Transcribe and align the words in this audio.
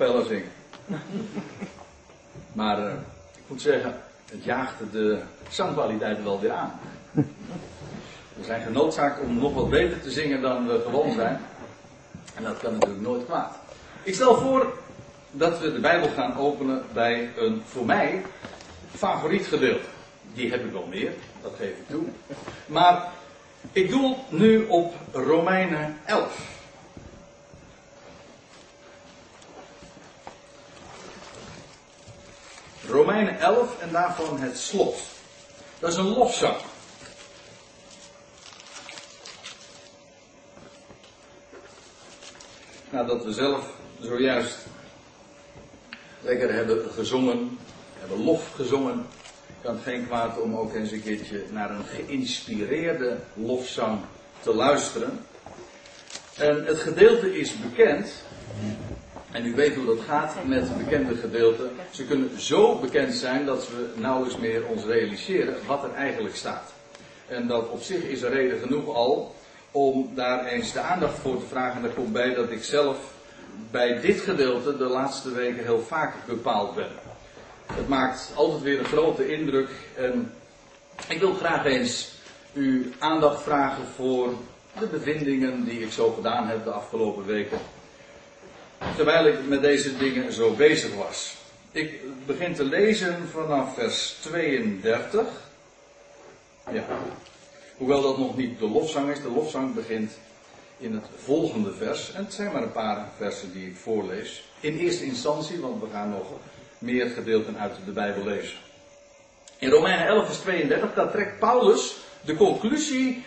Pellen 0.00 0.26
zingen. 0.26 0.50
Maar 2.52 2.78
uh, 2.78 2.92
ik 3.34 3.42
moet 3.46 3.60
zeggen, 3.60 3.94
het 4.30 4.44
jaagt 4.44 4.74
de 4.92 5.20
zangkwaliteit 5.48 6.22
wel 6.22 6.40
weer 6.40 6.52
aan. 6.52 6.80
We 8.36 8.44
zijn 8.44 8.62
genoodzaakt 8.62 9.20
om 9.20 9.38
nog 9.38 9.54
wat 9.54 9.70
beter 9.70 10.00
te 10.00 10.10
zingen 10.10 10.40
dan 10.40 10.66
we 10.66 10.82
gewoon 10.84 11.12
zijn. 11.12 11.40
En 12.34 12.42
dat 12.42 12.58
kan 12.58 12.72
natuurlijk 12.72 13.00
nooit 13.00 13.24
kwaad. 13.24 13.56
Ik 14.02 14.14
stel 14.14 14.36
voor 14.36 14.72
dat 15.30 15.60
we 15.60 15.72
de 15.72 15.80
Bijbel 15.80 16.08
gaan 16.08 16.36
openen 16.36 16.82
bij 16.92 17.30
een 17.36 17.62
voor 17.66 17.84
mij 17.84 18.22
favoriet 18.94 19.46
gedeelte. 19.46 19.88
Die 20.32 20.50
heb 20.50 20.64
ik 20.64 20.72
wel 20.72 20.86
meer, 20.86 21.12
dat 21.42 21.52
geef 21.58 21.70
ik 21.70 21.88
toe. 21.88 22.04
Maar 22.66 23.08
ik 23.72 23.90
doel 23.90 24.16
nu 24.28 24.66
op 24.66 24.94
Romeinen 25.12 25.96
11. 26.04 26.53
Romeinen 32.88 33.40
11 33.40 33.80
en 33.80 33.92
daarvan 33.92 34.38
het 34.38 34.58
slot. 34.58 34.96
Dat 35.78 35.90
is 35.90 35.96
een 35.96 36.08
lofzang. 36.08 36.56
Nadat 42.90 43.24
we 43.24 43.32
zelf 43.32 43.66
zojuist 44.00 44.56
lekker 46.20 46.52
hebben 46.54 46.90
gezongen, 46.90 47.58
hebben 47.98 48.24
lof 48.24 48.52
gezongen, 48.54 49.06
kan 49.62 49.74
het 49.74 49.84
geen 49.84 50.06
kwaad 50.06 50.40
om 50.40 50.56
ook 50.56 50.74
eens 50.74 50.90
een 50.90 51.02
keertje 51.02 51.44
naar 51.50 51.70
een 51.70 51.84
geïnspireerde 51.84 53.18
lofzang 53.34 54.00
te 54.40 54.54
luisteren. 54.54 55.26
En 56.36 56.64
het 56.64 56.78
gedeelte 56.78 57.38
is 57.38 57.56
bekend, 57.56 58.12
en 59.34 59.46
u 59.46 59.54
weet 59.54 59.74
hoe 59.74 59.86
dat 59.86 60.00
gaat 60.06 60.34
met 60.46 60.78
bekende 60.78 61.14
gedeelten. 61.14 61.70
Ze 61.90 62.04
kunnen 62.04 62.40
zo 62.40 62.78
bekend 62.78 63.14
zijn 63.14 63.46
dat 63.46 63.68
we 63.68 64.00
nauwelijks 64.00 64.36
meer 64.36 64.66
ons 64.66 64.84
realiseren 64.84 65.56
wat 65.66 65.84
er 65.84 65.94
eigenlijk 65.94 66.36
staat. 66.36 66.72
En 67.26 67.46
dat 67.46 67.68
op 67.68 67.82
zich 67.82 68.02
is 68.02 68.22
er 68.22 68.32
reden 68.32 68.58
genoeg 68.58 68.94
al 68.94 69.34
om 69.70 70.10
daar 70.14 70.46
eens 70.46 70.72
de 70.72 70.80
aandacht 70.80 71.18
voor 71.18 71.38
te 71.38 71.46
vragen. 71.46 71.82
En 71.82 71.88
er 71.88 71.94
komt 71.94 72.12
bij 72.12 72.34
dat 72.34 72.50
ik 72.50 72.64
zelf 72.64 72.96
bij 73.70 74.00
dit 74.00 74.20
gedeelte 74.20 74.76
de 74.76 74.84
laatste 74.84 75.32
weken 75.32 75.64
heel 75.64 75.82
vaak 75.82 76.14
bepaald 76.26 76.74
ben. 76.74 76.90
Het 77.72 77.88
maakt 77.88 78.32
altijd 78.34 78.62
weer 78.62 78.78
een 78.78 78.84
grote 78.84 79.32
indruk. 79.32 79.70
En 79.96 80.32
ik 81.08 81.20
wil 81.20 81.34
graag 81.34 81.64
eens 81.64 82.12
uw 82.52 82.82
aandacht 82.98 83.42
vragen 83.42 83.84
voor 83.96 84.34
de 84.78 84.86
bevindingen 84.86 85.64
die 85.64 85.80
ik 85.80 85.92
zo 85.92 86.10
gedaan 86.10 86.46
heb 86.46 86.64
de 86.64 86.70
afgelopen 86.70 87.24
weken 87.24 87.58
terwijl 88.96 89.26
ik 89.26 89.46
met 89.46 89.62
deze 89.62 89.96
dingen 89.96 90.32
zo 90.32 90.50
bezig 90.50 90.94
was. 90.94 91.34
Ik 91.72 92.00
begin 92.26 92.54
te 92.54 92.64
lezen 92.64 93.28
vanaf 93.32 93.74
vers 93.74 94.16
32. 94.20 95.26
Ja. 96.72 96.84
Hoewel 97.76 98.02
dat 98.02 98.18
nog 98.18 98.36
niet 98.36 98.58
de 98.58 98.68
lofzang 98.68 99.10
is. 99.10 99.22
De 99.22 99.30
lofzang 99.30 99.74
begint 99.74 100.12
in 100.78 100.94
het 100.94 101.04
volgende 101.16 101.72
vers. 101.72 102.12
En 102.12 102.24
het 102.24 102.34
zijn 102.34 102.52
maar 102.52 102.62
een 102.62 102.72
paar 102.72 103.08
versen 103.16 103.52
die 103.52 103.66
ik 103.66 103.76
voorlees. 103.76 104.44
In 104.60 104.78
eerste 104.78 105.04
instantie, 105.04 105.60
want 105.60 105.82
we 105.82 105.88
gaan 105.92 106.10
nog 106.10 106.26
meer 106.78 107.10
gedeelten 107.10 107.58
uit 107.58 107.74
de 107.84 107.92
Bijbel 107.92 108.24
lezen. 108.24 108.56
In 109.58 109.70
Romeinen 109.70 110.06
11 110.06 110.26
vers 110.26 110.38
32, 110.38 110.94
daar 110.94 111.10
trekt 111.10 111.38
Paulus 111.38 111.96
de 112.20 112.34
conclusie 112.34 113.24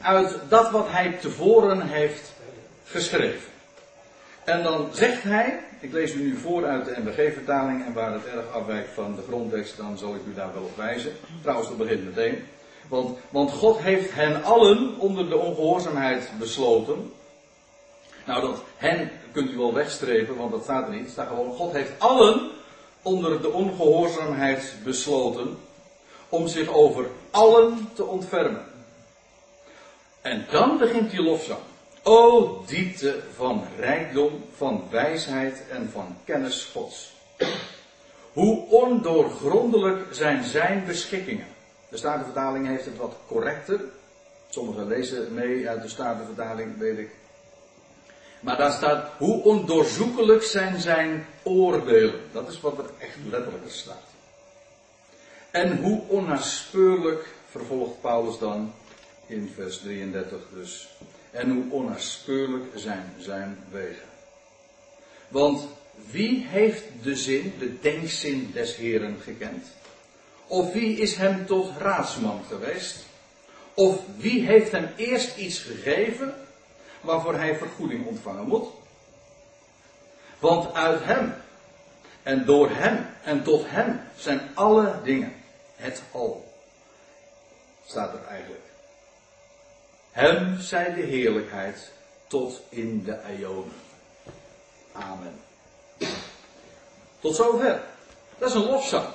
uit 0.00 0.36
dat 0.48 0.70
wat 0.70 0.86
hij 0.90 1.12
tevoren 1.20 1.88
heeft 1.88 2.32
geschreven. 2.84 3.50
En 4.50 4.62
dan 4.62 4.88
zegt 4.92 5.22
hij, 5.22 5.60
ik 5.80 5.92
lees 5.92 6.12
u 6.14 6.22
nu 6.22 6.36
voor 6.36 6.66
uit 6.66 6.84
de 6.84 6.96
NBG-vertaling 7.04 7.84
en 7.86 7.92
waar 7.92 8.12
het 8.12 8.26
erg 8.26 8.52
afwijkt 8.52 8.88
van 8.94 9.14
de 9.14 9.22
grondtekst, 9.28 9.76
dan 9.76 9.98
zal 9.98 10.14
ik 10.14 10.20
u 10.26 10.34
daar 10.34 10.52
wel 10.52 10.62
op 10.62 10.76
wijzen. 10.76 11.12
Trouwens, 11.40 11.68
dat 11.68 11.78
begint 11.78 12.04
meteen. 12.04 12.46
Want, 12.88 13.18
want 13.28 13.50
God 13.50 13.78
heeft 13.78 14.14
hen 14.14 14.42
allen 14.44 14.98
onder 14.98 15.28
de 15.28 15.36
ongehoorzaamheid 15.36 16.30
besloten. 16.38 17.12
Nou, 18.26 18.40
dat 18.40 18.62
hen 18.76 19.10
kunt 19.32 19.50
u 19.50 19.56
wel 19.56 19.74
wegstrepen, 19.74 20.36
want 20.36 20.50
dat 20.50 20.62
staat 20.62 20.86
er 20.86 20.92
niet. 20.92 21.02
Het 21.02 21.10
staat 21.10 21.28
gewoon, 21.28 21.52
God 21.52 21.72
heeft 21.72 21.92
allen 21.98 22.50
onder 23.02 23.42
de 23.42 23.50
ongehoorzaamheid 23.50 24.74
besloten 24.84 25.58
om 26.28 26.48
zich 26.48 26.68
over 26.68 27.06
allen 27.30 27.88
te 27.92 28.04
ontfermen. 28.04 28.64
En 30.20 30.46
dan 30.50 30.78
begint 30.78 31.10
die 31.10 31.22
lofzang. 31.22 31.60
O 32.02 32.62
diepte 32.66 33.22
van 33.34 33.64
rijkdom, 33.78 34.44
van 34.56 34.84
wijsheid 34.90 35.62
en 35.70 35.90
van 35.92 36.16
kennis 36.24 36.64
Gods. 36.72 37.12
Hoe 38.32 38.66
ondoorgrondelijk 38.66 40.14
zijn 40.14 40.44
zijn 40.44 40.84
beschikkingen. 40.86 41.46
De 41.88 41.96
Statenvertaling 41.96 42.66
heeft 42.66 42.84
het 42.84 42.96
wat 42.96 43.16
correcter. 43.26 43.80
Sommigen 44.48 44.86
lezen 44.86 45.34
mee 45.34 45.68
uit 45.68 45.82
de 45.82 45.88
Statenvertaling, 45.88 46.78
weet 46.78 46.98
ik. 46.98 47.10
Maar 48.40 48.56
daar 48.56 48.72
staat, 48.72 49.10
hoe 49.18 49.42
ondoorzoekelijk 49.42 50.42
zijn 50.42 50.80
zijn 50.80 51.26
oordelen. 51.42 52.20
Dat 52.32 52.48
is 52.48 52.60
wat 52.60 52.78
er 52.78 52.90
echt 52.98 53.16
letterlijk 53.30 53.70
staat. 53.70 54.08
En 55.50 55.76
hoe 55.76 56.02
onnaspeurlijk, 56.08 57.28
vervolgt 57.50 58.00
Paulus 58.00 58.38
dan 58.38 58.72
in 59.26 59.52
vers 59.54 59.78
33 59.78 60.38
dus, 60.54 60.88
en 61.30 61.50
hoe 61.50 61.64
onnaspeurlijk 61.70 62.64
zijn 62.74 63.14
zijn 63.18 63.58
wegen. 63.70 64.08
Want 65.28 65.66
wie 66.10 66.46
heeft 66.46 66.82
de 67.02 67.16
zin, 67.16 67.54
de 67.58 67.80
denkzin 67.80 68.50
des 68.52 68.76
Heren 68.76 69.16
gekend? 69.22 69.66
Of 70.46 70.72
wie 70.72 70.98
is 70.98 71.14
hem 71.14 71.46
tot 71.46 71.76
raadsman 71.78 72.40
geweest? 72.48 73.04
Of 73.74 74.00
wie 74.16 74.46
heeft 74.46 74.72
hem 74.72 74.88
eerst 74.96 75.36
iets 75.36 75.58
gegeven 75.58 76.34
waarvoor 77.00 77.34
hij 77.34 77.56
vergoeding 77.56 78.06
ontvangen 78.06 78.46
moet? 78.46 78.66
Want 80.38 80.74
uit 80.74 81.04
hem 81.04 81.34
en 82.22 82.44
door 82.44 82.70
hem 82.70 83.06
en 83.22 83.42
tot 83.42 83.62
hem 83.66 84.00
zijn 84.16 84.40
alle 84.54 85.00
dingen. 85.04 85.34
Het 85.76 86.02
al. 86.12 86.52
Staat 87.86 88.14
er 88.14 88.24
eigenlijk. 88.24 88.69
Hem 90.10 90.60
zij 90.60 90.94
de 90.94 91.00
heerlijkheid 91.00 91.92
tot 92.26 92.60
in 92.68 93.04
de 93.04 93.18
eonen. 93.38 93.72
Amen. 94.92 95.40
Tot 97.20 97.36
zover. 97.36 97.80
Dat 98.38 98.48
is 98.48 98.54
een 98.54 98.66
lofzang. 98.66 99.06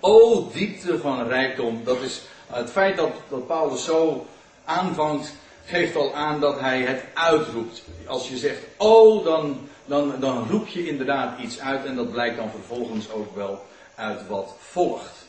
O 0.00 0.48
diepte 0.52 0.98
van 0.98 1.28
rijkdom. 1.28 1.84
Dat 1.84 2.00
is 2.00 2.22
het 2.46 2.70
feit 2.70 2.96
dat, 2.96 3.10
dat 3.28 3.46
Paulus 3.46 3.84
zo 3.84 4.26
aanvangt, 4.64 5.32
geeft 5.64 5.96
al 5.96 6.14
aan 6.14 6.40
dat 6.40 6.60
hij 6.60 6.80
het 6.80 7.02
uitroept. 7.14 7.82
Als 8.06 8.28
je 8.28 8.36
zegt, 8.36 8.62
oh, 8.76 9.24
dan, 9.24 9.68
dan, 9.84 10.14
dan 10.20 10.48
roep 10.50 10.66
je 10.66 10.88
inderdaad 10.88 11.38
iets 11.38 11.60
uit 11.60 11.84
en 11.84 11.96
dat 11.96 12.10
blijkt 12.10 12.36
dan 12.36 12.50
vervolgens 12.50 13.10
ook 13.10 13.36
wel 13.36 13.66
uit 13.94 14.26
wat 14.26 14.54
volgt. 14.58 15.26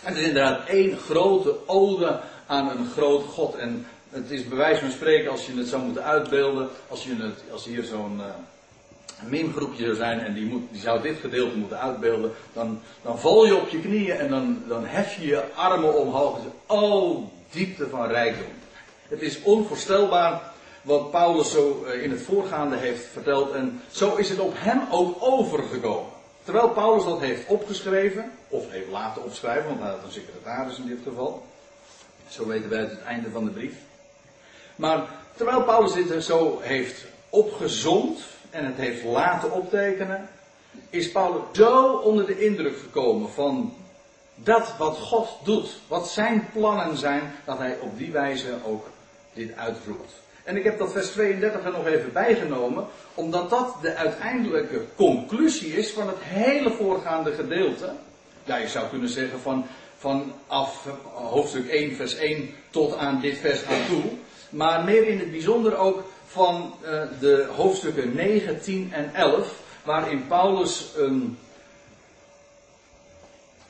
Het 0.00 0.16
is 0.16 0.26
inderdaad 0.26 0.68
één 0.68 0.98
grote 0.98 1.56
ode 1.66 2.20
aan 2.52 2.70
een 2.70 2.90
groot 2.90 3.24
God. 3.24 3.54
En 3.54 3.86
het 4.10 4.30
is 4.30 4.48
bij 4.48 4.58
wijze 4.58 4.80
van 4.80 4.90
spreken, 4.90 5.30
als 5.30 5.46
je 5.46 5.56
het 5.56 5.68
zou 5.68 5.82
moeten 5.82 6.04
uitbeelden, 6.04 6.68
als, 6.88 7.04
je 7.04 7.14
het, 7.14 7.42
als 7.52 7.64
hier 7.64 7.84
zo'n 7.84 8.16
uh, 8.18 8.24
mimgroepje 9.28 9.84
zou 9.84 9.96
zijn 9.96 10.20
en 10.20 10.34
die, 10.34 10.46
moet, 10.46 10.62
die 10.70 10.80
zou 10.80 11.02
dit 11.02 11.16
gedeelte 11.20 11.56
moeten 11.56 11.80
uitbeelden, 11.80 12.32
dan, 12.52 12.80
dan 13.02 13.18
val 13.18 13.46
je 13.46 13.56
op 13.56 13.68
je 13.68 13.80
knieën 13.80 14.16
en 14.16 14.28
dan, 14.28 14.62
dan 14.68 14.86
hef 14.86 15.16
je 15.16 15.26
je 15.26 15.44
armen 15.54 15.98
omhoog 15.98 16.36
en 16.36 16.42
zegt, 16.42 16.82
oh, 16.82 17.26
diepte 17.50 17.88
van 17.88 18.06
rijkdom. 18.06 18.52
Het 19.08 19.22
is 19.22 19.42
onvoorstelbaar 19.42 20.52
wat 20.82 21.10
Paulus 21.10 21.50
zo 21.50 21.84
eh, 21.84 22.02
in 22.02 22.10
het 22.10 22.22
voorgaande 22.22 22.76
heeft 22.76 23.04
verteld 23.12 23.52
en 23.52 23.80
zo 23.90 24.16
is 24.16 24.28
het 24.28 24.38
op 24.38 24.52
hem 24.56 24.80
ook 24.90 25.16
overgekomen. 25.20 26.10
Terwijl 26.44 26.68
Paulus 26.68 27.04
dat 27.04 27.20
heeft 27.20 27.46
opgeschreven, 27.46 28.32
of 28.48 28.70
heeft 28.70 28.90
laten 28.90 29.24
opschrijven, 29.24 29.68
want 29.68 29.80
hij 29.80 29.90
had 29.90 30.04
een 30.04 30.12
secretaris 30.12 30.78
in 30.78 30.86
dit 30.86 30.98
geval. 31.04 31.42
Zo 32.32 32.46
weten 32.46 32.70
wij 32.70 32.80
het 32.80 33.02
einde 33.02 33.30
van 33.30 33.44
de 33.44 33.50
brief. 33.50 33.74
Maar 34.76 35.08
terwijl 35.36 35.62
Paulus 35.62 35.92
dit 35.92 36.24
zo 36.24 36.58
heeft 36.60 37.04
opgezond 37.28 38.20
en 38.50 38.64
het 38.64 38.76
heeft 38.76 39.04
laten 39.04 39.52
optekenen, 39.52 40.28
is 40.90 41.12
Paulus 41.12 41.42
zo 41.52 41.92
onder 41.92 42.26
de 42.26 42.44
indruk 42.44 42.78
gekomen 42.78 43.30
van 43.30 43.74
dat 44.34 44.74
wat 44.78 44.96
God 44.96 45.28
doet, 45.44 45.78
wat 45.88 46.08
zijn 46.08 46.48
plannen 46.52 46.96
zijn, 46.96 47.34
dat 47.44 47.58
hij 47.58 47.78
op 47.80 47.98
die 47.98 48.12
wijze 48.12 48.54
ook 48.64 48.86
dit 49.32 49.56
uitroept. 49.56 50.12
En 50.44 50.56
ik 50.56 50.64
heb 50.64 50.78
dat 50.78 50.92
vers 50.92 51.10
32 51.10 51.64
er 51.64 51.72
nog 51.72 51.86
even 51.86 52.12
bijgenomen, 52.12 52.86
omdat 53.14 53.50
dat 53.50 53.76
de 53.80 53.94
uiteindelijke 53.94 54.84
conclusie 54.96 55.76
is 55.76 55.90
van 55.90 56.06
het 56.06 56.18
hele 56.20 56.70
voorgaande 56.70 57.32
gedeelte. 57.32 57.92
Ja, 58.44 58.56
je 58.56 58.68
zou 58.68 58.88
kunnen 58.88 59.08
zeggen 59.08 59.40
van 59.40 59.66
vanaf 60.02 60.86
hoofdstuk 61.14 61.68
1, 61.68 61.96
vers 61.96 62.14
1 62.14 62.54
tot 62.70 62.96
aan 62.96 63.20
dit 63.20 63.38
vers 63.38 63.64
aan 63.64 63.86
toe. 63.88 64.02
Maar 64.50 64.84
meer 64.84 65.06
in 65.06 65.18
het 65.18 65.30
bijzonder 65.30 65.76
ook 65.76 66.04
van 66.26 66.74
uh, 66.82 67.02
de 67.20 67.48
hoofdstukken 67.56 68.14
9, 68.14 68.60
10 68.60 68.92
en 68.92 69.14
11, 69.14 69.60
waarin 69.84 70.26
Paulus 70.26 70.92
een, 70.96 71.38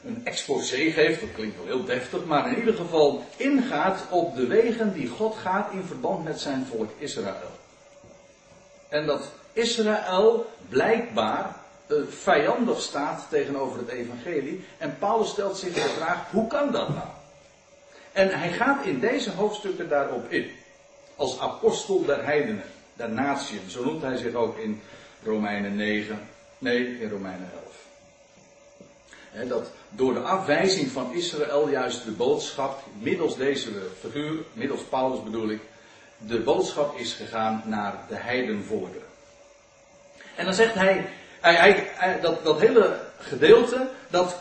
een 0.05 0.21
exposé 0.25 0.91
geeft, 0.91 1.21
dat 1.21 1.33
klinkt 1.35 1.57
wel 1.57 1.67
heel 1.67 1.85
deftig, 1.85 2.25
maar 2.25 2.49
in 2.49 2.59
ieder 2.59 2.75
geval 2.75 3.25
ingaat 3.37 4.05
op 4.11 4.37
de 4.37 4.47
wegen 4.47 4.93
die 4.93 5.09
God 5.09 5.37
gaat 5.37 5.73
in 5.73 5.83
verband 5.83 6.25
met 6.25 6.41
zijn 6.41 6.67
volk 6.71 6.91
Israël. 6.99 7.51
En 8.89 9.07
dat 9.07 9.31
Israël 9.53 10.47
blijkbaar 10.69 11.62
vijandig 12.09 12.81
staat 12.81 13.27
tegenover 13.31 13.79
het 13.79 13.89
evangelie. 13.89 14.65
En 14.79 14.97
Paulus 14.99 15.29
stelt 15.29 15.57
zich 15.57 15.75
de 15.75 15.81
vraag, 15.81 16.31
hoe 16.31 16.47
kan 16.47 16.73
dat 16.73 16.89
nou? 16.89 17.09
En 18.13 18.39
hij 18.39 18.53
gaat 18.53 18.85
in 18.85 19.01
deze 19.01 19.31
hoofdstukken 19.31 19.89
daarop 19.89 20.31
in. 20.31 20.51
Als 21.17 21.41
apostel 21.41 22.05
der 22.05 22.25
heidenen, 22.25 22.65
der 22.95 23.11
natieën. 23.11 23.71
Zo 23.71 23.85
noemt 23.85 24.03
hij 24.03 24.17
zich 24.17 24.35
ook 24.35 24.59
in 24.59 24.83
Romeinen 25.25 25.77
9. 25.77 26.29
Nee, 26.59 27.01
in 27.01 27.11
Romeinen 27.11 27.51
11. 29.33 29.49
dat 29.49 29.71
door 29.89 30.15
de 30.15 30.21
afwijzing 30.21 30.91
van 30.91 31.13
Israël 31.15 31.69
juist 31.69 32.05
de 32.05 32.11
boodschap, 32.11 32.83
middels 32.99 33.37
deze 33.37 33.71
figuur, 34.01 34.43
middels 34.53 34.83
Paulus 34.83 35.23
bedoel 35.23 35.49
ik, 35.49 35.61
de 36.17 36.41
boodschap 36.41 36.99
is 36.99 37.13
gegaan 37.13 37.63
naar 37.65 37.95
de 38.09 38.17
heidenvolkeren. 38.17 39.11
En 40.35 40.45
dan 40.45 40.55
zegt 40.55 40.75
hij, 40.75 41.09
hij, 41.43 41.87
hij, 41.95 42.21
dat, 42.21 42.45
dat 42.45 42.61
hele 42.61 42.99
gedeelte, 43.19 43.89
dat 44.11 44.39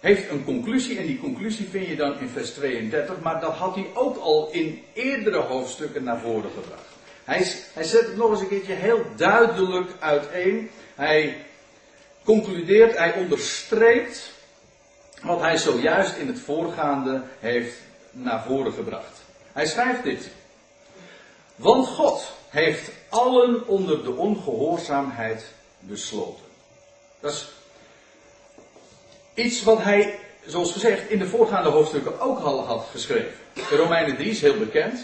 heeft 0.00 0.30
een 0.30 0.44
conclusie 0.44 0.98
en 0.98 1.06
die 1.06 1.20
conclusie 1.20 1.68
vind 1.68 1.86
je 1.86 1.96
dan 1.96 2.18
in 2.18 2.28
vers 2.28 2.50
32, 2.50 3.20
maar 3.20 3.40
dat 3.40 3.52
had 3.52 3.74
hij 3.74 3.86
ook 3.94 4.16
al 4.16 4.48
in 4.50 4.82
eerdere 4.92 5.38
hoofdstukken 5.38 6.04
naar 6.04 6.18
voren 6.18 6.50
gebracht. 6.54 6.86
Hij, 7.24 7.46
hij 7.72 7.84
zet 7.84 8.06
het 8.06 8.16
nog 8.16 8.30
eens 8.30 8.40
een 8.40 8.48
keertje 8.48 8.72
heel 8.72 9.04
duidelijk 9.16 9.90
uiteen. 9.98 10.70
Hij 10.94 11.44
concludeert, 12.24 12.98
hij 12.98 13.14
onderstreept 13.14 14.32
wat 15.22 15.40
hij 15.40 15.56
zojuist 15.56 16.16
in 16.16 16.26
het 16.26 16.40
voorgaande 16.40 17.22
heeft 17.38 17.74
naar 18.10 18.42
voren 18.42 18.72
gebracht. 18.72 19.22
Hij 19.52 19.66
schrijft 19.66 20.02
dit. 20.02 20.28
Want 21.56 21.86
God 21.86 22.32
heeft 22.48 22.90
allen 23.08 23.66
onder 23.66 24.04
de 24.04 24.12
ongehoorzaamheid 24.12 25.44
besloten. 25.86 26.44
Dat 27.20 27.32
is 27.32 27.48
iets 29.34 29.62
wat 29.62 29.82
hij, 29.82 30.18
zoals 30.46 30.72
gezegd, 30.72 31.10
in 31.10 31.18
de 31.18 31.26
voorgaande 31.26 31.68
hoofdstukken 31.68 32.20
ook 32.20 32.38
al 32.38 32.64
had 32.64 32.86
geschreven. 32.90 33.32
De 33.52 33.76
Romeinen 33.76 34.16
3 34.16 34.30
is 34.30 34.40
heel 34.40 34.58
bekend. 34.58 35.00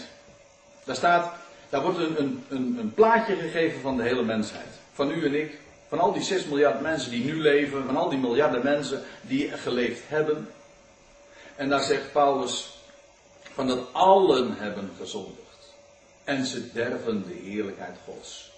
Daar 0.83 0.95
staat, 0.95 1.33
daar 1.69 1.81
wordt 1.81 1.97
een, 1.97 2.19
een, 2.49 2.77
een, 2.79 2.93
plaatje 2.93 3.35
gegeven 3.35 3.81
van 3.81 3.97
de 3.97 4.03
hele 4.03 4.23
mensheid. 4.23 4.67
Van 4.93 5.11
u 5.11 5.25
en 5.25 5.35
ik, 5.35 5.59
van 5.87 5.99
al 5.99 6.13
die 6.13 6.21
6 6.23 6.45
miljard 6.45 6.81
mensen 6.81 7.11
die 7.11 7.23
nu 7.23 7.41
leven, 7.41 7.85
van 7.85 7.97
al 7.97 8.09
die 8.09 8.19
miljarden 8.19 8.63
mensen 8.63 9.03
die 9.21 9.51
geleefd 9.51 10.01
hebben. 10.07 10.49
En 11.55 11.69
daar 11.69 11.81
zegt 11.81 12.11
Paulus 12.11 12.77
van 13.53 13.67
dat 13.67 13.93
allen 13.93 14.55
hebben 14.57 14.91
gezondigd. 14.97 15.73
En 16.23 16.45
ze 16.45 16.71
derven 16.71 17.23
de 17.27 17.33
heerlijkheid 17.33 17.95
Gods. 18.05 18.51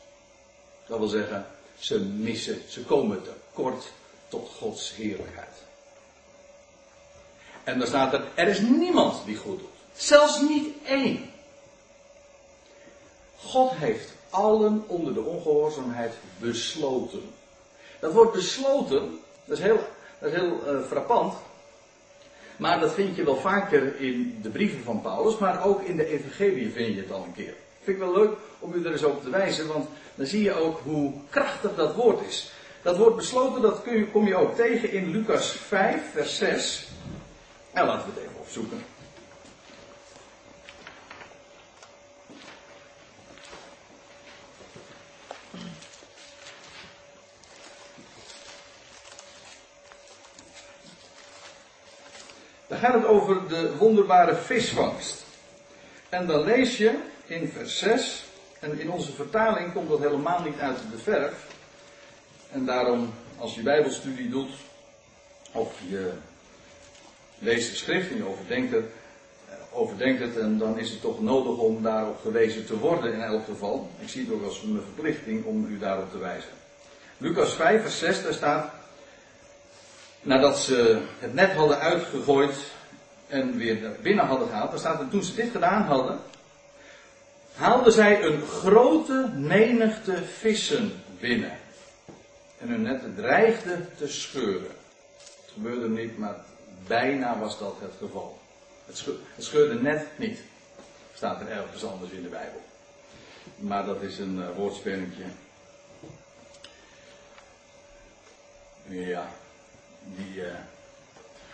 Dat 0.88 1.00
wil 1.00 1.08
zeggen, 1.08 1.46
ze 1.82 2.00
missen, 2.00 2.62
ze 2.68 2.84
komen 2.84 3.22
tekort 3.24 3.92
tot 4.28 4.50
Gods 4.50 4.96
heerlijkheid. 4.96 5.56
En 7.64 7.80
dan 7.80 7.88
staat 7.88 8.14
er, 8.14 8.24
er 8.36 8.48
is 8.48 8.60
niemand 8.60 9.26
die 9.26 9.36
goed 9.36 9.60
doet. 9.60 9.68
Zelfs 9.94 10.42
niet 10.42 10.76
één. 10.86 11.30
God 13.36 13.72
heeft 13.72 14.14
allen 14.30 14.84
onder 14.88 15.14
de 15.14 15.22
ongehoorzaamheid 15.22 16.14
besloten. 16.38 17.22
Dat 18.00 18.14
woord 18.14 18.32
besloten, 18.32 19.20
dat 19.46 19.58
is 19.58 19.64
heel, 19.64 19.80
dat 20.20 20.32
is 20.32 20.36
heel 20.38 20.76
uh, 20.76 20.88
frappant. 20.88 21.34
Maar 22.58 22.80
dat 22.80 22.94
vind 22.94 23.16
je 23.16 23.24
wel 23.24 23.38
vaker 23.38 24.00
in 24.00 24.40
de 24.42 24.50
brieven 24.50 24.84
van 24.84 25.02
Paulus, 25.02 25.38
maar 25.38 25.66
ook 25.66 25.82
in 25.82 25.98
de 25.98 26.06
evangelie 26.06 26.72
vind 26.72 26.96
je 26.96 27.02
het 27.02 27.12
al 27.12 27.24
een 27.24 27.34
keer. 27.34 27.56
Vind 27.84 27.98
ik 27.98 28.04
wel 28.04 28.14
leuk 28.14 28.32
om 28.60 28.74
u 28.74 28.86
er 28.86 28.92
eens 28.92 29.04
op 29.04 29.24
te 29.24 29.30
wijzen, 29.30 29.68
want 29.68 29.90
dan 30.16 30.26
zie 30.26 30.44
je 30.44 30.54
ook 30.54 30.80
hoe 30.84 31.14
krachtig 31.30 31.76
dat 31.76 31.96
woord 31.96 32.28
is. 32.28 32.52
Dat 32.82 32.98
woord 32.98 33.16
besloten, 33.16 33.62
dat 33.62 33.82
kun 33.82 33.98
je, 33.98 34.08
kom 34.08 34.28
je 34.28 34.36
ook 34.36 34.56
tegen 34.56 34.92
in 34.92 35.12
Lucas 35.12 35.52
5, 35.52 36.02
vers 36.14 36.38
6. 36.38 36.88
En 37.74 37.86
laten 37.86 38.06
we 38.06 38.20
het 38.20 38.30
even 38.30 38.40
opzoeken. 38.40 38.84
Dan 52.68 52.80
gaat 52.80 52.94
het 52.94 53.06
over 53.06 53.48
de 53.48 53.78
wonderbare 53.78 54.36
visvangst. 54.36 55.24
En 56.10 56.28
dan 56.28 56.44
lees 56.44 56.78
je 56.78 57.00
in 57.32 57.48
vers 57.48 57.78
6, 57.78 58.24
en 58.60 58.80
in 58.80 58.92
onze 58.92 59.12
vertaling 59.12 59.74
komt 59.74 59.90
dat 59.90 60.00
helemaal 60.00 60.42
niet 60.42 60.60
uit 60.60 60.78
de 60.92 60.98
verf. 60.98 61.48
En 62.52 62.66
daarom, 62.66 63.14
als 63.38 63.56
je 63.56 63.62
Bijbelstudie 63.62 64.30
doet, 64.30 64.52
of 65.52 65.74
je 65.90 66.12
leest 67.40 67.70
de 67.70 67.76
schrift 67.76 68.10
en 68.10 68.18
je 68.18 68.28
overdenkt 68.28 68.72
het, 68.72 68.86
eh, 69.50 69.56
overdenkt 69.72 70.22
het, 70.22 70.38
en 70.38 70.58
dan 70.58 70.80
is 70.80 70.90
het 70.90 71.02
toch 71.02 71.22
nodig 71.22 71.58
om 71.58 71.84
daarop 71.84 72.22
gewezen 72.22 72.66
te 72.66 72.78
worden 72.78 73.14
in 73.14 73.22
elk 73.22 73.46
geval. 73.46 73.90
Ik 74.00 74.10
zie 74.10 74.26
het 74.26 74.34
ook 74.34 74.44
als 74.44 74.62
mijn 74.62 74.84
verplichting 74.84 75.46
om 75.46 75.66
u 75.66 75.78
daarop 75.78 76.12
te 76.12 76.18
wijzen. 76.18 76.52
Lucas 77.18 77.54
5, 77.54 77.82
vers 77.82 78.00
6, 78.00 78.24
daar 78.24 78.34
staat, 78.34 78.72
nadat 80.22 80.60
ze 80.60 81.02
het 81.20 81.34
net 81.34 81.52
hadden 81.52 81.80
uitgegooid 81.80 82.56
en 83.28 83.58
weer 83.58 83.92
binnen 84.02 84.26
hadden 84.26 84.48
gehaald, 84.48 84.70
daar 84.70 84.80
staat 84.80 85.00
er 85.00 85.10
toen 85.10 85.24
ze 85.24 85.36
dit 85.36 85.52
gedaan 85.52 85.82
hadden, 85.82 86.20
haalden 87.62 87.94
zij 87.94 88.24
een 88.24 88.42
grote 88.42 89.32
menigte 89.36 90.24
vissen 90.24 90.92
binnen. 91.20 91.58
En 92.58 92.68
hun 92.68 92.82
net 92.82 93.16
dreigde 93.16 93.80
te 93.98 94.08
scheuren. 94.08 94.76
Het 95.18 95.52
gebeurde 95.54 95.90
niet, 95.90 96.18
maar 96.18 96.36
bijna 96.88 97.40
was 97.40 97.60
dat 97.60 97.76
het 97.80 97.92
geval. 98.00 98.40
Het, 98.86 99.06
scheurde 99.38 99.82
net 99.82 100.08
niet. 100.18 100.40
Staat 101.14 101.42
er 101.42 101.48
ergens 101.48 101.86
anders 101.86 102.12
in 102.12 102.24
de 102.24 102.30
Bijbel. 102.30 102.62
Maar 103.58 103.86
dat 103.86 104.02
is 104.02 104.20
een 104.20 104.38
uh. 104.38 105.26
Ja, 108.88 109.28
die, 110.16 110.36
uh, 110.36 110.46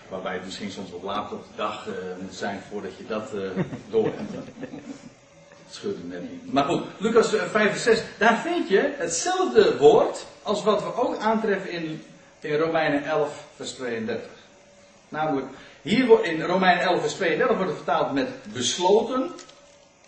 waarbij 0.09 0.33
het 0.33 0.45
misschien 0.45 0.71
soms 0.71 0.91
wat 0.91 1.03
laat 1.03 1.31
op 1.31 1.43
de 1.43 1.55
dag 1.55 1.87
uh, 1.87 1.93
moet 2.21 2.35
zijn 2.35 2.61
voordat 2.69 2.97
je 2.97 3.05
dat 3.07 3.31
door 3.89 4.13
het 5.81 6.09
net 6.09 6.21
niet. 6.21 6.53
Maar 6.53 6.63
goed, 6.63 6.83
Lucas 6.97 7.29
5 7.29 7.73
en 7.73 7.79
6, 7.79 8.01
daar 8.17 8.37
vind 8.37 8.69
je 8.69 8.93
hetzelfde 8.97 9.77
woord 9.77 10.25
als 10.41 10.63
wat 10.63 10.83
we 10.83 10.95
ook 10.95 11.17
aantreffen 11.17 11.71
in, 11.71 12.03
in 12.39 12.55
Romeinen 12.55 13.03
11, 13.03 13.45
vers 13.55 13.71
32. 13.71 14.29
Namelijk, 15.09 15.47
hier 15.81 16.23
in 16.23 16.41
Romeinen 16.41 16.83
11, 16.83 16.99
vers 16.99 17.13
32 17.13 17.55
wordt 17.57 17.71
het 17.71 17.83
vertaald 17.83 18.13
met 18.13 18.27
besloten. 18.53 19.31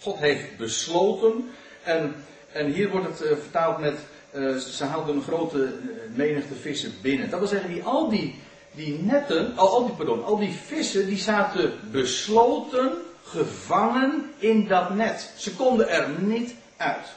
God 0.01 0.17
heeft 0.17 0.57
besloten. 0.57 1.51
En, 1.83 2.15
en 2.51 2.71
hier 2.71 2.89
wordt 2.89 3.07
het 3.07 3.21
uh, 3.21 3.37
vertaald 3.37 3.77
met, 3.77 3.99
uh, 4.35 4.55
ze 4.55 4.85
haalden 4.85 5.15
een 5.15 5.21
grote 5.21 5.73
menigte 6.15 6.53
vissen 6.53 6.93
binnen. 7.01 7.29
Dat 7.29 7.39
wil 7.39 7.47
zeggen, 7.47 7.69
die, 7.69 7.83
al 7.83 8.09
die, 8.09 8.39
die 8.71 8.99
netten, 8.99 9.57
al, 9.57 9.69
al, 9.69 9.85
die, 9.85 9.95
pardon, 9.95 10.23
al 10.25 10.37
die 10.37 10.53
vissen, 10.65 11.05
die 11.05 11.17
zaten 11.17 11.73
besloten 11.91 12.91
gevangen 13.29 14.33
in 14.38 14.67
dat 14.67 14.89
net. 14.89 15.31
Ze 15.36 15.55
konden 15.55 15.89
er 15.89 16.09
niet 16.09 16.53
uit. 16.77 17.07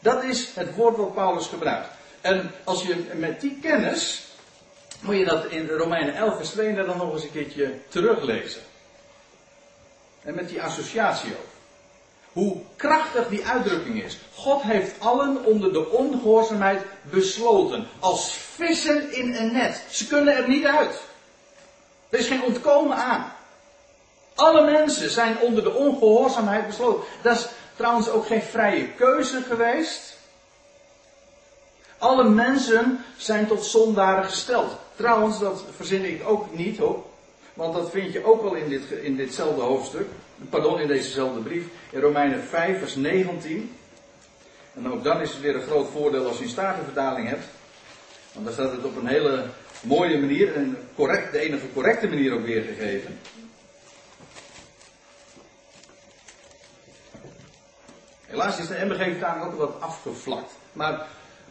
Dat 0.00 0.24
is 0.24 0.50
het 0.54 0.74
woord 0.74 0.96
wat 0.96 1.14
Paulus 1.14 1.46
gebruikt. 1.46 1.88
En 2.20 2.50
als 2.64 2.82
je 2.82 3.10
met 3.14 3.40
die 3.40 3.58
kennis, 3.62 4.24
moet 5.00 5.16
je 5.16 5.24
dat 5.24 5.44
in 5.44 5.68
Romeinen 5.68 6.14
11 6.14 6.36
vers 6.36 6.50
32 6.50 6.96
dan 6.96 7.06
nog 7.06 7.14
eens 7.14 7.24
een 7.24 7.32
keertje 7.32 7.74
teruglezen. 7.88 8.62
En 10.22 10.34
met 10.34 10.48
die 10.48 10.62
associatie 10.62 11.30
ook. 11.30 11.48
Hoe 12.32 12.62
krachtig 12.76 13.28
die 13.28 13.46
uitdrukking 13.46 14.02
is. 14.02 14.18
God 14.34 14.62
heeft 14.62 15.00
allen 15.00 15.44
onder 15.44 15.72
de 15.72 15.90
ongehoorzaamheid 15.90 16.82
besloten. 17.02 17.86
Als 17.98 18.32
vissen 18.32 19.12
in 19.12 19.34
een 19.34 19.52
net. 19.52 19.84
Ze 19.90 20.06
kunnen 20.06 20.36
er 20.36 20.48
niet 20.48 20.64
uit. 20.64 21.00
Er 22.10 22.18
is 22.18 22.26
geen 22.26 22.42
ontkomen 22.42 22.96
aan. 22.96 23.32
Alle 24.34 24.70
mensen 24.70 25.10
zijn 25.10 25.38
onder 25.38 25.62
de 25.62 25.74
ongehoorzaamheid 25.74 26.66
besloten. 26.66 27.04
Dat 27.22 27.36
is 27.36 27.48
trouwens 27.76 28.08
ook 28.08 28.26
geen 28.26 28.42
vrije 28.42 28.88
keuze 28.88 29.42
geweest. 29.42 30.18
Alle 31.98 32.24
mensen 32.24 33.04
zijn 33.16 33.46
tot 33.46 33.64
zondaren 33.64 34.24
gesteld. 34.24 34.76
Trouwens, 34.96 35.38
dat 35.38 35.64
verzin 35.76 36.04
ik 36.04 36.28
ook 36.28 36.54
niet 36.54 36.78
hoor. 36.78 37.04
Want 37.54 37.74
dat 37.74 37.90
vind 37.90 38.12
je 38.12 38.24
ook 38.24 38.42
wel 38.42 38.54
in, 38.54 38.68
dit, 38.68 38.90
in 38.90 39.16
ditzelfde 39.16 39.62
hoofdstuk. 39.62 40.06
Pardon, 40.50 40.80
in 40.80 40.88
dezezelfde 40.88 41.40
brief. 41.40 41.64
In 41.90 42.00
Romeinen 42.00 42.42
5, 42.42 42.78
vers 42.78 42.94
19. 42.94 43.76
En 44.74 44.92
ook 44.92 45.04
dan 45.04 45.20
is 45.20 45.30
het 45.30 45.40
weer 45.40 45.54
een 45.54 45.62
groot 45.62 45.90
voordeel 45.90 46.26
als 46.26 46.38
je 46.38 46.44
een 46.44 46.50
statenvertaling 46.50 47.28
hebt. 47.28 47.44
Want 48.32 48.44
daar 48.44 48.54
staat 48.54 48.72
het 48.72 48.84
op 48.84 48.96
een 48.96 49.06
hele 49.06 49.44
mooie 49.80 50.18
manier. 50.18 50.54
En 50.54 50.76
correct, 50.94 51.32
de 51.32 51.38
enige 51.38 51.72
correcte 51.72 52.08
manier 52.08 52.32
ook 52.32 52.44
weergegeven. 52.44 53.18
Helaas 58.26 58.58
is 58.58 58.68
de 58.68 58.84
MBG-vertaling 58.84 59.44
ook 59.44 59.58
wat 59.58 59.80
afgevlakt. 59.80 60.52
Maar 60.72 61.06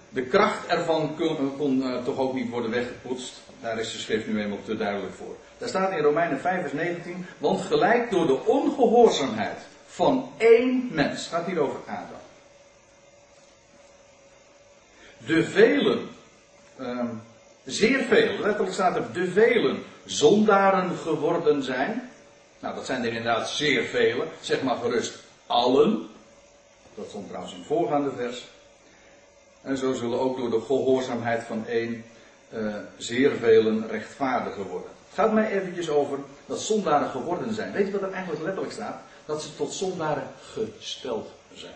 de 0.10 0.24
kracht 0.24 0.68
ervan 0.68 1.16
kon, 1.16 1.58
kon 1.58 1.82
uh, 1.82 2.04
toch 2.04 2.18
ook 2.18 2.34
niet 2.34 2.50
worden 2.50 2.72
weggepoetst. 2.72 3.42
Daar 3.62 3.80
is 3.80 3.92
de 3.92 3.98
schrift 3.98 4.28
nu 4.28 4.42
eenmaal 4.42 4.64
te 4.66 4.78
duidelijk 4.78 5.14
voor. 5.14 5.36
Daar 5.58 5.70
staat 5.70 5.92
in 5.92 6.04
Romeinen 6.04 6.40
5 6.40 6.62
vers 6.62 6.74
19. 6.74 7.26
Want 7.38 7.62
gelijk 7.62 8.12
door 8.12 8.28
de 8.28 8.46
ongehoorzaamheid 8.46 9.58
van 9.88 10.32
één 10.38 10.90
mens. 10.92 11.28
Gaat 11.28 11.46
hier 11.46 11.60
over 11.60 11.80
Adam. 11.86 12.20
De 15.18 15.44
velen. 15.44 16.10
Uh, 16.80 17.04
zeer 17.72 18.04
veel. 18.04 18.38
Letterlijk 18.40 18.74
staat 18.74 18.96
er 18.96 19.14
de 19.14 19.32
velen. 19.32 19.84
Zondaren 20.06 20.98
geworden 20.98 21.64
zijn. 21.64 22.12
Nou 22.60 22.76
dat 22.76 22.86
zijn 22.86 23.02
er 23.02 23.08
inderdaad 23.08 23.50
zeer 23.50 23.84
velen. 23.84 24.28
Zeg 24.42 24.62
maar 24.62 24.76
gerust 24.76 25.18
allen. 25.48 26.08
Dat 26.96 27.10
stond 27.10 27.28
trouwens 27.28 27.54
in 27.54 27.60
het 27.60 27.68
voorgaande 27.68 28.12
vers. 28.18 28.48
En 29.62 29.78
zo 29.78 29.94
zullen 29.94 30.20
ook 30.20 30.38
door 30.38 30.50
de 30.50 30.62
gehoorzaamheid 30.62 31.44
van 31.44 31.68
één 31.68 32.04
uh, 32.54 32.76
zeer 32.98 33.32
velen 33.32 33.88
rechtvaardiger 33.88 34.64
worden. 34.64 34.90
Het 35.10 35.20
gaat 35.20 35.34
mij 35.34 35.52
eventjes 35.52 35.90
over 35.90 36.20
dat 36.46 36.62
zondaren 36.62 37.10
geworden 37.10 37.54
zijn. 37.54 37.72
Weet 37.72 37.86
je 37.86 37.92
wat 37.92 38.02
er 38.02 38.12
eigenlijk 38.12 38.44
letterlijk 38.44 38.74
staat? 38.74 39.02
Dat 39.26 39.42
ze 39.42 39.56
tot 39.56 39.74
zondaren 39.74 40.28
gesteld 40.54 41.30
zijn. 41.54 41.74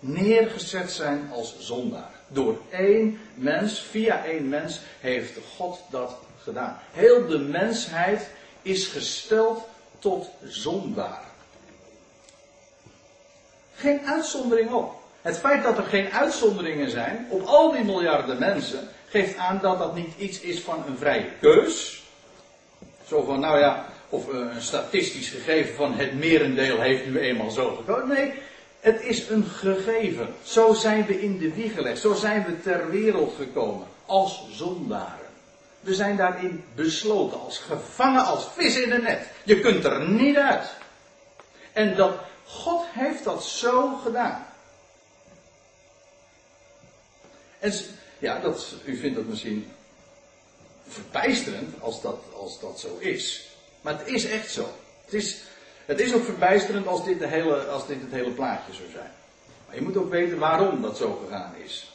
Neergezet 0.00 0.90
zijn 0.90 1.30
als 1.32 1.58
zondaar. 1.58 2.17
Door 2.28 2.58
één 2.70 3.20
mens, 3.34 3.80
via 3.80 4.24
één 4.24 4.48
mens, 4.48 4.80
heeft 5.00 5.38
God 5.56 5.80
dat 5.90 6.16
gedaan. 6.42 6.78
Heel 6.92 7.26
de 7.26 7.38
mensheid 7.38 8.28
is 8.62 8.86
gesteld 8.86 9.68
tot 9.98 10.30
zondaar. 10.44 11.22
Geen 13.74 14.00
uitzondering 14.06 14.72
op. 14.72 14.94
Het 15.22 15.38
feit 15.38 15.62
dat 15.62 15.78
er 15.78 15.84
geen 15.84 16.12
uitzonderingen 16.12 16.90
zijn 16.90 17.26
op 17.30 17.42
al 17.42 17.72
die 17.72 17.84
miljarden 17.84 18.38
mensen, 18.38 18.88
geeft 19.08 19.36
aan 19.36 19.58
dat 19.62 19.78
dat 19.78 19.94
niet 19.94 20.12
iets 20.18 20.40
is 20.40 20.60
van 20.60 20.84
een 20.86 20.96
vrije 20.96 21.28
keus. 21.40 22.02
Zo 23.06 23.22
van, 23.22 23.40
nou 23.40 23.58
ja, 23.58 23.86
of 24.08 24.26
een 24.26 24.62
statistisch 24.62 25.28
gegeven 25.28 25.74
van 25.74 25.94
het 25.94 26.18
merendeel 26.18 26.80
heeft 26.80 27.06
nu 27.06 27.18
eenmaal 27.18 27.50
zo 27.50 27.74
gekozen. 27.76 28.08
Nee, 28.08 28.32
het 28.80 29.00
is 29.00 29.28
een 29.28 29.44
gegeven. 29.44 30.34
Zo 30.42 30.72
zijn 30.72 31.06
we 31.06 31.20
in 31.20 31.38
de 31.38 31.54
wieg 31.54 31.74
gelegd. 31.74 32.00
Zo 32.00 32.14
zijn 32.14 32.44
we 32.44 32.60
ter 32.60 32.90
wereld 32.90 33.34
gekomen. 33.36 33.86
Als 34.06 34.46
zondaren. 34.50 35.26
We 35.80 35.94
zijn 35.94 36.16
daarin 36.16 36.64
besloten. 36.74 37.40
Als 37.40 37.58
gevangen 37.58 38.24
als 38.24 38.46
vis 38.56 38.76
in 38.76 38.90
een 38.90 39.02
net. 39.02 39.26
Je 39.44 39.60
kunt 39.60 39.84
er 39.84 40.08
niet 40.08 40.36
uit. 40.36 40.74
En 41.72 41.96
dat 41.96 42.18
God 42.44 42.84
heeft 42.90 43.24
dat 43.24 43.44
zo 43.44 43.96
gedaan. 43.96 44.46
En 47.58 47.72
ja, 48.18 48.38
dat, 48.38 48.74
u 48.84 48.96
vindt 48.96 49.16
dat 49.16 49.24
misschien 49.24 49.70
verbijsterend 50.88 51.80
als 51.80 52.02
dat, 52.02 52.18
als 52.32 52.60
dat 52.60 52.80
zo 52.80 52.96
is. 52.98 53.48
Maar 53.80 53.98
het 53.98 54.06
is 54.06 54.24
echt 54.24 54.50
zo. 54.50 54.68
Het 55.04 55.14
is, 55.14 55.36
het 55.88 56.00
is 56.00 56.14
ook 56.14 56.24
verbijsterend 56.24 56.86
als 56.86 57.04
dit, 57.04 57.18
de 57.18 57.26
hele, 57.26 57.64
als 57.64 57.86
dit 57.86 58.00
het 58.00 58.10
hele 58.10 58.30
plaatje 58.30 58.72
zou 58.72 58.88
zijn. 58.90 59.10
Maar 59.66 59.76
je 59.76 59.82
moet 59.82 59.96
ook 59.96 60.10
weten 60.10 60.38
waarom 60.38 60.82
dat 60.82 60.96
zo 60.96 61.20
gegaan 61.24 61.54
is. 61.64 61.92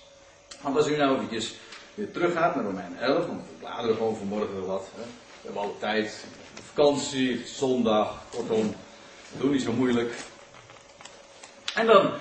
Want 0.61 0.77
als 0.77 0.87
u 0.87 0.97
nou 0.97 1.15
eventjes 1.15 1.55
weer 1.93 2.11
teruggaat 2.11 2.55
naar 2.55 2.63
Romein 2.63 2.97
11, 2.99 3.25
want 3.25 3.41
we 3.41 3.53
bladeren 3.59 3.95
gewoon 3.95 4.15
vanmorgen 4.15 4.65
wat. 4.65 4.85
Hè. 4.95 5.01
We 5.01 5.41
hebben 5.41 5.61
alle 5.61 5.77
tijd, 5.79 6.25
vakantie, 6.63 7.47
zondag, 7.47 8.21
kortom, 8.31 8.75
doe 9.37 9.49
niet 9.49 9.61
zo 9.61 9.71
moeilijk. 9.71 10.13
En 11.75 11.85
dan, 11.85 12.11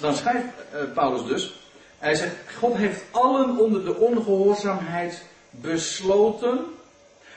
dan, 0.00 0.14
schrijft 0.14 0.46
uh, 0.74 0.92
Paulus 0.94 1.26
dus, 1.26 1.60
hij 1.98 2.14
zegt, 2.14 2.34
God 2.58 2.76
heeft 2.76 3.04
allen 3.10 3.58
onder 3.58 3.84
de 3.84 3.96
ongehoorzaamheid 3.96 5.22
besloten, 5.50 6.64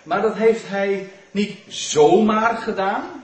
maar 0.03 0.21
dat 0.21 0.35
heeft 0.35 0.67
hij 0.67 1.11
niet 1.31 1.57
zomaar 1.67 2.57
gedaan, 2.57 3.20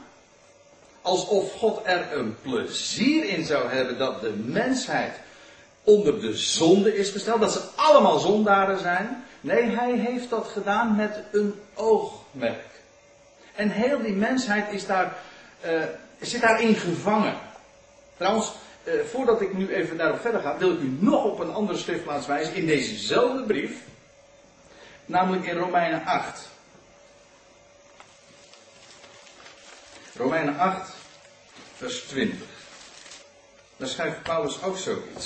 alsof 1.08 1.54
God 1.54 1.80
er 1.84 2.18
een 2.18 2.36
plezier 2.42 3.26
in 3.26 3.46
zou 3.46 3.70
hebben 3.70 3.98
dat 3.98 4.22
de 4.22 4.34
mensheid 4.46 5.14
onder 5.84 6.22
de 6.22 6.38
zonde 6.38 6.98
is 6.98 7.10
gesteld, 7.10 7.40
dat 7.40 7.52
ze 7.52 7.62
allemaal 7.76 8.20
zondaren 8.20 8.80
zijn. 8.80 9.24
Nee, 9.42 9.64
hij 9.64 9.92
heeft 9.92 10.30
dat 10.30 10.48
gedaan 10.48 10.96
met 10.96 11.24
een 11.32 11.54
oogmerk. 11.74 12.66
En 13.56 13.70
heel 13.70 14.02
die 14.02 14.14
mensheid 14.14 14.74
is 14.74 14.86
daar, 14.86 15.16
uh, 15.66 15.82
zit 16.20 16.42
daarin 16.42 16.76
gevangen. 16.76 17.36
Trouwens, 18.18 18.52
eh, 18.84 18.94
voordat 19.12 19.42
ik 19.42 19.54
nu 19.54 19.74
even 19.74 19.98
daarop 19.98 20.22
verder 20.22 20.42
ga, 20.42 20.58
wil 20.58 20.72
ik 20.72 20.80
u 20.80 20.98
nog 21.00 21.24
op 21.24 21.40
een 21.40 21.54
andere 21.54 21.78
schriftplaats 21.78 22.28
wijzen 22.28 22.56
in 22.56 22.66
dezezelfde 22.66 23.44
brief. 23.44 23.72
Namelijk 25.06 25.46
in 25.46 25.58
Romeinen 25.58 26.06
8. 26.06 26.48
Romeinen 30.18 30.58
8, 30.58 30.97
vers 31.78 32.02
20. 32.02 32.48
Daar 33.78 33.88
schrijft 33.88 34.24
Paulus 34.24 34.64
ook 34.64 34.78
zoiets. 34.78 35.26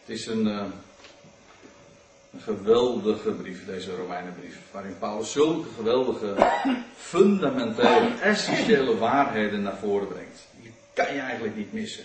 Het 0.00 0.18
is 0.18 0.26
een, 0.26 0.46
uh, 0.46 0.64
een 2.32 2.40
geweldige 2.40 3.30
brief, 3.30 3.66
deze 3.66 3.96
Romeinenbrief, 3.96 4.58
waarin 4.70 4.98
Paulus 4.98 5.32
zulke 5.32 5.68
geweldige, 5.76 6.34
fundamentele, 6.96 8.14
essentiële 8.20 8.98
waarheden 8.98 9.62
naar 9.62 9.76
voren 9.76 10.08
brengt. 10.08 10.40
Die 10.60 10.72
kan 10.92 11.14
je 11.14 11.20
eigenlijk 11.20 11.56
niet 11.56 11.72
missen. 11.72 12.04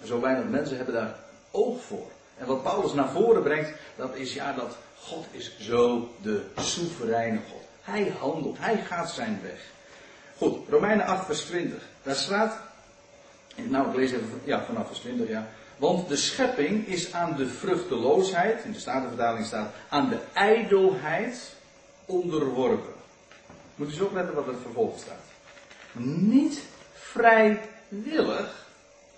En 0.00 0.06
zo 0.06 0.20
weinig 0.20 0.44
mensen 0.44 0.76
hebben 0.76 0.94
daar 0.94 1.18
oog 1.50 1.82
voor. 1.82 2.10
En 2.36 2.46
wat 2.46 2.62
Paulus 2.62 2.92
naar 2.92 3.10
voren 3.10 3.42
brengt, 3.42 3.70
dat 3.96 4.16
is 4.16 4.34
ja 4.34 4.52
dat 4.52 4.76
God 5.00 5.26
is 5.30 5.58
zo 5.58 6.14
de 6.22 6.44
soevereine 6.56 7.40
God. 7.50 7.62
Hij 7.80 8.12
handelt, 8.18 8.58
hij 8.58 8.84
gaat 8.84 9.10
zijn 9.10 9.40
weg. 9.42 9.76
Goed, 10.38 10.68
Romeinen 10.68 11.06
8 11.06 11.26
vers 11.26 11.40
20. 11.40 11.82
Daar 12.02 12.14
staat, 12.14 12.58
nou 13.56 13.88
ik 13.88 13.96
lees 13.96 14.12
even 14.12 14.40
ja, 14.44 14.64
vanaf 14.64 14.86
vers 14.86 14.98
20 14.98 15.28
ja. 15.28 15.48
Want 15.76 16.08
de 16.08 16.16
schepping 16.16 16.86
is 16.86 17.12
aan 17.12 17.36
de 17.36 17.46
vruchteloosheid, 17.46 18.64
in 18.64 18.72
de 18.72 18.78
Statenvertaling 18.78 19.46
staat, 19.46 19.72
aan 19.88 20.08
de 20.08 20.18
ijdelheid 20.32 21.52
onderworpen. 22.04 22.92
Moet 23.74 23.88
u 23.88 23.90
eens 23.90 24.00
opletten 24.00 24.34
wat 24.34 24.46
er 24.46 24.56
vervolgens 24.62 25.02
staat. 25.02 25.24
Niet 25.92 26.62
vrijwillig, 26.92 28.66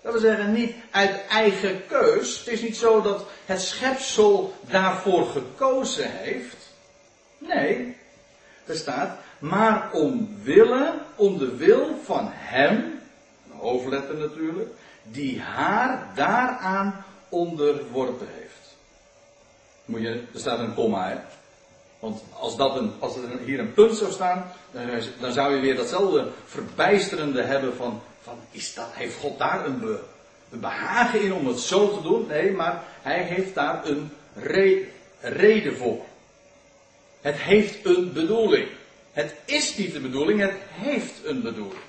dat 0.01 0.11
wil 0.11 0.21
zeggen 0.21 0.53
niet 0.53 0.73
uit 0.91 1.27
eigen 1.27 1.87
keus. 1.87 2.39
Het 2.39 2.47
is 2.47 2.61
niet 2.61 2.77
zo 2.77 3.01
dat 3.01 3.25
het 3.45 3.61
schepsel 3.61 4.53
daarvoor 4.61 5.25
gekozen 5.25 6.11
heeft. 6.11 6.57
Nee, 7.37 7.97
er 8.65 8.75
staat, 8.75 9.17
maar 9.41 9.91
omwille, 9.91 10.93
om 11.15 11.37
de 11.37 11.55
wil 11.55 11.99
van 12.03 12.29
hem, 12.31 12.75
een 13.51 13.57
hoofdletter 13.57 14.15
natuurlijk, 14.15 14.69
die 15.03 15.39
haar 15.39 16.11
daaraan 16.15 17.03
onderworpen 17.29 18.27
heeft. 18.31 18.75
Moet 19.85 20.01
je, 20.01 20.23
er 20.33 20.39
staat 20.39 20.59
een 20.59 20.73
komma, 20.73 21.09
hè? 21.09 21.15
Want 21.99 22.23
als, 22.39 22.57
dat 22.57 22.75
een, 22.75 22.91
als 22.99 23.15
er 23.15 23.39
hier 23.45 23.59
een 23.59 23.73
punt 23.73 23.95
zou 23.95 24.11
staan, 24.11 24.51
dan, 25.19 25.31
zou 25.33 25.55
je 25.55 25.61
weer 25.61 25.75
datzelfde 25.75 26.27
verbijsterende 26.45 27.41
hebben 27.41 27.75
van, 27.75 28.01
van 28.21 28.37
is 28.51 28.73
dat, 28.73 28.87
heeft 28.91 29.17
God 29.17 29.37
daar 29.37 29.65
een, 29.65 29.79
be, 29.79 29.99
behagen 30.49 31.21
in 31.21 31.33
om 31.33 31.47
het 31.47 31.59
zo 31.59 31.97
te 31.97 32.01
doen? 32.01 32.27
Nee, 32.27 32.51
maar 32.51 32.83
hij 33.01 33.21
heeft 33.21 33.55
daar 33.55 33.85
een 33.85 34.11
re, 34.33 34.87
reden 35.19 35.77
voor. 35.77 36.05
Het 37.21 37.35
heeft 37.35 37.85
een 37.85 38.13
bedoeling. 38.13 38.67
Het 39.11 39.35
is 39.45 39.77
niet 39.77 39.93
de 39.93 39.99
bedoeling, 39.99 40.39
het 40.39 40.55
heeft 40.69 41.25
een 41.25 41.41
bedoeling 41.41 41.81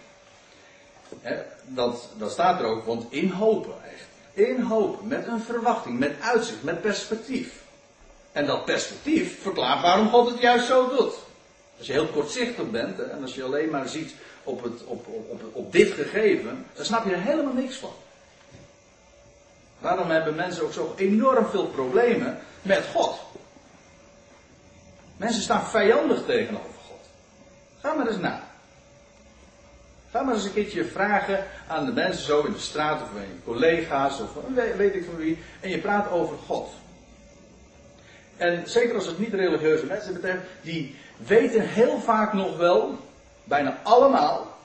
dat, 1.65 2.09
dat 2.19 2.31
staat 2.31 2.61
er 2.61 2.67
ook, 2.67 2.85
want 2.85 3.13
in 3.13 3.31
hopen 3.31 3.75
echt. 3.85 4.07
In 4.33 4.61
hopen, 4.61 5.09
met 5.09 5.27
een 5.27 5.41
verwachting, 5.41 5.99
met 5.99 6.15
uitzicht, 6.21 6.63
met 6.63 6.81
perspectief. 6.81 7.63
En 8.33 8.47
dat 8.47 8.65
perspectief 8.65 9.43
verklaart 9.43 9.83
waarom 9.83 10.09
God 10.09 10.31
het 10.31 10.41
juist 10.41 10.67
zo 10.67 10.89
doet. 10.89 11.15
Als 11.79 11.87
je 11.87 11.93
heel 11.93 12.07
kortzichtig 12.07 12.71
bent 12.71 12.99
en 12.99 13.23
als 13.23 13.35
je 13.35 13.43
alleen 13.43 13.71
maar 13.71 13.89
ziet 13.89 14.15
op, 14.45 14.63
het, 14.63 14.85
op, 14.85 15.07
op, 15.29 15.43
op 15.53 15.73
dit 15.73 15.93
gegeven, 15.93 16.67
dan 16.75 16.85
snap 16.85 17.05
je 17.05 17.13
er 17.13 17.21
helemaal 17.21 17.53
niks 17.53 17.77
van. 17.77 17.93
Waarom 19.79 20.11
hebben 20.11 20.35
mensen 20.35 20.65
ook 20.65 20.73
zo 20.73 20.95
enorm 20.97 21.47
veel 21.47 21.67
problemen 21.67 22.39
met 22.63 22.85
God? 22.93 23.21
Mensen 25.17 25.43
staan 25.43 25.67
vijandig 25.67 26.25
tegenover. 26.25 26.72
Ga 27.83 27.95
maar 27.95 28.07
eens 28.07 28.19
na. 28.19 28.43
Ga 30.11 30.23
maar 30.23 30.35
eens 30.35 30.45
een 30.45 30.53
keertje 30.53 30.85
vragen 30.85 31.45
aan 31.69 31.85
de 31.85 31.93
mensen 31.93 32.25
zo 32.25 32.43
in 32.43 32.53
de 32.53 32.59
straat 32.59 33.03
of 33.03 33.09
aan 33.09 33.21
je 33.21 33.43
collega's 33.45 34.21
of 34.21 34.31
weet 34.77 34.95
ik 34.95 35.05
van 35.05 35.17
wie. 35.17 35.39
En 35.61 35.71
je 35.71 35.79
praat 35.79 36.11
over 36.11 36.37
God. 36.47 36.71
En 38.37 38.63
zeker 38.65 38.95
als 38.95 39.07
het 39.07 39.19
niet 39.19 39.35
religieuze 39.35 39.87
mensen 39.87 40.13
betreft, 40.13 40.43
die 40.63 40.97
weten 41.17 41.69
heel 41.69 42.01
vaak 42.01 42.33
nog 42.33 42.57
wel, 42.57 42.99
bijna 43.45 43.79
allemaal, 43.83 44.57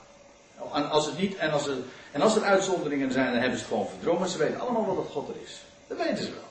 en 0.74 0.90
als, 0.90 1.06
het 1.06 1.18
niet, 1.18 1.36
en 1.36 1.50
als, 1.50 1.66
er, 1.66 1.76
en 2.12 2.20
als 2.20 2.36
er 2.36 2.42
uitzonderingen 2.42 3.12
zijn, 3.12 3.32
dan 3.32 3.40
hebben 3.40 3.58
ze 3.58 3.64
het 3.64 3.72
gewoon 3.72 3.88
verdrongen. 3.88 4.28
Ze 4.28 4.38
weten 4.38 4.60
allemaal 4.60 4.86
wat 4.86 4.96
het 4.96 5.12
God 5.12 5.28
er 5.28 5.34
is. 5.44 5.62
Dat 5.86 5.98
weten 5.98 6.24
ze 6.24 6.30
wel. 6.30 6.48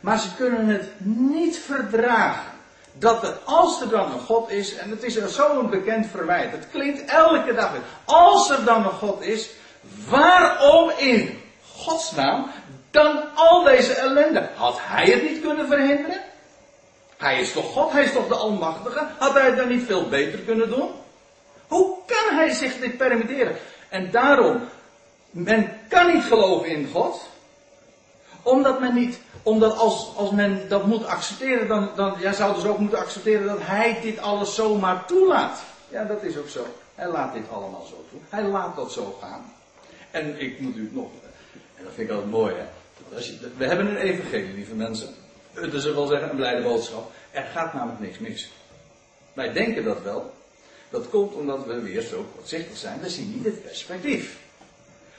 Maar 0.00 0.18
ze 0.18 0.34
kunnen 0.36 0.66
het 0.66 0.88
niet 1.04 1.58
verdragen. 1.58 2.52
Dat 3.00 3.34
als 3.44 3.80
er 3.80 3.88
dan 3.88 4.12
een 4.12 4.20
God 4.20 4.50
is, 4.50 4.76
en 4.76 4.90
het 4.90 5.02
is 5.02 5.26
zo'n 5.26 5.70
bekend 5.70 6.06
verwijt, 6.06 6.52
het 6.52 6.66
klinkt 6.70 7.10
elke 7.10 7.54
dag 7.54 7.72
weer. 7.72 7.80
Als 8.04 8.50
er 8.50 8.64
dan 8.64 8.84
een 8.84 8.90
God 8.90 9.22
is, 9.22 9.50
waarom 10.08 10.90
in 10.96 11.42
godsnaam 11.74 12.50
dan 12.90 13.34
al 13.34 13.62
deze 13.62 13.92
ellende? 13.92 14.48
Had 14.54 14.78
hij 14.80 15.04
het 15.04 15.22
niet 15.22 15.40
kunnen 15.40 15.66
verhinderen? 15.66 16.20
Hij 17.16 17.40
is 17.40 17.52
toch 17.52 17.72
God, 17.72 17.92
hij 17.92 18.04
is 18.04 18.12
toch 18.12 18.28
de 18.28 18.34
Almachtige? 18.34 19.06
Had 19.18 19.34
hij 19.34 19.46
het 19.46 19.56
dan 19.56 19.68
niet 19.68 19.84
veel 19.84 20.08
beter 20.08 20.38
kunnen 20.38 20.68
doen? 20.68 20.90
Hoe 21.68 21.96
kan 22.06 22.36
hij 22.36 22.50
zich 22.50 22.78
dit 22.78 22.96
permitteren? 22.96 23.56
En 23.88 24.10
daarom, 24.10 24.60
men 25.30 25.80
kan 25.88 26.12
niet 26.12 26.24
geloven 26.24 26.68
in 26.68 26.88
God, 26.92 27.28
omdat 28.42 28.80
men 28.80 28.94
niet, 28.94 29.20
omdat 29.42 29.76
als, 29.76 30.12
als 30.16 30.30
men 30.30 30.68
dat 30.68 30.86
moet 30.86 31.06
accepteren, 31.06 31.68
dan, 31.68 31.90
dan 31.96 32.14
ja, 32.18 32.32
zouden 32.32 32.62
ze 32.62 32.68
ook 32.68 32.78
moeten 32.78 32.98
accepteren 32.98 33.46
dat 33.46 33.58
hij 33.60 34.00
dit 34.02 34.18
alles 34.18 34.54
zomaar 34.54 35.06
toelaat. 35.06 35.62
Ja, 35.88 36.04
dat 36.04 36.22
is 36.22 36.36
ook 36.36 36.48
zo. 36.48 36.66
Hij 36.94 37.08
laat 37.08 37.32
dit 37.32 37.50
allemaal 37.50 37.86
zo 37.88 38.04
toe. 38.10 38.20
Hij 38.28 38.44
laat 38.44 38.76
dat 38.76 38.92
zo 38.92 39.18
gaan. 39.20 39.52
En 40.10 40.40
ik 40.40 40.60
moet 40.60 40.76
u 40.76 40.90
nog, 40.92 41.10
en 41.76 41.84
dat 41.84 41.92
vind 41.94 42.08
ik 42.08 42.14
altijd 42.14 42.32
mooi, 42.32 42.54
hè. 42.54 42.64
we 43.56 43.64
hebben 43.64 43.86
een 43.86 43.96
evangelie, 43.96 44.54
lieve 44.54 44.74
mensen. 44.74 45.14
Dat 45.54 45.72
is 45.72 45.84
wel 45.84 46.06
zeggen 46.06 46.30
een 46.30 46.36
blijde 46.36 46.62
boodschap. 46.62 47.12
Er 47.30 47.42
gaat 47.42 47.74
namelijk 47.74 48.00
niks 48.00 48.18
mis. 48.18 48.50
Wij 49.32 49.52
denken 49.52 49.84
dat 49.84 50.02
wel. 50.02 50.32
Dat 50.90 51.08
komt 51.08 51.34
omdat 51.34 51.66
we 51.66 51.80
weer 51.80 52.02
zo 52.02 52.26
kortzichtig 52.34 52.76
zijn. 52.76 53.00
We 53.00 53.08
zien 53.08 53.32
niet 53.34 53.44
het 53.44 53.62
perspectief. 53.62 54.38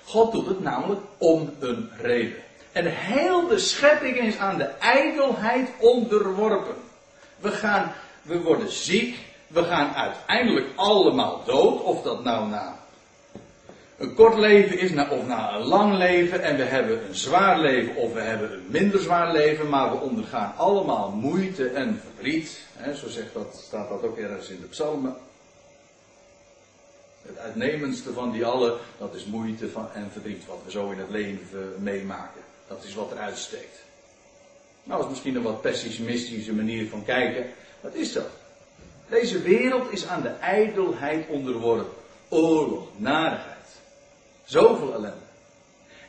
God 0.04 0.32
doet 0.32 0.48
het 0.48 0.60
namelijk 0.60 1.02
om 1.18 1.54
een 1.60 1.90
reden. 1.98 2.44
En 2.72 2.86
heel 2.86 3.48
de 3.48 3.60
schepping 3.60 4.18
is 4.18 4.38
aan 4.38 4.58
de 4.58 4.70
ijdelheid 4.80 5.70
onderworpen. 5.78 6.76
We 7.40 7.52
gaan, 7.52 7.94
we 8.22 8.42
worden 8.42 8.72
ziek. 8.72 9.18
We 9.48 9.64
gaan 9.64 9.94
uiteindelijk 9.94 10.68
allemaal 10.76 11.44
dood. 11.46 11.82
Of 11.82 12.02
dat 12.02 12.24
nou 12.24 12.50
na 12.50 12.80
een 13.98 14.14
kort 14.14 14.38
leven 14.38 14.80
is, 14.80 14.92
of 14.92 15.28
na 15.28 15.56
een 15.56 15.62
lang 15.62 15.98
leven. 15.98 16.42
En 16.44 16.58
we 16.58 16.64
hebben 16.64 17.08
een 17.08 17.16
zwaar 17.16 17.60
leven 17.60 17.96
of 17.96 18.14
we 18.14 18.20
hebben 18.20 18.54
een 18.54 18.66
minder 18.68 19.00
zwaar 19.00 19.32
leven. 19.32 19.70
Maar 19.70 19.92
we 19.92 19.98
ondergaan 19.98 20.54
allemaal 20.58 21.10
moeite 21.10 21.68
en 21.68 22.02
verdriet. 22.06 22.62
zo 22.96 23.10
zegt 23.10 23.34
dat, 23.34 23.64
staat 23.68 23.90
dat 23.90 24.04
ook 24.04 24.18
ergens 24.18 24.50
in 24.50 24.62
de 24.62 24.68
psalmen. 24.68 25.16
Het 27.22 27.38
uitnemendste 27.38 28.14
van 28.14 28.32
die 28.32 28.46
alle, 28.46 28.78
dat 28.98 29.16
is 29.16 29.26
moeite 29.26 29.70
van, 29.70 29.88
en 29.94 30.10
verdriet. 30.12 30.46
Wat 30.46 30.60
we 30.66 30.72
zo 30.72 30.90
in 30.90 31.00
het 31.00 31.10
leven 31.10 31.76
meemaken. 31.78 32.42
Dat 32.72 32.84
is 32.84 32.94
wat 32.94 33.12
er 33.12 33.18
uitsteekt. 33.18 33.80
Nou, 34.84 34.98
dat 34.98 35.04
is 35.04 35.10
misschien 35.10 35.36
een 35.36 35.42
wat 35.42 35.62
pessimistische 35.62 36.54
manier 36.54 36.90
van 36.90 37.06
kijken. 37.06 37.54
Wat 37.82 37.94
is 37.94 38.14
dat? 38.14 38.28
Deze 39.10 39.42
wereld 39.42 39.92
is 39.92 40.08
aan 40.08 40.22
de 40.22 40.30
ijdelheid 40.30 41.28
onderworpen. 41.28 41.94
Oorlog, 42.30 42.88
narigheid. 42.96 43.68
Zoveel 44.46 44.94
ellende. 44.94 45.26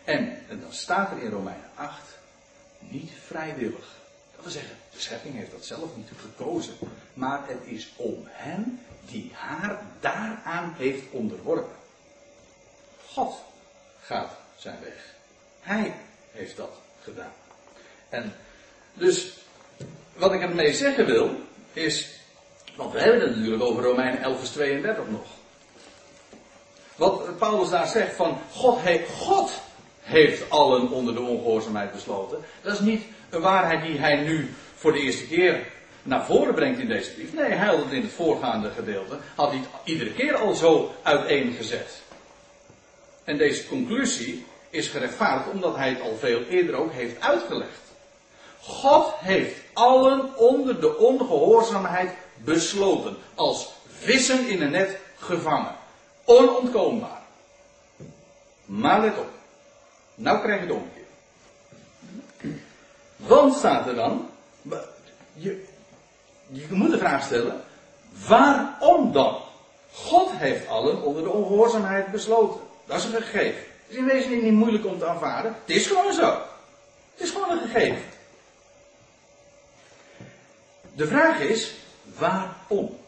En, 0.04 0.38
en 0.48 0.60
dan 0.60 0.72
staat 0.72 1.10
er 1.10 1.22
in 1.22 1.30
Romeinen 1.30 1.70
8, 1.74 2.00
niet 2.78 3.10
vrijwillig. 3.26 4.00
Dat 4.34 4.42
wil 4.42 4.52
zeggen, 4.52 4.76
de 4.92 5.00
schepping 5.00 5.34
heeft 5.34 5.50
dat 5.50 5.64
zelf 5.64 5.96
niet 5.96 6.10
gekozen. 6.20 6.74
Maar 7.14 7.48
het 7.48 7.60
is 7.64 7.92
om 7.96 8.22
hem 8.26 8.80
die 9.06 9.30
haar 9.34 9.82
daaraan 10.00 10.74
heeft 10.76 11.10
onderworpen. 11.10 11.76
God 13.06 13.34
gaat 14.00 14.36
zijn 14.56 14.78
weg. 14.80 15.14
Hij 15.60 15.94
heeft 16.32 16.56
dat 16.56 16.72
gedaan. 17.02 17.32
En 18.08 18.34
dus, 18.94 19.32
wat 20.16 20.32
ik 20.32 20.40
ermee 20.40 20.72
zeggen 20.74 21.06
wil, 21.06 21.36
is, 21.72 22.08
want 22.74 22.92
we 22.92 23.00
hebben 23.00 23.20
het 23.20 23.36
natuurlijk 23.36 23.62
over 23.62 23.82
Romeinen 23.82 24.22
11 24.22 24.38
vers 24.38 24.50
32 24.50 25.04
nog. 25.08 25.26
Wat 26.96 27.38
Paulus 27.38 27.70
daar 27.70 27.86
zegt 27.86 28.14
van, 28.14 28.38
God 28.50 28.80
heeft, 28.80 29.10
God 29.10 29.60
heeft 30.00 30.50
allen 30.50 30.90
onder 30.90 31.14
de 31.14 31.20
ongehoorzaamheid 31.20 31.92
besloten. 31.92 32.38
Dat 32.62 32.72
is 32.72 32.80
niet 32.80 33.02
een 33.30 33.40
waarheid 33.40 33.82
die 33.82 33.98
hij 33.98 34.16
nu 34.16 34.54
voor 34.74 34.92
de 34.92 35.00
eerste 35.00 35.26
keer 35.26 35.66
naar 36.02 36.24
voren 36.24 36.54
brengt 36.54 36.80
in 36.80 36.88
deze 36.88 37.10
brief. 37.10 37.32
Nee, 37.32 37.50
hij 37.50 37.66
had 37.66 37.84
het 37.84 37.92
in 37.92 38.02
het 38.02 38.12
voorgaande 38.12 38.70
gedeelte, 38.70 39.18
had 39.34 39.50
hij 39.50 39.58
het 39.58 39.68
iedere 39.84 40.12
keer 40.12 40.36
al 40.36 40.54
zo 40.54 40.94
uiteengezet. 41.02 42.02
En 43.24 43.38
deze 43.38 43.66
conclusie 43.66 44.46
is 44.72 44.88
gerechtvaardigd 44.88 45.50
omdat 45.50 45.76
hij 45.76 45.88
het 45.88 46.00
al 46.00 46.16
veel 46.16 46.42
eerder 46.42 46.74
ook 46.74 46.92
heeft 46.92 47.20
uitgelegd. 47.20 47.80
God 48.60 49.12
heeft 49.16 49.60
allen 49.72 50.36
onder 50.36 50.80
de 50.80 50.96
ongehoorzaamheid 50.96 52.10
besloten. 52.36 53.16
Als 53.34 53.72
vissen 53.88 54.48
in 54.48 54.62
een 54.62 54.70
net 54.70 54.98
gevangen. 55.16 55.74
Onontkoombaar. 56.24 57.22
Maar 58.64 59.00
let 59.00 59.18
op. 59.18 59.30
Nou 60.14 60.40
krijg 60.40 60.60
je 60.60 60.66
het 60.66 60.76
omgekeerd. 60.76 61.06
Want 63.16 63.54
staat 63.54 63.86
er 63.86 63.94
dan. 63.94 64.30
Je, 65.32 65.64
je 66.48 66.66
moet 66.70 66.90
de 66.90 66.98
vraag 66.98 67.24
stellen. 67.24 67.64
Waarom 68.28 69.12
dan? 69.12 69.38
God 69.92 70.30
heeft 70.32 70.68
allen 70.68 71.02
onder 71.02 71.22
de 71.22 71.30
ongehoorzaamheid 71.30 72.10
besloten. 72.10 72.60
Dat 72.86 72.98
is 72.98 73.04
een 73.04 73.22
gegeven 73.22 73.71
is 73.92 73.98
in 73.98 74.04
wezen 74.04 74.42
niet 74.42 74.52
moeilijk 74.52 74.86
om 74.86 74.98
te 74.98 75.06
aanvaarden. 75.06 75.56
Het 75.60 75.76
is 75.76 75.86
gewoon 75.86 76.12
zo. 76.12 76.42
Het 77.14 77.22
is 77.24 77.30
gewoon 77.30 77.50
een 77.50 77.68
gegeven. 77.68 78.02
De 80.92 81.06
vraag 81.06 81.40
is, 81.40 81.74
waarom? 82.18 82.98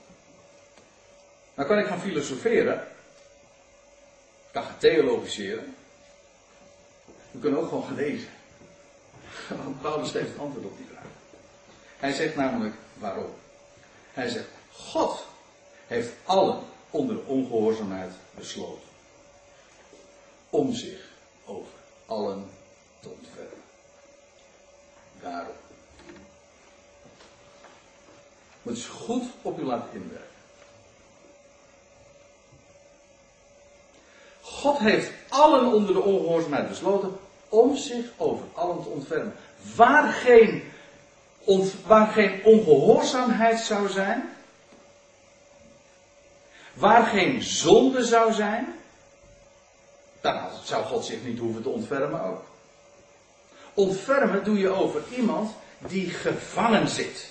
Nou 1.55 1.69
kan 1.69 1.79
ik 1.79 1.87
gaan 1.87 2.01
filosoferen. 2.01 2.75
Ik 4.47 4.53
kan 4.53 4.63
gaan 4.63 4.79
theologiseren. 4.79 5.75
We 7.31 7.39
kunnen 7.39 7.61
ook 7.61 7.69
gewoon 7.69 7.85
gaan 7.85 7.95
lezen. 7.95 8.29
Paulus 9.83 10.11
geeft 10.11 10.29
het 10.29 10.39
antwoord 10.39 10.67
op 10.67 10.77
die 10.77 10.87
vraag. 10.91 11.05
Hij 11.97 12.13
zegt 12.13 12.37
namelijk 12.37 12.75
waarom. 12.95 13.35
Hij 14.13 14.29
zegt, 14.29 14.49
God 14.73 15.27
heeft 15.87 16.13
allen 16.25 16.63
onder 16.91 17.17
de 17.17 17.23
ongehoorzaamheid 17.23 18.13
besloten 18.35 18.94
om 20.55 20.73
zich 20.75 21.01
over 21.45 21.73
allen 22.07 22.51
te 23.01 23.09
ontfermen. 23.09 23.63
Daarom. 25.21 25.55
Moet 28.63 28.83
je 28.83 28.89
goed 28.89 29.25
op 29.43 29.59
u 29.59 29.65
laten 29.65 29.89
inwerken. 29.93 30.29
God 34.41 34.79
heeft 34.79 35.11
allen 35.29 35.73
onder 35.73 35.95
de 35.95 36.03
ongehoorzaamheid 36.03 36.69
besloten 36.69 37.19
om 37.49 37.77
zich 37.77 38.07
over 38.17 38.45
allen 38.53 38.83
te 38.83 38.89
ontfermen. 38.89 39.35
Waar 39.77 40.13
geen, 40.13 40.73
waar 41.87 42.07
geen 42.07 42.45
ongehoorzaamheid 42.45 43.61
zou 43.61 43.89
zijn, 43.89 44.31
waar 46.75 47.07
geen 47.07 47.43
zonde 47.43 48.05
zou 48.05 48.33
zijn, 48.33 48.75
dan 50.25 50.41
zou 50.63 50.85
God 50.85 51.05
zich 51.05 51.25
niet 51.25 51.39
hoeven 51.39 51.63
te 51.63 51.69
ontfermen 51.69 52.23
ook. 52.23 52.45
Ontfermen 53.75 54.45
doe 54.45 54.59
je 54.59 54.69
over 54.69 55.03
iemand 55.17 55.55
die 55.79 56.11
gevangen 56.11 56.89
zit. 56.89 57.31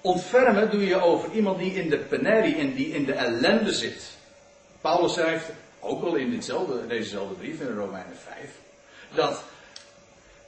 Ontfermen 0.00 0.70
doe 0.70 0.86
je 0.86 1.00
over 1.00 1.32
iemand 1.32 1.58
die 1.58 1.74
in 1.74 1.90
de 1.90 1.98
penerie, 1.98 2.56
in, 2.56 2.74
die 2.74 2.92
in 2.92 3.04
de 3.04 3.12
ellende 3.12 3.72
zit. 3.72 4.02
Paulus 4.80 5.12
schrijft, 5.12 5.50
ook 5.80 6.04
al 6.04 6.14
in 6.14 6.30
ditzelfde, 6.30 6.86
dezezelfde 6.86 7.34
brief 7.34 7.60
in 7.60 7.76
Romeinen 7.76 8.16
5, 8.16 8.50
dat 9.14 9.42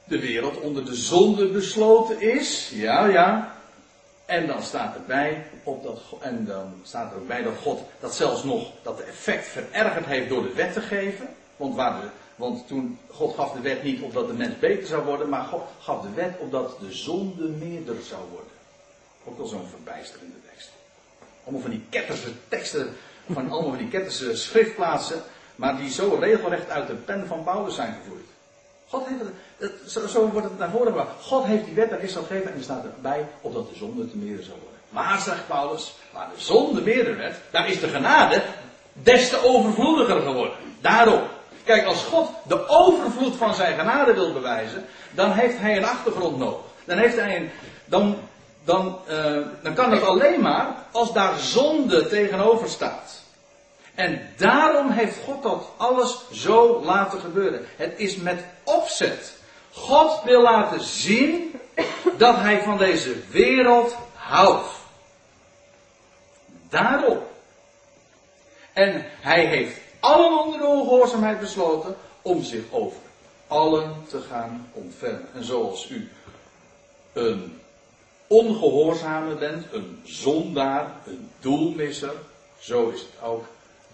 de 0.03 0.19
wereld 0.19 0.59
onder 0.59 0.85
de 0.85 0.95
zonde 0.95 1.47
besloten 1.47 2.21
is. 2.21 2.71
Ja, 2.73 3.05
ja. 3.05 3.52
En 4.25 4.47
dan 4.47 4.63
staat 4.63 4.95
erbij, 4.95 5.45
op 5.63 5.83
dat, 5.83 6.01
en 6.19 6.45
dan 6.45 6.73
staat 6.83 7.11
er 7.11 7.17
ook 7.17 7.27
bij 7.27 7.43
dat 7.43 7.57
God 7.61 7.81
dat 7.99 8.15
zelfs 8.15 8.43
nog, 8.43 8.71
dat 8.81 8.99
effect 8.99 9.47
verergerd 9.47 10.05
heeft 10.05 10.29
door 10.29 10.43
de 10.43 10.53
wet 10.53 10.73
te 10.73 10.81
geven. 10.81 11.27
Want, 11.57 11.75
waar 11.75 12.11
want 12.35 12.67
toen, 12.67 12.99
God 13.09 13.35
gaf 13.35 13.51
de 13.51 13.61
wet 13.61 13.83
niet 13.83 14.01
opdat 14.01 14.27
de 14.27 14.33
mens 14.33 14.59
beter 14.59 14.87
zou 14.87 15.05
worden, 15.05 15.29
maar 15.29 15.43
God 15.43 15.63
gaf 15.79 16.01
de 16.01 16.13
wet 16.13 16.33
opdat 16.39 16.79
de 16.79 16.91
zonde 16.91 17.47
meerder 17.47 17.95
zou 18.01 18.21
worden. 18.31 18.51
Ook 19.23 19.37
wel 19.37 19.47
zo'n 19.47 19.67
verbijsterende 19.67 20.35
tekst. 20.49 20.69
Allemaal 21.43 21.61
van 21.61 21.71
die 21.71 21.85
ketterse 21.89 22.31
teksten, 22.47 22.93
van 23.31 23.49
allemaal 23.49 23.69
van 23.69 23.77
die 23.77 23.89
ketterse 23.89 24.35
schriftplaatsen, 24.35 25.21
maar 25.55 25.77
die 25.77 25.89
zo 25.89 26.17
regelrecht 26.19 26.69
uit 26.69 26.87
de 26.87 26.93
pen 26.93 27.27
van 27.27 27.43
Paulus 27.43 27.75
zijn 27.75 27.93
gevoerd. 27.93 28.32
God 28.93 29.07
heeft 29.07 29.21
het, 29.57 29.91
zo, 29.91 30.07
zo, 30.07 30.29
wordt 30.29 30.49
het 30.49 30.57
naar 30.57 30.69
voren 30.69 30.87
gebracht. 30.87 31.09
God 31.21 31.45
heeft 31.45 31.65
die 31.65 31.73
wet 31.73 31.91
aan 31.91 31.99
Israël 31.99 32.25
gegeven 32.25 32.51
en 32.51 32.57
er 32.57 32.63
staat 32.63 32.83
erbij 32.83 33.25
opdat 33.41 33.69
de 33.69 33.75
zonde 33.75 34.09
te 34.09 34.17
meren 34.17 34.43
zou 34.43 34.57
worden. 34.61 34.79
Maar, 34.89 35.19
zegt 35.19 35.47
Paulus, 35.47 35.95
waar 36.11 36.29
de 36.35 36.41
zonde 36.41 36.81
meerder 36.81 37.17
werd, 37.17 37.35
daar 37.51 37.69
is 37.69 37.79
de 37.79 37.87
genade 37.87 38.41
des 38.93 39.29
te 39.29 39.43
overvloediger 39.43 40.21
geworden. 40.21 40.55
Daarom. 40.81 41.21
Kijk, 41.63 41.85
als 41.85 42.03
God 42.03 42.29
de 42.47 42.67
overvloed 42.67 43.35
van 43.35 43.53
zijn 43.53 43.79
genade 43.79 44.13
wil 44.13 44.33
bewijzen, 44.33 44.85
dan 45.11 45.31
heeft 45.31 45.57
hij 45.57 45.77
een 45.77 45.85
achtergrond 45.85 46.37
nodig. 46.37 46.59
Dan 46.85 46.97
heeft 46.97 47.15
hij 47.15 47.35
een, 47.35 47.49
dan, 47.85 48.17
dan, 48.63 48.99
uh, 49.09 49.37
dan 49.61 49.73
kan 49.73 49.91
het 49.91 50.03
alleen 50.03 50.41
maar 50.41 50.75
als 50.91 51.13
daar 51.13 51.37
zonde 51.37 52.07
tegenover 52.07 52.69
staat. 52.69 53.22
En 53.95 54.33
daarom 54.37 54.89
heeft 54.89 55.17
God 55.23 55.43
dat 55.43 55.69
alles 55.77 56.25
zo 56.31 56.83
laten 56.83 57.19
gebeuren. 57.19 57.65
Het 57.75 57.93
is 57.95 58.15
met 58.15 58.43
opzet. 58.63 59.33
God 59.71 60.23
wil 60.23 60.41
laten 60.41 60.81
zien 60.81 61.59
dat 62.17 62.35
hij 62.35 62.61
van 62.61 62.77
deze 62.77 63.15
wereld 63.29 63.95
houdt. 64.13 64.69
Daarom. 66.69 67.19
En 68.73 69.05
hij 69.07 69.45
heeft 69.45 69.79
allen 69.99 70.43
onder 70.43 70.59
de 70.59 70.65
ongehoorzaamheid 70.65 71.39
besloten 71.39 71.95
om 72.21 72.43
zich 72.43 72.63
over 72.71 72.97
allen 73.47 74.05
te 74.07 74.21
gaan 74.21 74.69
ontfermen. 74.73 75.27
En 75.33 75.43
zoals 75.43 75.89
u 75.89 76.11
een 77.13 77.59
ongehoorzame 78.27 79.35
bent, 79.35 79.65
een 79.71 80.01
zondaar, 80.03 80.91
een 81.05 81.29
doelmisser, 81.39 82.13
zo 82.59 82.89
is 82.89 82.99
het 82.99 83.21
ook 83.23 83.45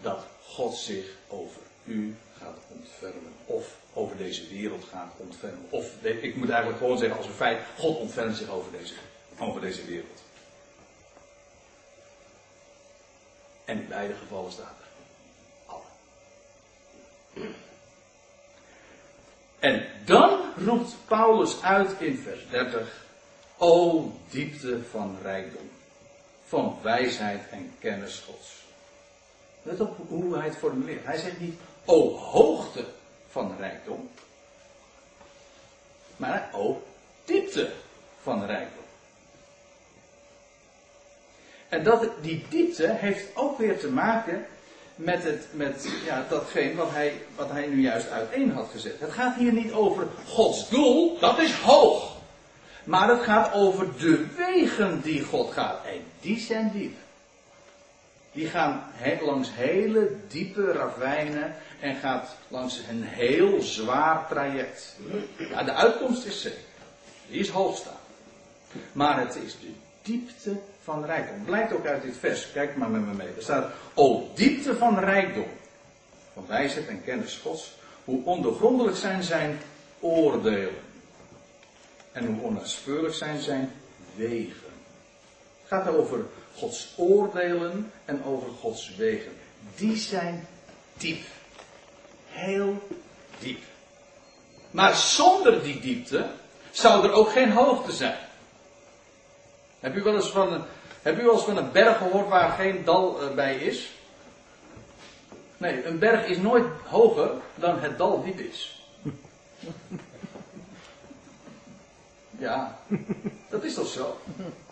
dat 0.01 0.25
God 0.43 0.75
zich 0.75 1.05
over 1.27 1.61
u 1.83 2.15
gaat 2.39 2.57
ontfermen. 2.67 3.33
Of 3.45 3.77
over 3.93 4.17
deze 4.17 4.47
wereld 4.47 4.83
gaat 4.83 5.13
ontfermen. 5.17 5.65
Of 5.69 6.03
ik 6.03 6.35
moet 6.35 6.49
eigenlijk 6.49 6.79
gewoon 6.79 6.97
zeggen 6.97 7.17
als 7.17 7.25
een 7.25 7.33
feit, 7.33 7.61
God 7.77 7.97
ontfermt 7.97 8.37
zich 8.37 8.49
over 8.49 8.71
deze, 8.71 8.93
over 9.39 9.61
deze 9.61 9.85
wereld. 9.85 10.23
En 13.65 13.79
in 13.79 13.87
beide 13.87 14.13
gevallen 14.13 14.51
staat 14.51 14.75
er. 14.79 14.87
Alle. 15.65 15.83
En 19.59 19.85
dan 20.05 20.39
roept 20.65 20.95
Paulus 21.07 21.61
uit 21.61 22.01
in 22.01 22.17
vers 22.17 22.49
30. 22.49 23.07
O 23.57 24.11
diepte 24.29 24.83
van 24.83 25.17
rijkdom, 25.21 25.69
van 26.45 26.77
wijsheid 26.81 27.49
en 27.49 27.73
kennis 27.79 28.19
Gods. 28.19 28.59
Let 29.61 29.79
op 29.79 29.97
hoe 30.07 30.37
hij 30.37 30.47
het 30.47 30.57
formuleert. 30.57 31.05
Hij 31.05 31.17
zegt 31.17 31.39
niet, 31.39 31.59
o 31.85 32.17
hoogte 32.17 32.85
van 33.29 33.55
rijkdom, 33.59 34.09
maar 36.17 36.49
o 36.53 36.83
diepte 37.25 37.71
van 38.21 38.45
rijkdom. 38.45 38.83
En 41.69 41.83
dat, 41.83 42.09
die 42.21 42.45
diepte 42.49 42.87
heeft 42.87 43.35
ook 43.35 43.57
weer 43.57 43.79
te 43.79 43.89
maken 43.89 44.45
met, 44.95 45.23
het, 45.23 45.47
met 45.51 45.87
ja, 46.05 46.25
datgene 46.29 46.75
wat 46.75 46.91
hij, 46.91 47.21
wat 47.35 47.51
hij 47.51 47.67
nu 47.67 47.81
juist 47.81 48.09
uiteen 48.09 48.51
had 48.51 48.69
gezet. 48.71 48.99
Het 48.99 49.11
gaat 49.11 49.35
hier 49.35 49.53
niet 49.53 49.71
over 49.71 50.07
Gods 50.27 50.69
doel, 50.69 51.19
dat 51.19 51.39
is 51.39 51.53
hoog. 51.53 52.17
Maar 52.83 53.09
het 53.09 53.21
gaat 53.21 53.53
over 53.53 53.97
de 53.97 54.25
wegen 54.37 55.01
die 55.01 55.23
God 55.23 55.51
gaat. 55.51 55.85
En 55.85 56.01
die 56.21 56.39
zijn 56.39 56.71
diep. 56.73 56.97
Die 58.39 58.47
gaan 58.47 58.83
langs 59.21 59.49
hele 59.53 60.11
diepe 60.27 60.71
ravijnen 60.71 61.55
en 61.79 61.95
gaat 61.95 62.35
langs 62.47 62.81
een 62.89 63.03
heel 63.03 63.61
zwaar 63.61 64.27
traject. 64.27 64.95
Ja, 65.37 65.63
de 65.63 65.73
uitkomst 65.73 66.25
is 66.25 66.41
zeker. 66.41 66.59
Die 67.29 67.39
is 67.39 67.49
hoogstaand. 67.49 67.97
Maar 68.91 69.19
het 69.19 69.35
is 69.35 69.57
de 69.59 69.71
diepte 70.01 70.55
van 70.83 71.05
rijkdom. 71.05 71.45
Blijkt 71.45 71.73
ook 71.73 71.85
uit 71.85 72.01
dit 72.01 72.17
vers. 72.17 72.51
Kijk 72.51 72.75
maar 72.75 72.89
met 72.89 73.05
me 73.05 73.13
mee. 73.13 73.27
Er 73.27 73.41
staat, 73.43 73.71
o 73.93 74.31
diepte 74.35 74.75
van 74.75 74.99
rijkdom. 74.99 75.47
Van 76.33 76.45
wijsheid 76.47 76.87
en 76.87 77.03
kennis 77.03 77.39
Gods. 77.43 77.77
Hoe 78.05 78.25
ondergrondelijk 78.25 78.97
zijn 78.97 79.23
zijn 79.23 79.59
oordelen. 79.99 80.81
En 82.11 82.25
hoe 82.25 82.41
onnaspeurlijk 82.41 83.13
zijn 83.13 83.41
zijn 83.41 83.71
wegen. 84.15 84.69
Het 85.61 85.67
gaat 85.67 85.87
over 85.87 86.25
Gods 86.59 86.93
oordelen 86.95 87.91
en 88.05 88.23
over 88.23 88.49
Gods 88.59 88.95
wegen. 88.95 89.31
Die 89.75 89.97
zijn 89.97 90.47
diep. 90.97 91.21
Heel 92.27 92.87
diep. 93.39 93.59
Maar 94.71 94.95
zonder 94.95 95.63
die 95.63 95.79
diepte 95.79 96.25
zou 96.71 97.03
er 97.03 97.11
ook 97.11 97.31
geen 97.31 97.51
hoogte 97.51 97.91
zijn. 97.91 98.17
Heb 99.79 99.95
u 99.95 100.03
wel 100.03 100.15
eens 100.15 100.29
van 100.29 100.53
een, 100.53 100.63
heb 101.01 101.19
u 101.19 101.23
wel 101.23 101.33
eens 101.33 101.43
van 101.43 101.57
een 101.57 101.71
berg 101.71 101.97
gehoord 101.97 102.27
waar 102.27 102.49
geen 102.49 102.83
dal 102.83 103.21
eh, 103.21 103.35
bij 103.35 103.55
is? 103.55 103.91
Nee, 105.57 105.85
een 105.85 105.99
berg 105.99 106.25
is 106.25 106.37
nooit 106.37 106.65
hoger 106.85 107.31
dan 107.55 107.79
het 107.79 107.97
dal 107.97 108.23
diep 108.23 108.39
is. 108.39 108.83
Ja, 112.39 112.79
dat 113.49 113.63
is 113.63 113.73
toch 113.73 113.87
zo? 113.87 114.17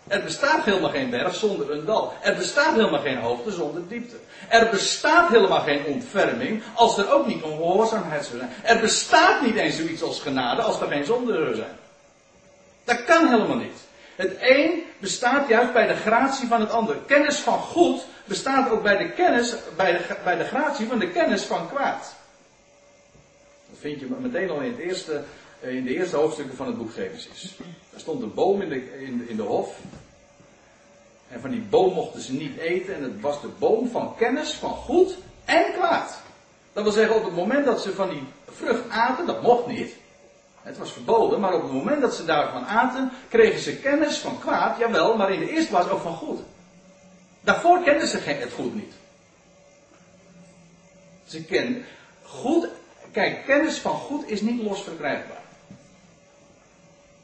Er 0.08 0.22
bestaat 0.22 0.64
helemaal 0.64 0.90
geen 0.90 1.10
berg 1.10 1.34
zonder 1.34 1.70
een 1.70 1.84
dal. 1.84 2.12
Er 2.22 2.36
bestaat 2.36 2.74
helemaal 2.74 3.00
geen 3.00 3.18
hoogte 3.18 3.50
zonder 3.50 3.88
diepte. 3.88 4.16
Er 4.48 4.68
bestaat 4.70 5.28
helemaal 5.28 5.60
geen 5.60 5.84
ontferming 5.84 6.62
als 6.74 6.98
er 6.98 7.12
ook 7.12 7.26
niet 7.26 7.42
ongehoorzaamheid 7.42 8.24
zou 8.24 8.38
zijn. 8.38 8.50
Er 8.62 8.80
bestaat 8.80 9.42
niet 9.42 9.56
eens 9.56 9.76
zoiets 9.76 10.02
als 10.02 10.20
genade 10.20 10.62
als 10.62 10.80
er 10.80 10.88
geen 10.88 11.04
zonde 11.04 11.54
zijn. 11.54 11.76
Dat 12.84 13.04
kan 13.04 13.28
helemaal 13.28 13.56
niet. 13.56 13.86
Het 14.16 14.36
een 14.40 14.84
bestaat 14.98 15.48
juist 15.48 15.72
bij 15.72 15.86
de 15.86 15.96
gratie 15.96 16.48
van 16.48 16.60
het 16.60 16.70
ander. 16.70 16.96
Kennis 17.06 17.36
van 17.36 17.58
goed 17.58 18.04
bestaat 18.24 18.70
ook 18.70 18.82
bij 18.82 18.96
de 18.96 19.10
kennis, 19.10 19.54
bij 19.76 19.92
de, 19.92 20.16
bij 20.24 20.36
de 20.36 20.44
gratie 20.44 20.86
van 20.86 20.98
de 20.98 21.10
kennis 21.10 21.42
van 21.42 21.68
kwaad. 21.68 22.14
Dat 23.70 23.78
vind 23.80 24.00
je 24.00 24.06
meteen 24.18 24.50
al 24.50 24.60
in, 24.60 24.70
het 24.70 24.80
eerste, 24.80 25.22
in 25.60 25.84
de 25.84 25.94
eerste 25.94 26.16
hoofdstukken 26.16 26.56
van 26.56 26.66
het 26.66 26.78
boek 26.78 26.92
Genesis. 26.92 27.56
Er 27.94 28.00
stond 28.00 28.22
een 28.22 28.34
boom 28.34 28.62
in 28.62 28.68
de, 28.68 29.00
in, 29.00 29.28
in 29.28 29.36
de 29.36 29.42
hof. 29.42 29.78
En 31.28 31.40
van 31.40 31.50
die 31.50 31.60
boom 31.60 31.94
mochten 31.94 32.20
ze 32.20 32.32
niet 32.32 32.58
eten. 32.58 32.94
En 32.94 33.02
het 33.02 33.20
was 33.20 33.40
de 33.40 33.50
boom 33.58 33.88
van 33.88 34.16
kennis 34.16 34.52
van 34.52 34.70
goed 34.70 35.16
en 35.44 35.72
kwaad. 35.72 36.20
Dat 36.72 36.82
wil 36.82 36.92
zeggen, 36.92 37.16
op 37.16 37.24
het 37.24 37.34
moment 37.34 37.64
dat 37.64 37.82
ze 37.82 37.92
van 37.92 38.10
die 38.10 38.22
vrucht 38.46 38.90
aten, 38.90 39.26
dat 39.26 39.42
mocht 39.42 39.66
niet. 39.66 39.94
Het 40.62 40.78
was 40.78 40.92
verboden, 40.92 41.40
maar 41.40 41.54
op 41.54 41.62
het 41.62 41.72
moment 41.72 42.00
dat 42.00 42.14
ze 42.14 42.24
daarvan 42.24 42.66
aten, 42.66 43.10
kregen 43.28 43.60
ze 43.60 43.76
kennis 43.76 44.18
van 44.18 44.38
kwaad, 44.38 44.78
jawel, 44.78 45.16
maar 45.16 45.32
in 45.32 45.40
de 45.40 45.50
eerste 45.50 45.68
plaats 45.68 45.88
ook 45.88 46.00
van 46.00 46.14
goed. 46.14 46.40
Daarvoor 47.40 47.82
kenden 47.82 48.08
ze 48.08 48.18
het 48.18 48.52
goed 48.52 48.74
niet. 48.74 48.92
Ze 51.26 51.44
kennen 51.44 51.84
goed, 52.22 52.68
kijk, 53.12 53.44
kennis 53.44 53.78
van 53.78 53.94
goed 53.94 54.28
is 54.30 54.40
niet 54.40 54.62
los 54.62 54.82
verkrijgbaar. 54.82 55.42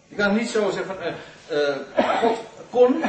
Je 0.08 0.14
kan 0.16 0.36
niet 0.36 0.48
zo 0.48 0.70
zeggen 0.70 0.96
uh, 1.50 1.76
God 2.20 2.38
kon 2.70 3.04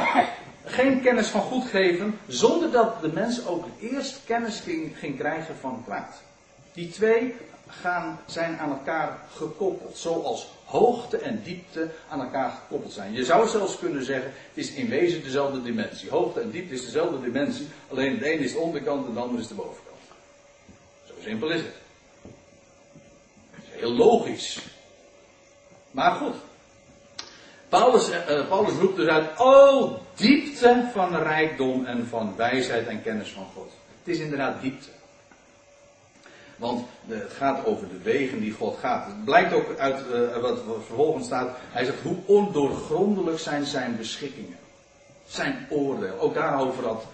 geen 0.64 1.02
kennis 1.02 1.28
van 1.28 1.40
goed 1.40 1.64
geven, 1.66 2.18
zonder 2.26 2.70
dat 2.70 3.00
de 3.00 3.12
mens 3.12 3.46
ook 3.46 3.64
eerst 3.80 4.20
kennis 4.24 4.62
ging, 4.94 5.16
krijgen 5.16 5.56
van 5.60 5.82
kwaad. 5.84 6.22
Die 6.72 6.90
twee 6.90 7.34
gaan, 7.66 8.20
zijn 8.26 8.58
aan 8.58 8.70
elkaar 8.70 9.18
gekoppeld. 9.34 9.96
Zoals 9.96 10.48
hoogte 10.64 11.18
en 11.18 11.42
diepte 11.42 11.90
aan 12.08 12.20
elkaar 12.20 12.50
gekoppeld 12.50 12.92
zijn. 12.92 13.12
Je 13.12 13.24
zou 13.24 13.48
zelfs 13.48 13.78
kunnen 13.78 14.04
zeggen, 14.04 14.32
het 14.48 14.64
is 14.64 14.72
in 14.72 14.88
wezen 14.88 15.22
dezelfde 15.22 15.62
dimensie. 15.62 16.10
Hoogte 16.10 16.40
en 16.40 16.50
diepte 16.50 16.74
is 16.74 16.84
dezelfde 16.84 17.20
dimensie, 17.20 17.68
alleen 17.90 18.14
het 18.14 18.22
ene 18.22 18.44
is 18.44 18.52
de 18.52 18.58
onderkant 18.58 19.04
en 19.04 19.10
het 19.10 19.22
andere 19.22 19.40
is 19.40 19.48
de 19.48 19.54
bovenkant. 19.54 19.96
Zo 21.06 21.14
simpel 21.20 21.50
is 21.50 21.60
het. 21.60 21.74
heel 23.70 23.92
logisch. 23.92 24.58
Maar 25.90 26.12
goed. 26.12 26.34
Paulus, 27.68 28.10
uh, 28.10 28.48
Paulus 28.48 28.72
roept 28.80 28.96
dus 28.96 29.08
uit, 29.08 29.40
oh 29.40 29.98
diepte 30.14 30.88
van 30.92 31.16
rijkdom 31.16 31.84
en 31.84 32.06
van 32.06 32.36
wijsheid 32.36 32.86
en 32.86 33.02
kennis 33.02 33.32
van 33.32 33.46
God. 33.54 33.70
Het 34.04 34.14
is 34.14 34.18
inderdaad 34.18 34.60
diepte. 34.60 34.88
Want 36.56 36.86
het 37.06 37.32
gaat 37.32 37.64
over 37.64 37.88
de 37.88 37.98
wegen 38.02 38.40
die 38.40 38.52
God 38.52 38.78
gaat. 38.78 39.06
Het 39.06 39.24
blijkt 39.24 39.52
ook 39.52 39.78
uit 39.78 40.04
uh, 40.12 40.36
wat, 40.36 40.58
vervolgens 40.86 41.26
staat. 41.26 41.56
Hij 41.70 41.84
zegt 41.84 42.02
hoe 42.02 42.16
ondoorgrondelijk 42.26 43.38
zijn 43.38 43.64
zijn 43.64 43.96
beschikkingen. 43.96 44.56
Zijn 45.26 45.66
oordeel. 45.70 46.18
Ook 46.18 46.34
daarover 46.34 46.84
had, 46.84 47.04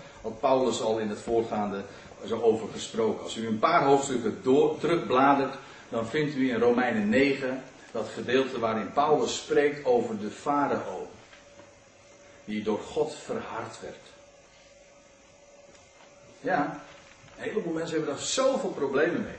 Paulus 0.40 0.82
al 0.82 0.98
in 0.98 1.08
het 1.08 1.20
voorgaande 1.20 1.82
zo 2.26 2.40
over 2.40 2.68
gesproken. 2.72 3.22
Als 3.22 3.36
u 3.36 3.46
een 3.46 3.58
paar 3.58 3.84
hoofdstukken 3.84 4.40
terugbladert, 4.80 5.54
dan 5.88 6.06
vindt 6.06 6.34
u 6.34 6.50
in 6.50 6.58
Romeinen 6.58 7.08
9 7.08 7.62
dat 7.92 8.08
gedeelte 8.08 8.58
waarin 8.58 8.92
Paulus 8.92 9.36
spreekt 9.36 9.84
over 9.84 10.18
de 10.18 10.30
farao. 10.30 11.10
die 12.44 12.62
door 12.62 12.80
God 12.80 13.14
verhard 13.14 13.80
werd. 13.80 13.96
Ja, 16.40 16.80
een 17.36 17.42
heleboel 17.42 17.72
mensen 17.72 17.96
hebben 17.96 18.14
daar 18.14 18.24
zoveel 18.24 18.70
problemen 18.70 19.22
mee. 19.22 19.36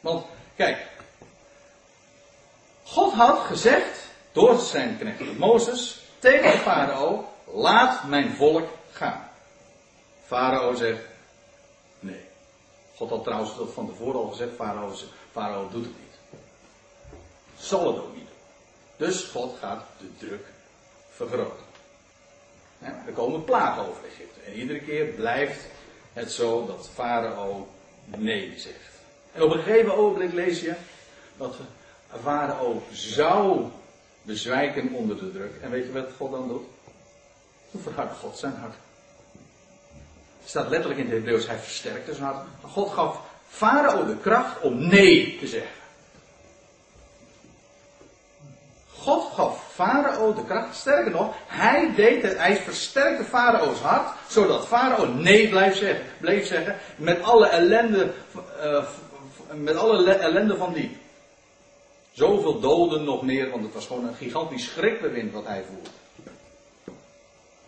Want, 0.00 0.26
kijk, 0.56 0.86
God 2.84 3.12
had 3.12 3.38
gezegd 3.38 3.98
door 4.32 4.58
zijn 4.58 4.98
knecht 4.98 5.38
Mozes 5.38 6.02
tegen 6.18 6.50
de 6.50 6.58
farao: 6.58 7.28
laat 7.44 8.04
mijn 8.04 8.36
volk 8.36 8.68
gaan. 8.90 9.30
Farao 10.26 10.74
zegt: 10.74 11.02
nee. 12.00 12.24
God 12.96 13.10
had 13.10 13.24
trouwens 13.24 13.56
dat 13.56 13.72
van 13.72 13.86
tevoren 13.86 14.20
al 14.20 14.28
gezegd: 14.28 14.54
farao, 14.56 14.92
farao 15.32 15.68
doet 15.68 15.84
het 15.84 15.98
niet. 16.00 16.03
Doen. 17.68 18.26
Dus 18.96 19.22
God 19.22 19.56
gaat 19.58 19.84
de 19.98 20.26
druk 20.26 20.46
vergroten. 21.10 21.64
er 22.78 23.12
komen 23.14 23.44
plagen 23.44 23.88
over 23.88 24.04
Egypte. 24.04 24.40
En 24.40 24.52
iedere 24.52 24.80
keer 24.80 25.04
blijft 25.04 25.64
het 26.12 26.32
zo 26.32 26.66
dat 26.66 26.88
farao 26.94 27.68
nee 28.04 28.54
zegt. 28.56 28.92
En 29.32 29.42
op 29.42 29.50
een 29.50 29.62
gegeven 29.62 29.96
ogenblik 29.96 30.32
lees 30.32 30.60
je 30.60 30.74
dat 31.36 31.56
farao 32.22 32.82
zou 32.92 33.66
bezwijken 34.22 34.92
onder 34.92 35.18
de 35.18 35.32
druk. 35.32 35.52
En 35.62 35.70
weet 35.70 35.84
je 35.84 35.92
wat 35.92 36.10
God 36.16 36.30
dan 36.30 36.48
doet? 36.48 36.64
Hoe 37.70 37.82
verhardt 37.82 38.18
God 38.18 38.38
zijn 38.38 38.54
hart? 38.54 38.74
Het 40.40 40.48
staat 40.48 40.68
letterlijk 40.68 41.00
in 41.00 41.06
het 41.06 41.14
Hebreeuws, 41.14 41.46
hij 41.46 41.58
versterkte 41.58 42.14
zijn 42.14 42.26
hart. 42.26 42.46
God 42.62 42.92
gaf 42.92 43.20
Farao 43.48 44.06
de 44.06 44.16
kracht 44.16 44.60
om 44.60 44.88
nee 44.88 45.38
te 45.38 45.46
zeggen. 45.46 45.83
God 49.04 49.32
gaf 49.34 49.72
Farao 49.72 50.34
de 50.34 50.44
kracht. 50.44 50.76
Sterker 50.76 51.10
nog, 51.10 51.34
hij 51.46 51.92
deed 51.94 52.22
het, 52.22 52.36
hij 52.36 52.56
versterkte 52.56 53.24
Farao's 53.24 53.78
hart, 53.78 54.16
zodat 54.28 54.66
Farao 54.66 55.06
nee 55.06 55.48
bleef 55.48 55.76
zeggen, 55.76 56.04
bleef 56.20 56.46
zeggen 56.46 56.76
met 56.96 57.22
alle 57.22 57.46
ellende, 57.46 58.12
uh, 58.62 58.84
met 59.52 59.76
alle 59.76 60.12
ellende 60.12 60.56
van 60.56 60.72
die. 60.72 60.96
Zoveel 62.12 62.60
doden 62.60 63.04
nog 63.04 63.22
meer, 63.22 63.50
want 63.50 63.62
het 63.62 63.74
was 63.74 63.86
gewoon 63.86 64.06
een 64.06 64.14
gigantisch 64.14 64.64
schrikbewind 64.64 65.32
wat 65.32 65.46
hij 65.46 65.64
voerde. 65.68 65.90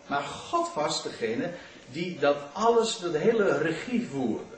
Maar 0.06 0.22
God 0.22 0.74
was 0.74 1.02
degene 1.02 1.50
die 1.86 2.18
dat 2.18 2.36
alles, 2.52 2.98
de 2.98 3.18
hele 3.18 3.58
regie 3.58 4.08
voerde. 4.10 4.54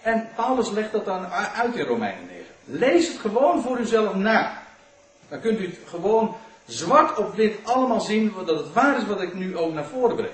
En 0.00 0.28
Paulus 0.36 0.70
legt 0.70 0.92
dat 0.92 1.04
dan 1.04 1.26
uit 1.32 1.74
in 1.74 1.84
Romeinen 1.84 2.26
9. 2.26 2.44
Lees 2.64 3.08
het 3.08 3.16
gewoon 3.16 3.62
voor 3.62 3.78
uzelf 3.78 4.14
na. 4.14 4.57
Dan 5.28 5.40
kunt 5.40 5.60
u 5.60 5.66
het 5.66 5.78
gewoon 5.86 6.36
zwart 6.66 7.18
op 7.18 7.34
wit 7.34 7.54
allemaal 7.64 8.00
zien 8.00 8.34
dat 8.46 8.58
het 8.58 8.72
waar 8.72 8.96
is 8.96 9.06
wat 9.06 9.20
ik 9.20 9.34
nu 9.34 9.56
ook 9.56 9.72
naar 9.72 9.84
voren 9.84 10.16
breng. 10.16 10.32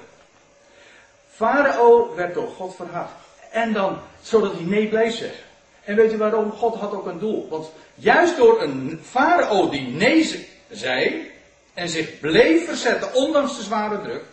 Farao 1.30 2.14
werd 2.14 2.34
door 2.34 2.48
God 2.48 2.74
verhard. 2.74 3.10
En 3.50 3.72
dan, 3.72 3.98
zodat 4.22 4.52
hij 4.52 4.64
nee 4.64 4.88
bleef 4.88 5.14
zeggen. 5.14 5.44
En 5.84 5.96
weet 5.96 6.12
u 6.12 6.16
waarom? 6.16 6.50
God 6.50 6.74
had 6.74 6.92
ook 6.92 7.06
een 7.06 7.18
doel. 7.18 7.48
Want 7.48 7.70
juist 7.94 8.36
door 8.36 8.62
een 8.62 9.00
farao 9.02 9.68
die 9.68 9.88
nee 9.88 10.48
zei 10.70 11.30
en 11.74 11.88
zich 11.88 12.20
bleef 12.20 12.64
verzetten, 12.64 13.14
ondanks 13.14 13.56
de 13.56 13.62
zware 13.62 14.00
druk, 14.00 14.24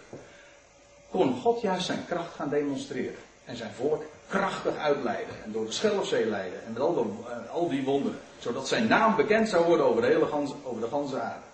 kon 1.10 1.42
God 1.42 1.62
juist 1.62 1.86
zijn 1.86 2.06
kracht 2.08 2.36
gaan 2.36 2.50
demonstreren. 2.50 3.16
En 3.46 3.56
zijn 3.56 3.72
volk 3.76 4.04
krachtig 4.32 4.78
uitleiden. 4.78 5.36
En 5.44 5.52
door 5.52 5.66
de 5.66 5.72
Schelfzee 5.72 6.26
leiden. 6.26 6.66
En 6.66 6.74
met 6.74 6.82
al, 6.82 7.26
eh, 7.28 7.54
al 7.54 7.70
die 7.70 7.84
wonderen. 7.84 8.20
Zodat 8.40 8.68
zijn 8.68 8.88
naam 8.88 9.16
bekend 9.16 9.50
zou 9.50 9.66
worden 9.66 9.86
over 9.86 10.02
de 10.02 10.08
hele 10.08 10.26
gans, 10.26 10.52
over 10.64 10.82
de 10.82 10.88
ganse 10.88 11.20
aarde. 11.20 11.46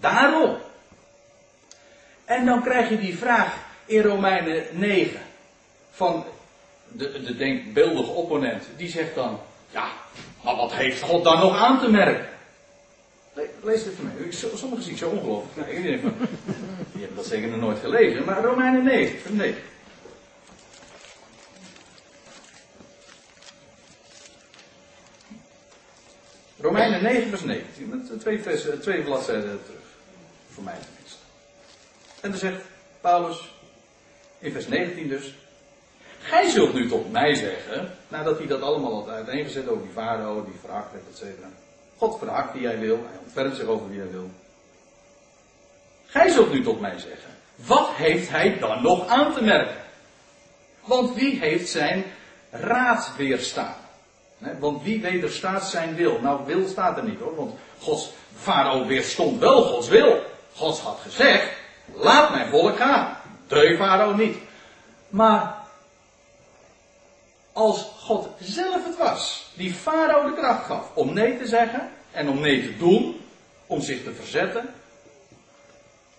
Daarom. 0.00 0.56
En 2.24 2.46
dan 2.46 2.62
krijg 2.62 2.88
je 2.88 2.98
die 2.98 3.18
vraag 3.18 3.56
in 3.84 4.02
Romeinen 4.02 4.64
9. 4.72 5.20
Van 5.90 6.24
de, 6.88 7.22
de 7.22 7.36
denkbeeldige 7.36 8.10
opponent. 8.10 8.64
Die 8.76 8.88
zegt 8.88 9.14
dan. 9.14 9.40
Ja, 9.70 9.88
maar 10.44 10.56
wat 10.56 10.72
heeft 10.72 11.02
God 11.02 11.24
dan 11.24 11.38
nog 11.38 11.56
aan 11.56 11.78
te 11.78 11.90
merken? 11.90 12.28
Lees 13.62 13.84
dit 13.84 13.92
voor 13.94 14.04
mij. 14.04 14.32
Sommigen 14.54 14.84
zien 14.84 14.96
zo 14.96 15.08
ongelooflijk. 15.08 15.56
Nou, 15.56 15.80
die 16.92 17.00
hebben 17.00 17.16
dat 17.16 17.26
zeker 17.26 17.48
nog 17.48 17.60
nooit 17.60 17.78
gelezen. 17.78 18.24
Maar 18.24 18.42
Romeinen 18.42 18.84
9, 18.84 19.36
nee. 19.36 19.54
Romeinen 26.64 27.02
9 27.02 27.28
vers 27.28 27.42
19. 27.42 28.18
Twee, 28.18 28.42
vers, 28.42 28.66
twee 28.80 29.02
bladzijden 29.02 29.60
terug. 29.64 29.80
Voor 30.50 30.64
mij 30.64 30.78
tenminste. 30.84 31.18
En 32.20 32.30
dan 32.30 32.38
zegt 32.38 32.60
Paulus 33.00 33.54
in 34.38 34.52
vers 34.52 34.68
19 34.68 35.08
dus. 35.08 35.34
Gij 36.18 36.48
zult 36.48 36.74
nu 36.74 36.88
tot 36.88 37.12
mij 37.12 37.34
zeggen, 37.34 37.90
nadat 38.08 38.38
hij 38.38 38.46
dat 38.46 38.62
allemaal 38.62 38.94
had 38.94 39.08
uiteengezet 39.08 39.68
over 39.68 39.82
die 39.82 39.92
farao, 39.92 40.44
die 40.44 40.54
veracht 40.60 40.92
heeft, 40.92 41.22
et. 41.22 41.44
God 41.96 42.18
verhakt 42.18 42.52
die 42.52 42.62
jij 42.62 42.78
wil, 42.78 42.96
hij 43.08 43.18
ontfermt 43.24 43.56
zich 43.56 43.66
over 43.66 43.88
wie 43.88 43.98
hij 43.98 44.10
wil. 44.10 44.30
Gij 46.06 46.28
zult 46.28 46.52
nu 46.52 46.62
tot 46.62 46.80
mij 46.80 46.98
zeggen, 46.98 47.30
wat 47.56 47.88
heeft 47.88 48.28
hij 48.28 48.58
dan 48.58 48.82
nog 48.82 49.06
aan 49.06 49.34
te 49.34 49.42
merken? 49.42 49.82
Want 50.84 51.14
wie 51.14 51.38
heeft 51.38 51.68
zijn 51.68 52.04
raad 52.50 53.12
weerstaan? 53.16 53.83
Want 54.58 54.82
wie 54.82 55.00
wederstaat 55.00 55.64
zijn 55.64 55.94
wil? 55.94 56.18
Nou, 56.20 56.40
wil 56.46 56.68
staat 56.68 56.96
er 56.96 57.04
niet 57.04 57.20
hoor, 57.20 57.36
want 57.36 57.54
Gods 57.80 58.10
farao 58.36 58.86
weerstond 58.86 59.40
wel 59.40 59.62
Gods 59.62 59.88
wil. 59.88 60.22
God 60.54 60.78
had 60.78 60.98
gezegd, 61.02 61.48
laat 61.94 62.30
mijn 62.30 62.48
volk 62.48 62.76
gaan. 62.76 63.16
De 63.48 63.74
farao 63.78 64.14
niet. 64.14 64.36
Maar 65.08 65.64
als 67.54 67.86
God 68.00 68.28
zelf 68.40 68.84
het 68.84 68.96
was 68.96 69.50
die 69.54 69.74
Farao 69.74 70.28
de 70.28 70.34
kracht 70.34 70.64
gaf 70.64 70.90
om 70.94 71.12
nee 71.12 71.38
te 71.38 71.46
zeggen 71.46 71.90
en 72.10 72.28
om 72.28 72.40
nee 72.40 72.62
te 72.62 72.76
doen, 72.76 73.20
om 73.66 73.80
zich 73.80 74.02
te 74.02 74.12
verzetten, 74.12 74.74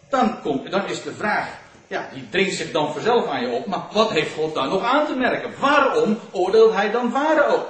dan, 0.10 0.40
dan 0.70 0.88
is 0.88 1.04
de 1.04 1.14
vraag, 1.14 1.48
ja, 1.88 2.10
die 2.14 2.30
dringt 2.30 2.56
zich 2.56 2.72
dan 2.72 2.94
vanzelf 2.94 3.28
aan 3.28 3.42
je 3.42 3.52
op, 3.52 3.66
maar 3.66 3.84
wat 3.92 4.10
heeft 4.10 4.34
God 4.34 4.54
dan 4.54 4.70
nog 4.70 4.84
aan 4.84 5.06
te 5.06 5.16
merken? 5.16 5.60
Waarom 5.60 6.20
oordeelt 6.32 6.74
hij 6.74 6.92
dan 6.92 7.12
Farao? 7.12 7.66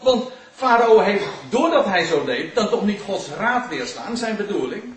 Want 0.00 0.30
Farao 0.52 0.98
heeft, 0.98 1.24
doordat 1.50 1.84
hij 1.84 2.04
zo 2.04 2.24
deed, 2.24 2.54
dan 2.54 2.68
toch 2.68 2.84
niet 2.84 3.00
Gods 3.00 3.28
raad 3.28 3.68
weerstaan, 3.68 4.16
zijn 4.16 4.36
bedoeling. 4.36 4.94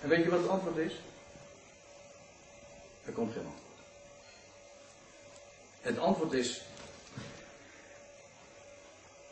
En 0.00 0.08
weet 0.08 0.24
je 0.24 0.30
wat 0.30 0.40
het 0.40 0.48
antwoord 0.48 0.76
is? 0.76 0.92
Er 3.04 3.12
komt 3.12 3.32
geen 3.32 3.44
antwoord. 3.44 3.62
Het 5.80 5.98
antwoord 5.98 6.32
is, 6.32 6.62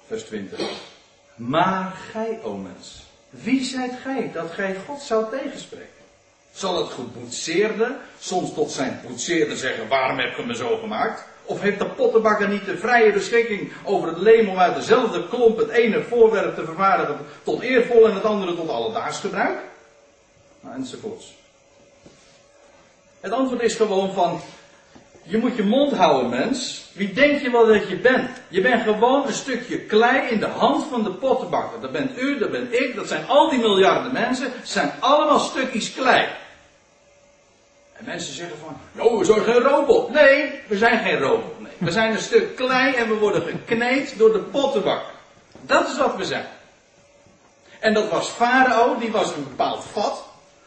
vers 0.07 0.23
20. 0.23 0.61
Maar 1.35 1.91
gij, 1.91 2.41
o 2.43 2.55
mens, 2.55 3.03
wie 3.31 3.65
zijt 3.65 3.93
gij 4.03 4.31
dat 4.33 4.51
gij 4.51 4.77
God 4.87 5.03
zou 5.03 5.31
tegenspreken? 5.31 5.89
Zal 6.53 6.77
het 6.77 6.93
geboetseerde 6.93 7.97
soms 8.19 8.55
tot 8.55 8.71
zijn 8.71 9.01
boetseerde 9.07 9.57
zeggen, 9.57 9.89
waarom 9.89 10.19
heb 10.19 10.37
je 10.37 10.43
me 10.43 10.55
zo 10.55 10.77
gemaakt? 10.77 11.25
Of 11.45 11.61
heeft 11.61 11.79
de 11.79 11.87
pottenbakker 11.87 12.49
niet 12.49 12.65
de 12.65 12.77
vrije 12.77 13.13
beschikking 13.13 13.73
over 13.85 14.09
het 14.09 14.19
leem 14.19 14.49
om 14.49 14.59
uit 14.59 14.75
dezelfde 14.75 15.29
klomp 15.29 15.59
het 15.59 15.69
ene 15.69 16.03
voorwerp 16.03 16.55
te 16.55 16.65
vervaardigen 16.65 17.19
tot 17.43 17.61
eervol 17.61 18.09
en 18.09 18.15
het 18.15 18.25
andere 18.25 18.55
tot 18.55 18.69
alledaags 18.69 19.21
gebruik? 19.21 19.59
Nou, 20.61 20.77
enzovoorts. 20.77 21.35
Het 23.21 23.33
antwoord 23.33 23.63
is 23.63 23.75
gewoon 23.75 24.13
van, 24.13 24.41
je 25.23 25.39
moet 25.39 25.57
je 25.57 25.63
mond 25.63 25.93
houden, 25.93 26.31
mens. 26.31 26.85
Wie 26.93 27.13
denk 27.13 27.41
je 27.41 27.51
wel 27.51 27.67
dat 27.67 27.89
je 27.89 27.97
bent? 27.97 28.31
Je 28.49 28.61
bent 28.61 28.83
gewoon 28.83 29.27
een 29.27 29.33
stukje 29.33 29.81
klei 29.81 30.31
in 30.31 30.41
de 30.41 30.47
hand 30.47 30.85
van 30.91 31.03
de 31.03 31.11
pottenbakker. 31.11 31.81
Dat 31.81 31.93
bent 31.93 32.19
u, 32.19 32.39
dat 32.39 32.51
ben 32.51 32.69
ik, 32.71 32.95
dat 32.95 33.09
zijn 33.09 33.27
al 33.27 33.51
die 33.51 33.59
miljarden 33.59 34.13
mensen. 34.13 34.53
Zijn 34.63 34.93
allemaal 35.01 35.39
stukjes 35.39 35.95
klei. 35.95 36.29
En 37.95 38.05
mensen 38.05 38.35
zeggen 38.35 38.59
van, 38.59 38.77
nou, 38.93 39.19
we 39.19 39.25
zijn 39.25 39.41
geen 39.41 39.63
robot. 39.63 40.11
Nee, 40.11 40.61
we 40.67 40.77
zijn 40.77 41.05
geen 41.05 41.19
robot. 41.19 41.61
Nee. 41.61 41.73
We 41.79 41.91
zijn 41.91 42.13
een 42.13 42.19
stuk 42.19 42.57
klei 42.57 42.95
en 42.95 43.09
we 43.09 43.15
worden 43.15 43.43
gekneed 43.43 44.19
door 44.19 44.33
de 44.33 44.39
pottenbakker. 44.39 45.13
Dat 45.61 45.89
is 45.89 45.99
wat 45.99 46.17
we 46.17 46.25
zijn. 46.25 46.47
En 47.81 47.95
dat 47.95 48.11
was 48.11 48.29
Farao, 48.29 48.99
die 48.99 49.11
was 49.11 49.35
een 49.35 49.45
bepaald 49.45 49.85
vat. 49.85 50.25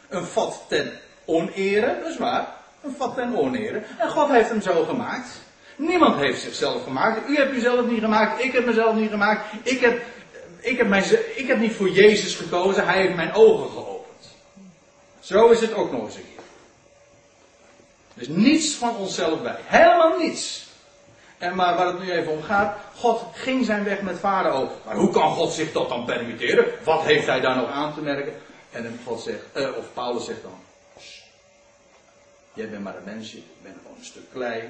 Een 0.08 0.24
vat 0.24 0.64
ten 0.68 0.92
onere, 1.24 1.98
dat 2.02 2.10
is 2.10 2.18
waar. 2.18 2.46
Een 2.82 2.94
vat 2.96 3.14
ten 3.14 3.36
onere. 3.36 3.82
En 3.98 4.10
God 4.10 4.28
heeft 4.28 4.48
hem 4.48 4.60
zo 4.60 4.84
gemaakt. 4.84 5.28
Niemand 5.76 6.16
heeft 6.16 6.40
zichzelf 6.40 6.82
gemaakt. 6.82 7.28
U 7.28 7.36
hebt 7.36 7.52
uzelf 7.52 7.86
niet 7.86 8.00
gemaakt. 8.00 8.44
Ik 8.44 8.52
heb 8.52 8.66
mezelf 8.66 8.94
niet 8.94 9.10
gemaakt. 9.10 9.44
Ik 9.62 9.80
heb, 9.80 10.02
ik 10.60 10.78
heb, 10.78 10.88
mijn, 10.88 11.04
ik 11.34 11.46
heb 11.46 11.58
niet 11.58 11.72
voor 11.72 11.90
Jezus 11.90 12.34
gekozen. 12.34 12.86
Hij 12.86 13.00
heeft 13.00 13.14
mijn 13.14 13.32
ogen 13.32 13.70
geopend. 13.70 14.34
Zo 15.20 15.48
is 15.48 15.60
het 15.60 15.74
ook 15.74 15.92
nog 15.92 16.04
eens 16.04 16.14
een 16.14 16.22
keer. 16.34 16.44
Dus 18.18 18.28
niets 18.28 18.74
van 18.74 18.96
onszelf 18.96 19.42
bij. 19.42 19.56
Helemaal 19.64 20.18
niets. 20.18 20.66
En 21.38 21.54
maar 21.54 21.76
waar 21.76 21.86
het 21.86 22.00
nu 22.00 22.10
even 22.10 22.32
om 22.32 22.42
gaat, 22.42 22.76
God 22.94 23.22
ging 23.32 23.64
zijn 23.64 23.84
weg 23.84 24.00
met 24.00 24.18
Farao. 24.18 24.70
Maar 24.84 24.96
hoe 24.96 25.10
kan 25.10 25.30
God 25.30 25.52
zich 25.52 25.72
dat 25.72 25.88
dan 25.88 26.04
permitteren? 26.04 26.64
Wat 26.84 27.02
heeft 27.02 27.26
hij 27.26 27.40
daar 27.40 27.56
nog 27.56 27.70
aan 27.70 27.94
te 27.94 28.00
merken? 28.00 28.32
En 28.70 29.00
God 29.04 29.20
zegt, 29.20 29.44
uh, 29.54 29.76
of 29.76 29.92
Paulus 29.92 30.24
zegt 30.24 30.42
dan, 30.42 30.60
jij 32.52 32.68
bent 32.68 32.82
maar 32.82 32.96
een 32.96 33.04
mensje, 33.04 33.36
je 33.36 33.42
bent 33.62 33.76
gewoon 33.82 33.96
een 33.98 34.04
stuk 34.04 34.22
klei. 34.32 34.62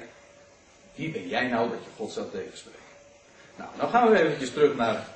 Wie 0.95 1.11
ben 1.11 1.27
jij 1.27 1.47
nou 1.47 1.69
dat 1.69 1.83
je 1.83 1.89
God 1.97 2.11
zou 2.11 2.25
tegenspreken? 2.31 2.79
Nou, 3.55 3.69
dan 3.77 3.89
gaan 3.89 4.09
we 4.11 4.19
eventjes 4.19 4.51
terug 4.51 4.75
naar 4.75 5.07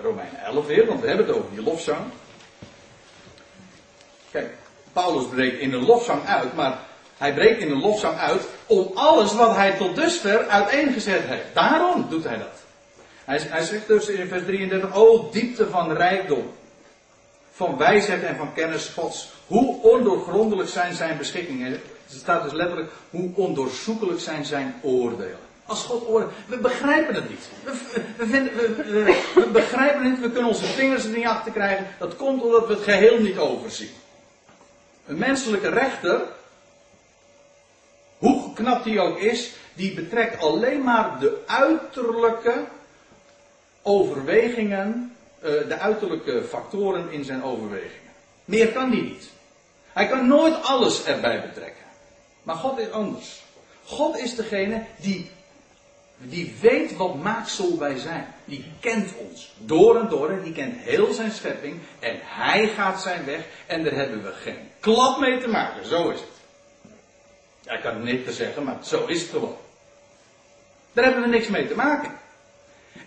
Romein 0.00 0.36
11 0.36 0.66
weer, 0.66 0.86
want 0.86 1.00
we 1.00 1.06
hebben 1.06 1.26
het 1.26 1.36
over 1.36 1.50
die 1.50 1.62
lofzang. 1.62 2.04
Kijk, 4.30 4.54
Paulus 4.92 5.28
breekt 5.28 5.60
in 5.60 5.72
een 5.72 5.84
lofzang 5.84 6.26
uit, 6.26 6.54
maar 6.54 6.78
hij 7.22 7.34
breekt 7.34 7.60
in 7.60 7.70
een 7.70 7.80
lofzang 7.80 8.18
uit 8.18 8.42
om 8.66 8.90
alles 8.94 9.34
wat 9.34 9.56
hij 9.56 9.72
tot 9.72 9.96
dusver 9.96 10.46
uiteengezet 10.46 11.22
heeft. 11.24 11.44
Daarom 11.54 12.06
doet 12.08 12.24
hij 12.24 12.38
dat. 12.38 12.62
Hij, 13.24 13.40
hij 13.48 13.62
zegt 13.62 13.86
dus 13.86 14.08
in 14.08 14.28
vers 14.28 14.44
33, 14.44 14.94
o 14.94 15.28
diepte 15.32 15.68
van 15.68 15.92
rijkdom, 15.92 16.50
van 17.52 17.76
wijsheid 17.76 18.22
en 18.22 18.36
van 18.36 18.52
kennis 18.52 18.88
Gods. 18.88 19.32
Hoe 19.46 19.82
ondoorgrondelijk 19.82 20.68
zijn 20.68 20.94
zijn 20.94 21.18
beschikkingen. 21.18 21.72
Er 21.72 21.80
staat 22.06 22.42
dus 22.42 22.52
letterlijk, 22.52 22.90
hoe 23.10 23.30
ondoorzoekelijk 23.34 24.20
zijn 24.20 24.44
zijn 24.44 24.74
oordelen. 24.80 25.38
Als 25.66 25.84
God 25.84 26.08
oordeelt, 26.08 26.32
we 26.46 26.56
begrijpen 26.56 27.14
het 27.14 27.28
niet. 27.28 27.48
We, 27.64 27.72
we, 28.16 28.26
vinden, 28.26 28.56
we, 28.56 29.22
we, 29.34 29.46
begrijpen 29.52 30.02
het 30.02 30.10
niet, 30.10 30.20
we 30.20 30.30
kunnen 30.30 30.50
onze 30.50 30.64
vingers 30.64 31.04
er 31.04 31.10
niet 31.10 31.26
achter 31.26 31.52
krijgen. 31.52 31.86
Dat 31.98 32.16
komt 32.16 32.42
omdat 32.42 32.66
we 32.66 32.72
het 32.72 32.82
geheel 32.82 33.18
niet 33.18 33.38
overzien. 33.38 33.90
Een 35.06 35.18
menselijke 35.18 35.68
rechter, 35.68 36.20
hoe 38.22 38.52
knap 38.52 38.84
die 38.84 39.00
ook 39.00 39.18
is, 39.18 39.52
die 39.74 39.94
betrekt 39.94 40.42
alleen 40.42 40.82
maar 40.82 41.18
de 41.18 41.42
uiterlijke 41.46 42.64
overwegingen, 43.82 45.16
eh, 45.40 45.50
de 45.68 45.78
uiterlijke 45.78 46.42
factoren 46.48 47.10
in 47.10 47.24
zijn 47.24 47.42
overwegingen. 47.42 48.12
Meer 48.44 48.68
kan 48.68 48.90
die 48.90 49.02
niet. 49.02 49.30
Hij 49.92 50.08
kan 50.08 50.26
nooit 50.26 50.62
alles 50.62 51.04
erbij 51.04 51.40
betrekken. 51.40 51.84
Maar 52.42 52.56
God 52.56 52.78
is 52.78 52.90
anders. 52.90 53.42
God 53.84 54.18
is 54.18 54.34
degene 54.34 54.84
die, 54.96 55.30
die 56.18 56.54
weet 56.60 56.96
wat 56.96 57.14
maaksel 57.14 57.78
wij 57.78 57.98
zijn. 57.98 58.34
Die 58.44 58.64
kent 58.80 59.12
ons 59.30 59.54
door 59.58 60.00
en 60.00 60.08
door 60.08 60.30
en 60.30 60.42
die 60.42 60.52
kent 60.52 60.76
heel 60.76 61.12
zijn 61.12 61.32
schepping. 61.32 61.78
En 62.00 62.16
hij 62.22 62.68
gaat 62.68 63.00
zijn 63.00 63.24
weg 63.24 63.40
en 63.66 63.84
daar 63.84 63.94
hebben 63.94 64.22
we 64.22 64.32
geen 64.32 64.70
klap 64.80 65.20
mee 65.20 65.40
te 65.40 65.48
maken. 65.48 65.86
Zo 65.86 66.10
is 66.10 66.20
het. 66.20 66.31
Ja, 67.62 67.72
ik 67.72 67.82
kan 67.82 67.94
het 67.94 68.04
niet 68.04 68.24
te 68.24 68.32
zeggen, 68.32 68.64
maar 68.64 68.76
zo 68.82 69.06
is 69.06 69.20
het 69.20 69.30
gewoon. 69.30 69.56
Daar 70.92 71.04
hebben 71.04 71.22
we 71.22 71.28
niks 71.28 71.48
mee 71.48 71.68
te 71.68 71.74
maken. 71.74 72.10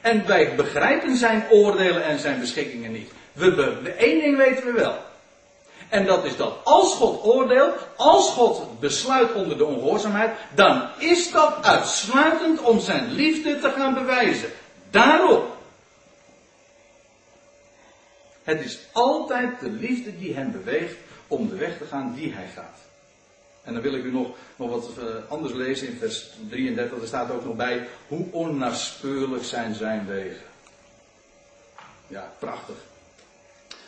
En 0.02 0.28
wij 0.28 0.56
begrijpen 0.56 1.16
zijn 1.16 1.46
oordelen 1.50 2.04
en 2.04 2.20
zijn 2.20 2.40
beschikkingen 2.40 2.92
niet. 2.92 3.12
We, 3.34 3.56
we, 3.56 3.90
één 3.90 4.20
ding 4.20 4.38
weten 4.38 4.66
we 4.66 4.72
wel. 4.72 4.98
En 5.90 6.06
dat 6.06 6.26
is 6.26 6.38
dat 6.38 6.58
als 6.64 6.94
God 6.94 7.24
oordeelt, 7.24 7.88
als 7.96 8.30
God 8.30 8.80
besluit 8.80 9.34
onder 9.34 9.58
de 9.58 9.66
ongehoorzaamheid, 9.66 10.32
dan 10.54 10.90
is 10.98 11.32
dat 11.32 11.66
uitsluitend 11.66 12.62
om 12.62 12.80
zijn 12.80 13.12
liefde 13.12 13.60
te 13.60 13.70
gaan 13.70 13.94
bewijzen. 13.94 14.50
Daarom. 14.90 15.44
Het 18.44 18.62
is 18.62 18.80
altijd 18.92 19.60
de 19.60 19.70
liefde 19.70 20.18
die 20.18 20.36
hem 20.36 20.52
beweegt 20.52 20.96
om 21.28 21.50
de 21.50 21.56
weg 21.56 21.78
te 21.78 21.86
gaan 21.86 22.14
die 22.16 22.34
hij 22.34 22.48
gaat. 22.56 22.85
En 23.66 23.74
dan 23.74 23.82
wil 23.82 23.94
ik 23.94 24.04
u 24.04 24.12
nog, 24.12 24.36
nog 24.56 24.70
wat 24.70 24.90
uh, 25.00 25.06
anders 25.32 25.54
lezen 25.54 25.88
in 25.88 25.98
vers 25.98 26.30
33. 26.50 27.02
Er 27.02 27.08
staat 27.08 27.32
ook 27.32 27.46
nog 27.46 27.56
bij 27.56 27.88
hoe 28.08 28.26
onnaspeurlijk 28.32 29.44
zijn 29.44 29.76
zijn 29.76 30.06
wegen. 30.08 30.46
Ja, 32.08 32.32
prachtig. 32.40 32.76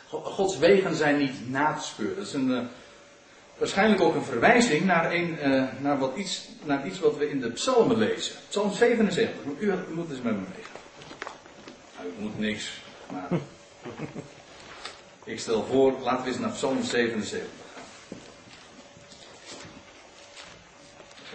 Gods 0.08 0.58
wegen 0.58 0.94
zijn 0.94 1.18
niet 1.18 1.50
na 1.50 1.74
te 1.74 1.84
speuren. 1.84 2.16
Dat 2.16 2.26
is 2.26 2.32
een, 2.32 2.50
uh, 2.50 2.60
waarschijnlijk 3.58 4.00
ook 4.00 4.14
een 4.14 4.24
verwijzing 4.24 4.84
naar, 4.84 5.12
een, 5.12 5.38
uh, 5.44 5.64
naar, 5.80 5.98
wat 5.98 6.16
iets, 6.16 6.48
naar 6.64 6.86
iets 6.86 6.98
wat 6.98 7.16
we 7.16 7.30
in 7.30 7.40
de 7.40 7.50
psalmen 7.50 7.98
lezen. 7.98 8.34
Psalm 8.48 8.72
77. 8.72 9.34
U, 9.58 9.66
u 9.66 9.74
moet 9.94 10.10
eens 10.10 10.22
met 10.22 10.32
me 10.32 10.40
mee. 10.54 10.64
Nou, 11.96 12.08
u 12.18 12.22
moet 12.22 12.38
niks. 12.38 12.80
Maar 13.12 13.28
ik 15.24 15.40
stel 15.40 15.64
voor, 15.64 15.92
laten 16.02 16.24
we 16.24 16.30
eens 16.30 16.38
naar 16.38 16.50
Psalm 16.50 16.82
77. 16.82 17.66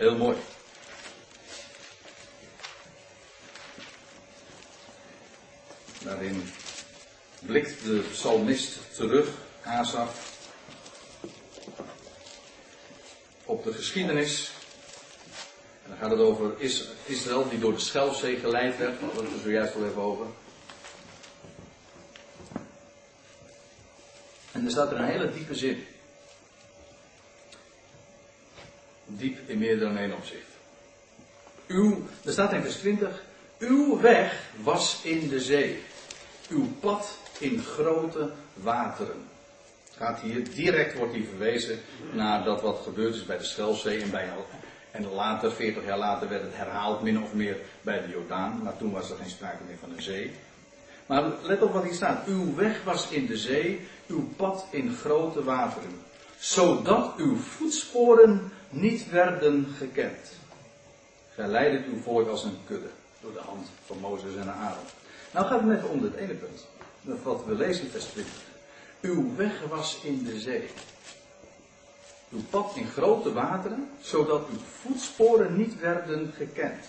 Heel 0.03 0.17
mooi. 0.17 0.37
Daarin 6.03 6.51
blikt 7.39 7.83
de 7.83 8.03
psalmist 8.11 8.79
terug, 8.95 9.27
Asaf, 9.61 10.37
op 13.45 13.63
de 13.63 13.73
geschiedenis. 13.73 14.51
En 15.83 15.89
dan 15.89 15.97
gaat 15.97 16.11
het 16.11 16.19
over 16.19 16.61
Israël 17.05 17.49
die 17.49 17.59
door 17.59 17.73
de 17.73 17.79
Schelfzee 17.79 18.39
geleid 18.39 18.77
werd. 18.77 18.99
Daar 18.99 19.09
hadden 19.09 19.25
we 19.25 19.31
het 19.31 19.41
zojuist 19.41 19.75
al 19.75 19.85
even 19.85 20.01
over. 20.01 20.25
En 24.51 24.65
er 24.65 24.71
staat 24.71 24.91
er 24.91 24.97
een 24.97 25.05
hele 25.05 25.33
diepe 25.33 25.55
zin. 25.55 25.87
Diep 29.05 29.37
in 29.45 29.57
meer 29.57 29.79
dan 29.79 29.97
één 29.97 30.13
opzicht. 30.13 30.51
Uw, 31.67 32.03
er 32.25 32.31
staat 32.31 32.53
in 32.53 32.61
vers 32.61 32.75
20, 32.75 33.23
uw 33.59 34.01
weg 34.01 34.49
was 34.63 34.99
in 35.03 35.29
de 35.29 35.39
zee, 35.39 35.83
uw 36.49 36.67
pad 36.79 37.17
in 37.39 37.59
grote 37.59 38.31
wateren. 38.53 39.31
Gaat 39.95 40.19
hier, 40.19 40.53
direct 40.53 40.97
wordt 40.97 41.13
hier 41.13 41.27
verwezen 41.27 41.79
naar 42.11 42.43
dat 42.43 42.61
wat 42.61 42.81
gebeurd 42.83 43.15
is 43.15 43.25
bij 43.25 43.37
de 43.37 43.43
Schelfzee 43.43 44.01
en 44.01 44.11
bij 44.11 44.29
en 44.93 45.13
later, 45.13 45.51
40 45.51 45.85
jaar 45.85 45.97
later, 45.97 46.29
werd 46.29 46.41
het 46.41 46.55
herhaald 46.55 47.01
min 47.01 47.23
of 47.23 47.33
meer 47.33 47.57
bij 47.81 48.01
de 48.01 48.09
Jordaan. 48.11 48.59
Maar 48.63 48.77
toen 48.77 48.91
was 48.91 49.09
er 49.09 49.15
geen 49.15 49.29
sprake 49.29 49.63
meer 49.67 49.77
van 49.79 49.91
een 49.91 50.01
zee. 50.01 50.31
Maar 51.05 51.31
let 51.41 51.61
op 51.61 51.73
wat 51.73 51.83
hier 51.83 51.93
staat. 51.93 52.27
Uw 52.27 52.55
weg 52.55 52.83
was 52.83 53.09
in 53.09 53.25
de 53.25 53.37
zee, 53.37 53.87
uw 54.07 54.29
pad 54.35 54.65
in 54.69 54.93
grote 54.93 55.43
wateren. 55.43 56.01
Zodat 56.37 57.13
uw 57.17 57.35
voetsporen 57.35 58.51
niet 58.73 59.09
werden 59.09 59.67
gekend. 59.77 60.31
Gij 61.35 61.47
leidt 61.47 61.87
uw 61.87 62.01
volk 62.01 62.29
als 62.29 62.43
een 62.43 62.57
kudde 62.65 62.89
door 63.21 63.33
de 63.33 63.39
hand 63.39 63.67
van 63.85 63.97
Mozes 63.97 64.35
en 64.35 64.53
Aaron. 64.53 64.85
Nou 65.31 65.45
gaat 65.45 65.61
het 65.61 65.77
even 65.77 65.89
om 65.89 66.01
dit 66.01 66.15
ene 66.15 66.33
punt. 66.33 66.67
Wat 67.23 67.45
we 67.45 67.55
lezen 67.55 67.83
in 67.83 67.89
vers 67.89 68.05
20. 68.05 68.33
Uw 69.01 69.35
weg 69.35 69.63
was 69.69 69.99
in 70.03 70.23
de 70.23 70.39
zee. 70.39 70.69
Uw 72.31 72.41
pad 72.49 72.71
in 72.75 72.87
grote 72.87 73.33
wateren, 73.33 73.89
zodat 74.01 74.47
uw 74.49 74.59
voetsporen 74.81 75.57
niet 75.57 75.79
werden 75.79 76.33
gekend. 76.35 76.85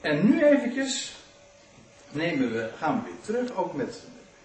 En 0.00 0.26
nu 0.26 0.44
eventjes 0.44 1.16
nemen 2.10 2.52
we, 2.52 2.70
gaan 2.78 3.02
we 3.02 3.10
weer 3.10 3.20
terug, 3.20 3.56
ook 3.56 3.74
met. 3.74 4.02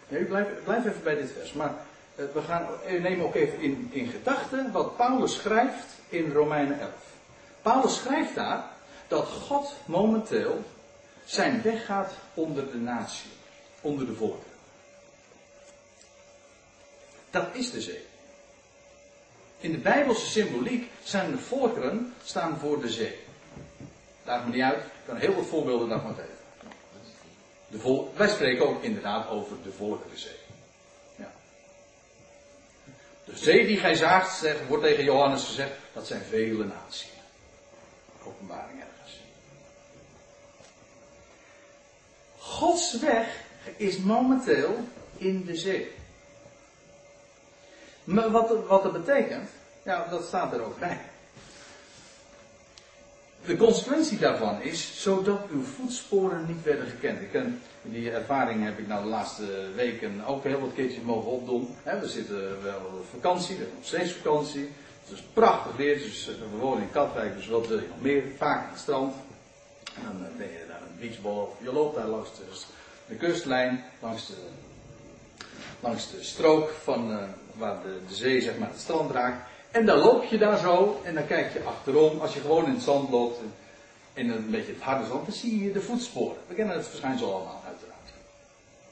Blijf, 0.07 0.47
blijf 0.63 0.85
even 0.85 1.03
bij 1.03 1.15
dit 1.15 1.31
vers. 1.31 1.53
Maar 1.53 1.75
we 2.17 2.41
gaan, 2.47 2.67
eh, 2.85 3.01
nemen 3.01 3.25
ook 3.25 3.35
even 3.35 3.59
in, 3.59 3.89
in 3.91 4.07
gedachten 4.07 4.71
wat 4.71 4.97
Paulus 4.97 5.35
schrijft 5.35 5.85
in 6.09 6.31
Romeinen 6.31 6.79
11. 6.79 6.91
Paulus 7.61 7.95
schrijft 7.95 8.35
daar 8.35 8.63
dat 9.07 9.27
God 9.27 9.75
momenteel 9.85 10.63
zijn 11.25 11.61
weg 11.61 11.85
gaat 11.85 12.13
onder 12.33 12.71
de 12.71 12.77
natie, 12.77 13.29
onder 13.81 14.05
de 14.05 14.13
volken. 14.13 14.49
Dat 17.29 17.47
is 17.53 17.71
de 17.71 17.81
zee. 17.81 18.05
In 19.59 19.71
de 19.71 19.77
Bijbelse 19.77 20.25
symboliek 20.25 20.91
zijn 21.03 21.31
de 21.31 21.37
volkeren 21.37 22.13
staan 22.23 22.57
voor 22.59 22.81
de 22.81 22.89
zee. 22.89 23.19
Daag 24.23 24.45
me 24.45 24.51
niet 24.51 24.61
uit, 24.61 24.79
ik 24.79 25.05
kan 25.05 25.15
heel 25.15 25.35
wat 25.35 25.45
voorbeelden 25.45 25.89
daarvan 25.89 26.15
geven. 26.15 26.35
De 27.67 28.05
wij 28.15 28.27
spreken 28.27 28.67
ook 28.67 28.83
inderdaad 28.83 29.29
over 29.29 29.55
de 29.63 29.71
volkerenzee. 29.71 30.36
De 33.27 33.37
zee 33.37 33.65
die 33.65 33.77
gij 33.77 33.95
zaagt, 33.95 34.45
wordt 34.67 34.83
tegen 34.83 35.03
Johannes 35.03 35.43
gezegd, 35.43 35.71
dat 35.93 36.07
zijn 36.07 36.21
vele 36.21 36.65
naties. 36.65 37.11
Openbaring 38.23 38.79
ergens. 38.79 39.21
Gods 42.37 42.99
weg 42.99 43.27
is 43.77 43.97
momenteel 43.97 44.77
in 45.17 45.45
de 45.45 45.55
zee. 45.55 45.91
Maar 48.03 48.31
wat, 48.31 48.65
wat 48.67 48.83
dat 48.83 48.93
betekent, 48.93 49.49
ja, 49.83 50.07
dat 50.09 50.23
staat 50.23 50.53
er 50.53 50.61
ook 50.61 50.79
bij. 50.79 50.99
De 53.47 53.57
consequentie 53.57 54.17
daarvan 54.17 54.61
is, 54.61 55.01
zodat 55.01 55.39
uw 55.51 55.63
voetsporen 55.63 56.45
niet 56.47 56.63
werden 56.63 56.87
gekend. 56.87 57.21
Ik 57.21 57.41
die 57.81 58.11
ervaring 58.11 58.63
heb 58.63 58.79
ik 58.79 58.87
nou 58.87 59.03
de 59.03 59.09
laatste 59.09 59.45
weken 59.75 60.25
ook 60.25 60.43
heel 60.43 60.59
wat 60.59 60.73
keertjes 60.73 61.03
mogen 61.03 61.31
opdoen. 61.31 61.75
we 61.83 62.07
zitten 62.07 62.63
wel 62.63 62.79
op 62.79 63.05
vakantie, 63.09 63.55
we 63.55 63.61
hebben 63.61 63.77
nog 63.77 63.87
steeds 63.87 64.11
vakantie. 64.11 64.69
Het 65.03 65.17
is 65.17 65.23
prachtig 65.33 65.75
weer, 65.75 65.95
eh, 65.95 66.25
we 66.51 66.57
wonen 66.59 66.81
in 66.81 66.91
Katwijk, 66.91 67.35
dus 67.35 67.47
wat 67.47 67.67
wil 67.67 67.77
je 67.77 67.87
nog 67.87 68.01
meer? 68.01 68.23
Vaak 68.37 68.63
aan 68.63 68.69
het 68.69 68.79
strand. 68.79 69.13
Dan 69.83 70.25
eh, 70.25 70.37
ben 70.37 70.47
je 70.47 70.65
naar 70.67 70.81
een 70.81 70.99
beachball, 70.99 71.37
of 71.37 71.55
je 71.61 71.73
loopt 71.73 71.95
daar 71.95 72.07
langs 72.07 72.29
de, 73.07 73.15
kustlijn, 73.15 73.83
langs 74.01 74.27
de, 74.27 74.35
langs 75.79 76.11
de 76.11 76.23
strook 76.23 76.69
van, 76.69 77.19
waar 77.53 77.81
de, 77.81 77.99
de, 78.07 78.15
zee 78.15 78.41
zeg 78.41 78.57
maar 78.57 78.69
het 78.69 78.79
strand 78.79 79.11
raakt. 79.11 79.49
En 79.77 79.85
dan 79.85 79.97
loop 79.97 80.23
je 80.23 80.37
daar 80.37 80.57
zo 80.57 81.01
en 81.03 81.13
dan 81.13 81.25
kijk 81.25 81.53
je 81.53 81.63
achterom. 81.63 82.19
Als 82.19 82.33
je 82.33 82.39
gewoon 82.39 82.65
in 82.65 82.73
het 82.73 82.81
zand 82.81 83.09
loopt, 83.09 83.39
in 84.13 84.29
een 84.29 84.49
beetje 84.49 84.73
het 84.73 84.81
harde 84.81 85.05
zand, 85.05 85.25
dan 85.25 85.35
zie 85.35 85.63
je 85.63 85.71
de 85.71 85.81
voetsporen. 85.81 86.37
We 86.47 86.53
kennen 86.53 86.75
het 86.75 86.87
verschijnsel 86.87 87.33
allemaal 87.33 87.61
uiteraard. 87.65 88.09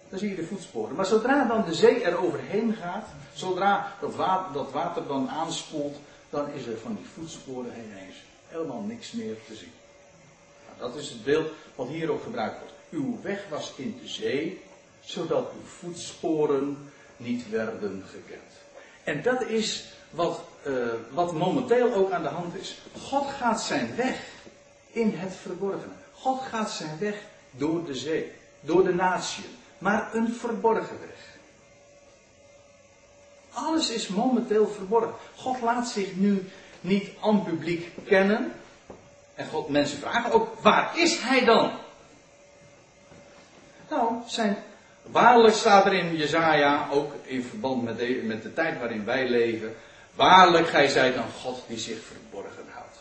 Dan 0.09 0.19
zie 0.19 0.29
je 0.29 0.35
de 0.35 0.45
voetsporen. 0.45 0.95
Maar 0.95 1.05
zodra 1.05 1.45
dan 1.45 1.65
de 1.65 1.73
zee 1.73 2.03
er 2.03 2.23
overheen 2.23 2.73
gaat, 2.73 3.07
zodra 3.33 3.95
dat 4.01 4.15
water, 4.15 4.53
dat 4.53 4.71
water 4.71 5.07
dan 5.07 5.29
aanspoelt, 5.29 5.95
dan 6.29 6.51
is 6.53 6.65
er 6.65 6.77
van 6.77 6.95
die 6.95 7.05
voetsporen 7.13 7.71
heen 7.71 7.93
eens 8.07 8.23
helemaal 8.47 8.81
niks 8.81 9.11
meer 9.11 9.35
te 9.47 9.55
zien. 9.55 9.71
Nou, 10.67 10.91
dat 10.91 11.01
is 11.01 11.09
het 11.09 11.23
beeld 11.23 11.47
wat 11.75 11.87
hier 11.87 12.11
ook 12.11 12.23
gebruikt 12.23 12.59
wordt. 12.59 12.73
Uw 12.89 13.19
weg 13.21 13.45
was 13.49 13.73
in 13.75 13.99
de 14.01 14.07
zee, 14.07 14.61
zodat 14.99 15.51
uw 15.51 15.67
voetsporen 15.67 16.91
niet 17.17 17.49
werden 17.49 18.03
gekend. 18.11 18.54
En 19.05 19.21
dat 19.21 19.41
is 19.41 19.85
wat, 20.09 20.41
uh, 20.67 20.87
wat 21.11 21.33
momenteel 21.33 21.93
ook 21.93 22.11
aan 22.11 22.23
de 22.23 22.29
hand 22.29 22.55
is. 22.55 22.77
God 23.01 23.27
gaat 23.29 23.61
zijn 23.61 23.95
weg 23.95 24.21
in 24.91 25.13
het 25.15 25.35
verborgene. 25.35 25.93
God 26.13 26.41
gaat 26.41 26.71
zijn 26.71 26.97
weg 26.99 27.15
door 27.51 27.85
de 27.85 27.95
zee, 27.95 28.31
door 28.59 28.83
de 28.83 28.93
natie, 28.93 29.45
maar 29.77 30.15
een 30.15 30.33
verborgen 30.33 30.99
weg. 30.99 31.33
Alles 33.51 33.89
is 33.89 34.07
momenteel 34.07 34.67
verborgen. 34.67 35.13
God 35.35 35.61
laat 35.61 35.87
zich 35.87 36.15
nu 36.15 36.49
niet 36.81 37.09
aan 37.21 37.43
publiek 37.43 37.91
kennen. 38.05 38.53
En 39.35 39.47
God, 39.47 39.69
mensen 39.69 39.97
vragen 39.97 40.31
ook, 40.31 40.61
waar 40.61 40.99
is 40.99 41.21
hij 41.21 41.45
dan? 41.45 41.71
Nou, 43.89 44.13
zijn, 44.27 44.57
waarlijk 45.11 45.55
staat 45.55 45.85
er 45.85 45.93
in 45.93 46.15
Jezaja, 46.15 46.87
ook 46.91 47.13
in 47.23 47.43
verband 47.43 47.83
met 47.83 47.97
de, 47.97 48.21
met 48.23 48.43
de 48.43 48.53
tijd 48.53 48.79
waarin 48.79 49.05
wij 49.05 49.29
leven. 49.29 49.75
Waarlijk, 50.15 50.67
gij 50.67 50.87
zijt 50.87 51.15
een 51.15 51.31
God 51.41 51.63
die 51.67 51.77
zich 51.77 52.03
verborgen 52.03 52.65
houdt. 52.69 52.97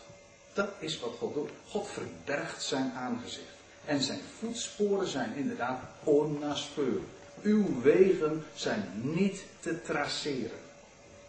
Dat 0.53 0.69
is 0.79 0.99
wat 0.99 1.13
God 1.19 1.33
doet. 1.33 1.49
God 1.67 1.87
verbergt 1.87 2.63
zijn 2.63 2.91
aangezicht. 2.95 3.53
En 3.85 4.01
zijn 4.01 4.19
voetsporen 4.39 5.07
zijn 5.07 5.35
inderdaad 5.35 5.79
onnaspeurlijk. 6.03 7.05
Uw 7.41 7.81
wegen 7.81 8.45
zijn 8.53 8.91
niet 8.95 9.43
te 9.59 9.81
traceren. 9.81 10.59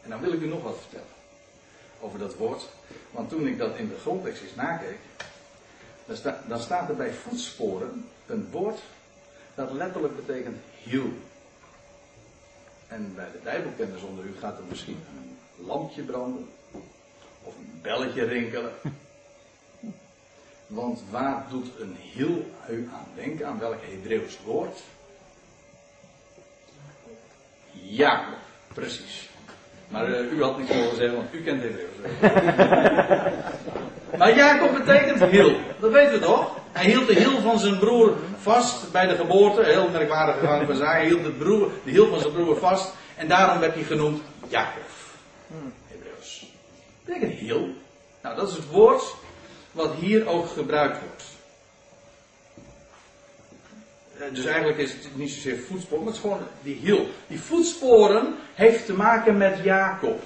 En 0.03 0.11
dan 0.11 0.21
wil 0.21 0.33
ik 0.33 0.41
u 0.41 0.47
nog 0.47 0.63
wat 0.63 0.79
vertellen. 0.81 1.15
Over 2.01 2.19
dat 2.19 2.35
woord. 2.35 2.69
Want 3.11 3.29
toen 3.29 3.47
ik 3.47 3.59
dat 3.59 3.77
in 3.77 3.89
de 3.89 3.99
grondtekst 4.01 4.43
eens 4.43 4.55
nakeek. 4.55 4.99
Dan, 6.07 6.35
dan 6.47 6.61
staat 6.61 6.89
er 6.89 6.97
bij 6.97 7.13
voetsporen 7.13 8.09
een 8.27 8.49
woord 8.51 8.79
dat 9.57 9.73
letterlijk 9.73 10.17
betekent 10.17 10.57
hiel. 10.83 11.13
En 12.89 13.13
bij 13.15 13.29
de 13.33 13.39
Bijbelkenners 13.43 14.03
onder 14.03 14.25
u 14.25 14.35
gaat 14.41 14.59
er 14.59 14.65
misschien 14.69 14.99
een 15.17 15.37
lampje 15.67 16.03
branden. 16.03 16.49
Of 17.43 17.55
een 17.57 17.79
belletje 17.83 18.25
rinkelen. 18.25 18.73
Want 20.67 21.03
waar 21.11 21.47
doet 21.51 21.81
een 21.81 21.97
hiel 22.13 22.51
u 22.71 22.89
aan 22.93 23.07
denken? 23.15 23.47
Aan 23.47 23.59
welk 23.59 23.81
Hebreeuws 23.81 24.39
woord? 24.45 24.83
Ja, 27.71 28.25
precies. 28.75 29.29
Maar 29.89 30.09
uh, 30.09 30.33
u 30.33 30.43
had 30.43 30.59
niet 30.59 30.69
mogen 30.69 30.97
zeggen, 30.97 31.17
want 31.17 31.35
u 31.35 31.43
kent 31.43 31.63
Hebreeuws. 31.63 32.21
maar 34.19 34.35
Jacob 34.35 34.73
betekent 34.79 35.31
hiel. 35.31 35.57
Dat 35.81 35.93
weten 35.93 36.13
we 36.13 36.19
toch? 36.19 36.59
Hij 36.77 36.85
hield 36.85 37.07
de 37.07 37.15
hiel 37.15 37.41
van 37.41 37.59
zijn 37.59 37.79
broer 37.79 38.17
vast 38.41 38.93
bij 38.93 39.07
de 39.07 39.15
geboorte. 39.15 39.65
Heel 39.65 39.89
merkwaardige 39.89 40.47
gang 40.47 40.67
van 40.67 40.77
zaken. 40.77 40.97
Hij 40.97 41.07
hield 41.07 41.25
de, 41.25 41.31
broer, 41.31 41.71
de 41.85 41.91
hiel 41.91 42.09
van 42.09 42.21
zijn 42.21 42.33
broer 42.33 42.57
vast. 42.57 42.93
En 43.15 43.29
daarom 43.29 43.59
werd 43.59 43.75
hij 43.75 43.83
genoemd 43.83 44.23
Jacob. 44.49 44.83
Hebreeuws. 45.87 46.41
Dat 46.41 46.49
betekent 47.05 47.33
hiel. 47.33 47.69
Nou, 48.23 48.37
dat 48.37 48.49
is 48.49 48.55
het 48.55 48.67
woord 48.67 49.15
wat 49.73 49.95
hier 49.95 50.27
ook 50.27 50.49
gebruikt 50.49 50.99
wordt. 51.01 51.25
Eh, 54.19 54.35
dus 54.35 54.45
eigenlijk 54.45 54.79
is 54.79 54.93
het 54.93 55.17
niet 55.17 55.31
zozeer 55.31 55.59
voetsporen, 55.59 56.05
maar 56.05 56.13
het 56.13 56.23
is 56.23 56.31
gewoon 56.31 56.47
die 56.63 56.77
hiel. 56.77 57.09
Die 57.27 57.41
voetsporen 57.41 58.35
heeft 58.55 58.87
te 58.87 58.93
maken 58.93 59.37
met 59.37 59.59
Jacob. 59.63 60.23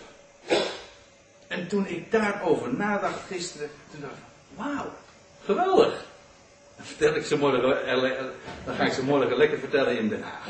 En 1.46 1.68
toen 1.68 1.86
ik 1.86 2.12
daarover 2.12 2.74
nadacht 2.74 3.20
gisteren, 3.26 3.70
toen 3.90 4.00
dacht 4.00 4.12
ik, 4.12 4.24
wauw, 4.56 4.92
geweldig. 5.44 6.08
Vertel 6.82 7.14
ik 7.14 7.24
ze 7.24 7.38
morgen, 7.38 7.86
eh, 7.86 8.18
eh, 8.18 8.24
dan 8.64 8.74
ga 8.74 8.84
ik 8.84 8.92
ze 8.92 9.04
morgen 9.04 9.36
lekker 9.36 9.58
vertellen 9.58 9.98
in 9.98 10.08
Den 10.08 10.22
Haag. 10.22 10.46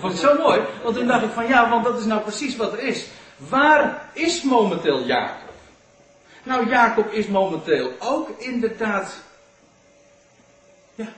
Vond 0.00 0.12
ik 0.12 0.18
zo 0.18 0.38
mooi, 0.38 0.60
want 0.82 0.96
toen 0.96 1.06
dacht 1.06 1.24
ik 1.24 1.30
van 1.30 1.46
ja, 1.46 1.70
want 1.70 1.84
dat 1.84 1.98
is 1.98 2.04
nou 2.04 2.20
precies 2.20 2.56
wat 2.56 2.72
er 2.72 2.78
is. 2.78 3.06
Waar 3.36 4.10
is 4.12 4.42
momenteel 4.42 5.04
Jacob? 5.04 5.52
Nou, 6.42 6.68
Jacob 6.68 7.12
is 7.12 7.26
momenteel 7.26 7.92
ook 7.98 8.28
inderdaad 8.38 9.14
ja, 10.94 11.08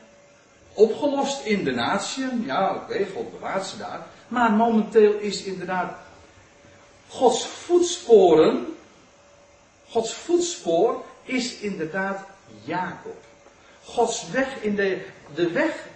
opgelost 0.72 1.44
in 1.44 1.64
de 1.64 1.70
natie. 1.70 2.44
Ja, 2.44 2.74
oké, 2.74 3.06
God 3.14 3.32
bewaart 3.32 3.66
ze 3.66 3.78
daar. 3.78 4.06
Maar 4.28 4.52
momenteel 4.52 5.14
is 5.14 5.42
inderdaad 5.42 5.92
Gods 7.08 7.46
voetsporen, 7.46 8.76
Gods 9.88 10.12
voetspoor 10.12 11.04
is 11.24 11.58
inderdaad 11.58 12.26
Jacob. 12.64 13.16
Gods 13.88 14.30
weg 14.30 14.62
in 14.62 14.74
de, 14.74 15.04
de 15.34 15.50
weg 15.50 15.86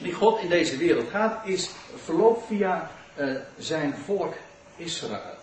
die 0.00 0.12
God 0.12 0.40
in 0.40 0.48
deze 0.48 0.76
wereld 0.76 1.10
gaat, 1.10 1.46
is 1.46 1.70
verloopt 2.04 2.46
via 2.46 2.90
uh, 3.18 3.40
zijn 3.58 3.94
volk 4.04 4.34
Israël. 4.76 5.36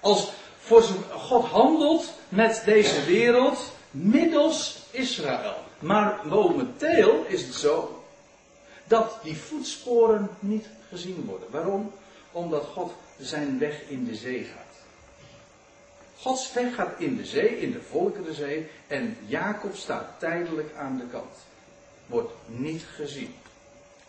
Als 0.00 0.30
voor 0.58 0.82
God 1.10 1.44
handelt 1.44 2.12
met 2.28 2.62
deze 2.64 3.04
wereld 3.04 3.72
middels 3.90 4.78
Israël. 4.90 5.56
Maar 5.78 6.20
momenteel 6.24 7.24
is 7.28 7.42
het 7.42 7.54
zo 7.54 8.04
dat 8.84 9.18
die 9.22 9.36
voetsporen 9.36 10.28
niet 10.38 10.66
gezien 10.88 11.24
worden. 11.26 11.48
Waarom? 11.50 11.92
Omdat 12.32 12.64
God 12.64 12.92
zijn 13.18 13.58
weg 13.58 13.88
in 13.88 14.04
de 14.04 14.14
zee 14.14 14.44
gaat. 14.44 14.65
Gods 16.20 16.52
weg 16.52 16.74
gaat 16.74 16.92
in 16.98 17.16
de 17.16 17.24
zee, 17.24 17.60
in 17.60 17.72
de 17.72 17.82
volkerenzee, 17.82 18.70
en 18.86 19.16
Jacob 19.26 19.74
staat 19.74 20.06
tijdelijk 20.18 20.74
aan 20.76 20.96
de 20.98 21.06
kant. 21.10 21.36
Wordt 22.06 22.32
niet 22.46 22.84
gezien. 22.94 23.34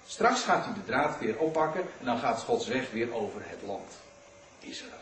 Straks 0.05 0.41
gaat 0.43 0.65
hij 0.65 0.73
de 0.73 0.85
draad 0.85 1.19
weer 1.19 1.37
oppakken 1.37 1.81
en 1.99 2.05
dan 2.05 2.17
gaat 2.17 2.39
Gods 2.39 2.67
weg 2.67 2.91
weer 2.91 3.13
over 3.13 3.41
het 3.43 3.59
land. 3.65 3.91
Israël. 4.59 4.95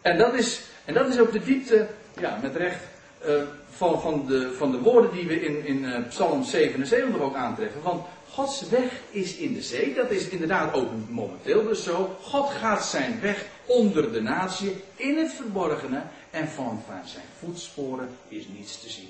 En 0.00 0.18
dat 0.18 0.34
is, 0.34 0.62
en 0.84 0.94
dat 0.94 1.08
is 1.08 1.18
ook 1.18 1.32
de 1.32 1.44
diepte, 1.44 1.88
ja, 2.18 2.38
met 2.42 2.56
recht, 2.56 2.82
uh, 3.26 3.42
van, 3.70 4.00
van, 4.00 4.26
de, 4.26 4.52
van 4.52 4.70
de 4.70 4.78
woorden 4.78 5.12
die 5.12 5.26
we 5.26 5.40
in, 5.40 5.66
in 5.66 5.84
uh, 5.84 6.08
Psalm 6.08 6.44
77 6.44 7.20
ook 7.20 7.34
aantreffen. 7.34 7.82
Want 7.82 8.06
Gods 8.38 8.68
weg 8.68 8.92
is 9.10 9.36
in 9.36 9.54
de 9.54 9.62
zee, 9.62 9.94
dat 9.94 10.10
is 10.10 10.28
inderdaad 10.28 10.74
ook 10.74 10.88
momenteel 11.08 11.62
dus 11.62 11.82
zo. 11.82 12.16
God 12.22 12.50
gaat 12.50 12.84
zijn 12.84 13.20
weg 13.20 13.46
onder 13.66 14.12
de 14.12 14.20
natie, 14.20 14.82
in 14.96 15.16
het 15.16 15.32
verborgene, 15.32 16.02
en 16.30 16.48
van, 16.48 16.82
van 16.86 17.00
zijn 17.04 17.24
voetsporen 17.38 18.16
is 18.28 18.44
niets 18.48 18.80
te 18.80 18.90
zien. 18.90 19.08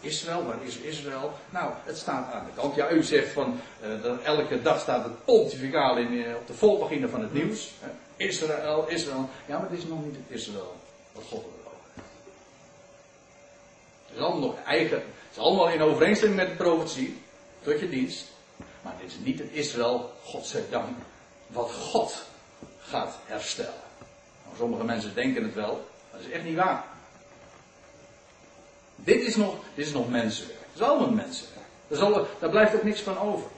Israël, 0.00 0.44
waar 0.44 0.64
is 0.64 0.76
Israël? 0.76 1.32
Nou, 1.50 1.72
het 1.84 1.96
staat 1.96 2.32
aan 2.32 2.44
de 2.44 2.60
kant. 2.60 2.74
Ja, 2.74 2.90
u 2.90 3.02
zegt 3.02 3.32
van, 3.32 3.60
uh, 3.84 4.02
dat 4.02 4.22
elke 4.22 4.62
dag 4.62 4.80
staat 4.80 5.04
het 5.04 5.24
pontificaal 5.24 5.96
in, 5.96 6.12
uh, 6.12 6.36
op 6.36 6.46
de 6.46 6.54
volpagina 6.54 7.08
van 7.08 7.22
het 7.22 7.32
nieuws. 7.32 7.70
Israël, 8.16 8.88
Israël. 8.88 9.28
Ja, 9.46 9.58
maar 9.58 9.70
het 9.70 9.78
is 9.78 9.86
nog 9.86 10.04
niet 10.04 10.16
het 10.16 10.38
Israël 10.38 10.76
wat 11.12 11.24
God 11.28 11.42
wil 11.42 11.72
Het 14.06 14.16
is 14.16 14.22
allemaal 14.22 14.48
nog 14.48 14.56
eigen. 14.64 14.96
Het 14.96 15.30
is 15.30 15.38
allemaal 15.38 15.70
in 15.70 15.82
overeenstemming 15.82 16.40
met 16.40 16.50
de 16.50 16.64
profetie. 16.64 17.22
Tot 17.62 17.80
je 17.80 17.88
dienst. 17.88 18.31
Maar 18.82 18.94
dit 19.00 19.10
is 19.10 19.16
niet 19.18 19.38
het 19.38 19.50
Israël, 19.50 20.12
godzijdank, 20.24 20.96
wat 21.46 21.70
God 21.70 22.24
gaat 22.80 23.18
herstellen. 23.26 23.82
Nou, 24.44 24.56
sommige 24.56 24.84
mensen 24.84 25.14
denken 25.14 25.42
het 25.42 25.54
wel, 25.54 25.72
maar 26.10 26.20
dat 26.20 26.28
is 26.28 26.34
echt 26.34 26.44
niet 26.44 26.56
waar. 26.56 26.84
Dit 28.96 29.22
is 29.22 29.36
nog, 29.36 29.54
dit 29.74 29.86
is 29.86 29.92
nog 29.92 30.08
mensenwerk. 30.08 30.60
Het 30.60 30.80
is 30.80 30.86
allemaal 30.86 31.10
mensenwerk. 31.10 31.66
Daar, 31.88 32.26
daar 32.38 32.50
blijft 32.50 32.74
ook 32.74 32.82
niks 32.82 33.00
van 33.00 33.18
over. 33.18 33.50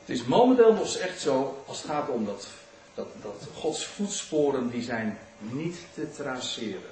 Het 0.00 0.08
is 0.18 0.24
momenteel 0.24 0.72
nog 0.72 0.96
echt 0.96 1.20
zo, 1.20 1.64
als 1.66 1.82
het 1.82 1.90
gaat 1.90 2.08
om 2.08 2.24
dat, 2.24 2.46
dat, 2.94 3.06
dat 3.22 3.46
Gods 3.54 3.86
voetsporen, 3.86 4.70
die 4.70 4.82
zijn 4.82 5.18
niet 5.38 5.76
te 5.94 6.10
traceren. 6.10 6.90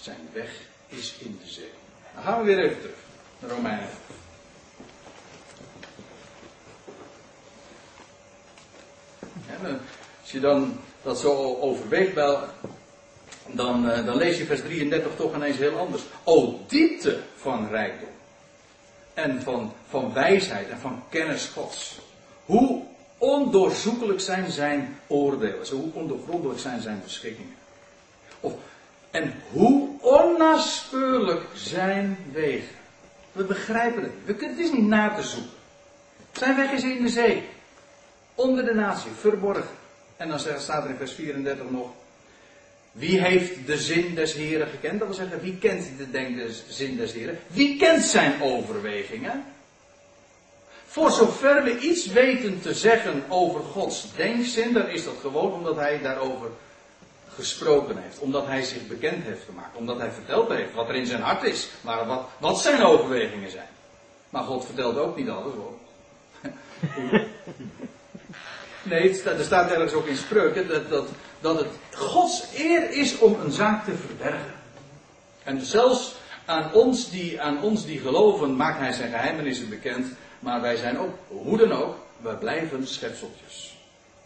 Zijn 0.00 0.28
weg 0.32 0.50
is 0.88 1.14
in 1.18 1.40
de 1.44 1.50
zee. 1.50 1.72
Dan 2.14 2.22
gaan 2.22 2.38
we 2.38 2.44
weer 2.44 2.58
even 2.64 2.80
terug 2.80 2.96
naar 3.38 3.50
Romeinen. 3.50 3.88
En 9.62 9.80
als 10.20 10.30
je 10.30 10.40
dan 10.40 10.76
dat 11.02 11.18
zo 11.20 11.56
overweegt, 11.60 12.14
dan, 13.46 13.90
eh, 13.90 14.04
dan 14.04 14.16
lees 14.16 14.38
je 14.38 14.44
vers 14.44 14.60
33 14.60 15.12
toch 15.16 15.34
ineens 15.34 15.56
heel 15.56 15.78
anders. 15.78 16.02
O 16.24 16.60
diepte 16.66 17.18
van 17.36 17.68
rijkdom. 17.68 18.08
en 19.14 19.42
van, 19.42 19.72
van 19.88 20.12
wijsheid 20.12 20.68
en 20.68 20.78
van 20.78 21.02
kennis 21.08 21.46
Gods. 21.46 21.98
Hoe 22.44 22.82
ondoorzoekelijk 23.18 24.20
zijn 24.20 24.50
zijn 24.50 24.98
oordelen, 25.06 25.68
hoe 25.70 25.92
ondoorgrondelijk 25.92 26.60
zijn 26.60 26.80
zijn 26.80 27.00
beschikkingen. 27.04 27.54
Of, 28.40 28.52
en 29.10 29.34
hoe 29.50 29.88
onnaspeurlijk 30.00 31.44
zijn 31.54 32.18
wegen. 32.32 32.76
We 33.32 33.44
begrijpen 33.44 34.02
het. 34.02 34.12
We 34.24 34.34
kunnen, 34.34 34.56
het 34.56 34.66
is 34.66 34.72
niet 34.72 34.86
na 34.86 35.14
te 35.14 35.22
zoeken. 35.22 35.50
Zijn 36.32 36.56
weg 36.56 36.72
is 36.72 36.82
in 36.82 37.02
de 37.02 37.08
zee. 37.08 37.48
Onder 38.38 38.64
de 38.64 38.74
natie, 38.74 39.10
verborgen. 39.18 39.76
En 40.16 40.28
dan 40.28 40.38
staat 40.38 40.84
er 40.84 40.90
in 40.90 40.96
vers 40.96 41.12
34 41.12 41.70
nog. 41.70 41.90
Wie 42.92 43.20
heeft 43.20 43.66
de 43.66 43.78
zin 43.78 44.14
des 44.14 44.32
Heren 44.32 44.68
gekend? 44.68 44.98
Dat 44.98 45.08
wil 45.08 45.16
zeggen, 45.16 45.40
wie 45.40 45.56
kent 45.56 45.88
de 45.98 46.10
denk 46.10 46.36
des, 46.36 46.62
zin 46.68 46.96
des 46.96 47.12
Heren? 47.12 47.38
Wie 47.46 47.78
kent 47.78 48.02
zijn 48.02 48.42
overwegingen? 48.42 49.44
Voor 50.86 51.10
zover 51.10 51.62
we 51.62 51.78
iets 51.78 52.06
weten 52.06 52.60
te 52.60 52.74
zeggen 52.74 53.24
over 53.28 53.60
Gods 53.60 54.14
denkzin, 54.16 54.72
dan 54.72 54.88
is 54.88 55.04
dat 55.04 55.16
gewoon 55.20 55.52
omdat 55.52 55.76
hij 55.76 56.00
daarover 56.02 56.50
gesproken 57.34 57.96
heeft. 57.96 58.18
Omdat 58.18 58.46
hij 58.46 58.62
zich 58.62 58.86
bekend 58.86 59.24
heeft 59.24 59.44
gemaakt. 59.44 59.76
Omdat 59.76 59.98
hij 59.98 60.10
verteld 60.10 60.48
heeft 60.48 60.74
wat 60.74 60.88
er 60.88 60.94
in 60.94 61.06
zijn 61.06 61.22
hart 61.22 61.42
is. 61.42 61.68
Maar 61.80 62.06
wat, 62.06 62.28
wat 62.38 62.60
zijn 62.60 62.82
overwegingen 62.82 63.50
zijn. 63.50 63.68
Maar 64.30 64.42
God 64.42 64.64
vertelt 64.64 64.98
ook 64.98 65.16
niet 65.16 65.28
alles 65.28 65.54
hoor. 65.54 65.74
Nee, 68.88 69.22
er 69.22 69.44
staat 69.44 69.70
ergens 69.70 69.92
ook 69.92 70.06
in 70.06 70.16
spreuken 70.16 70.68
dat, 70.68 70.88
dat, 70.88 71.08
dat 71.40 71.58
het 71.58 71.68
Gods 71.92 72.44
eer 72.54 72.90
is 72.90 73.18
om 73.18 73.40
een 73.40 73.52
zaak 73.52 73.84
te 73.84 73.96
verbergen. 73.96 74.54
En 75.44 75.60
zelfs 75.60 76.14
aan 76.44 76.72
ons 76.72 77.10
die, 77.10 77.40
aan 77.40 77.62
ons 77.62 77.84
die 77.84 78.00
geloven 78.00 78.56
maakt 78.56 78.78
hij 78.78 78.92
zijn 78.92 79.10
geheimenissen 79.10 79.68
bekend. 79.68 80.06
Maar 80.38 80.60
wij 80.60 80.76
zijn 80.76 80.98
ook, 80.98 81.14
hoe 81.28 81.58
dan 81.58 81.72
ook, 81.72 81.96
wij 82.20 82.36
blijven 82.36 82.86
schepseltjes. 82.86 83.76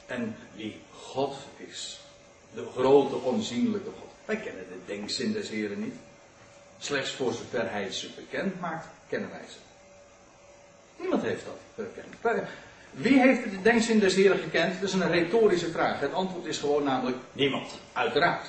En 0.06 0.36
wie 0.54 0.80
God 0.92 1.36
is, 1.56 2.00
de 2.54 2.66
grote 2.76 3.16
onzienlijke 3.16 3.90
God. 4.00 4.10
Wij 4.24 4.36
kennen 4.36 4.66
de 4.68 4.94
denkzin 4.94 5.32
des 5.32 5.48
Heren 5.48 5.80
niet. 5.80 5.94
Slechts 6.78 7.10
voor 7.10 7.32
zover 7.32 7.70
hij 7.70 7.92
ze 7.92 8.10
bekend 8.16 8.60
maakt, 8.60 8.86
kennen 9.08 9.30
wij 9.30 9.44
ze. 9.48 9.56
Niemand 11.00 11.22
heeft 11.22 11.44
dat 11.44 11.58
bekend. 11.74 12.14
Wie 12.92 13.20
heeft 13.20 13.42
de 13.42 13.62
denkzin 13.62 13.98
des 13.98 14.14
Heren 14.14 14.38
gekend? 14.38 14.80
Dat 14.80 14.88
is 14.88 14.94
een 14.94 15.10
retorische 15.10 15.70
vraag. 15.70 16.00
Het 16.00 16.12
antwoord 16.12 16.46
is 16.46 16.58
gewoon 16.58 16.84
namelijk 16.84 17.16
niemand. 17.32 17.68
Uiteraard. 17.92 18.46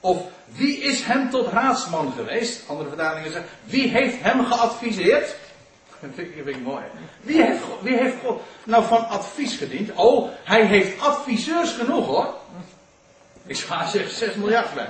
Of 0.00 0.22
wie 0.46 0.78
is 0.78 1.02
hem 1.02 1.30
tot 1.30 1.48
raadsman 1.48 2.12
geweest? 2.12 2.68
Andere 2.68 2.88
vertalingen 2.88 3.32
zeggen, 3.32 3.50
wie 3.64 3.88
heeft 3.88 4.16
hem 4.20 4.44
geadviseerd? 4.44 5.36
Dat 6.00 6.10
vind 6.14 6.28
ik, 6.28 6.34
vind 6.34 6.56
ik 6.56 6.62
mooi. 6.62 6.84
Wie 7.20 7.42
heeft, 7.42 7.62
wie 7.80 7.96
heeft 7.96 8.16
God 8.24 8.42
nou 8.64 8.84
van 8.84 9.08
advies 9.08 9.56
gediend? 9.56 9.90
Oh, 9.94 10.30
hij 10.44 10.64
heeft 10.64 11.00
adviseurs 11.00 11.72
genoeg 11.72 12.06
hoor. 12.06 12.34
Ik 13.46 13.56
zou 13.56 13.88
zeggen 13.88 14.10
6 14.10 14.34
miljard 14.34 14.74
bij. 14.74 14.88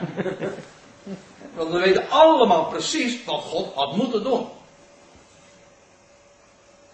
Want 1.55 1.71
we 1.71 1.79
weten 1.79 2.11
allemaal 2.11 2.65
precies 2.65 3.25
wat 3.25 3.41
God 3.41 3.75
had 3.75 3.97
moeten 3.97 4.23
doen. 4.23 4.49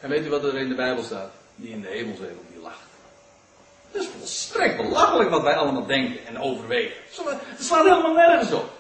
En 0.00 0.08
weet 0.08 0.26
u 0.26 0.28
wat 0.30 0.44
er 0.44 0.58
in 0.58 0.68
de 0.68 0.74
Bijbel 0.74 1.02
staat? 1.02 1.30
Die 1.61 1.72
in 1.72 1.80
de 1.80 1.88
hemelswereld 1.88 2.44
die 2.52 2.62
lacht. 2.62 2.78
Dat 3.92 4.02
is 4.02 4.08
volstrekt 4.18 4.76
belachelijk 4.76 5.30
wat 5.30 5.42
wij 5.42 5.54
allemaal 5.54 5.86
denken 5.86 6.26
en 6.26 6.40
overwegen. 6.40 6.96
Het 7.26 7.64
slaat 7.64 7.84
helemaal 7.84 8.14
nergens 8.14 8.52
op. 8.52 8.70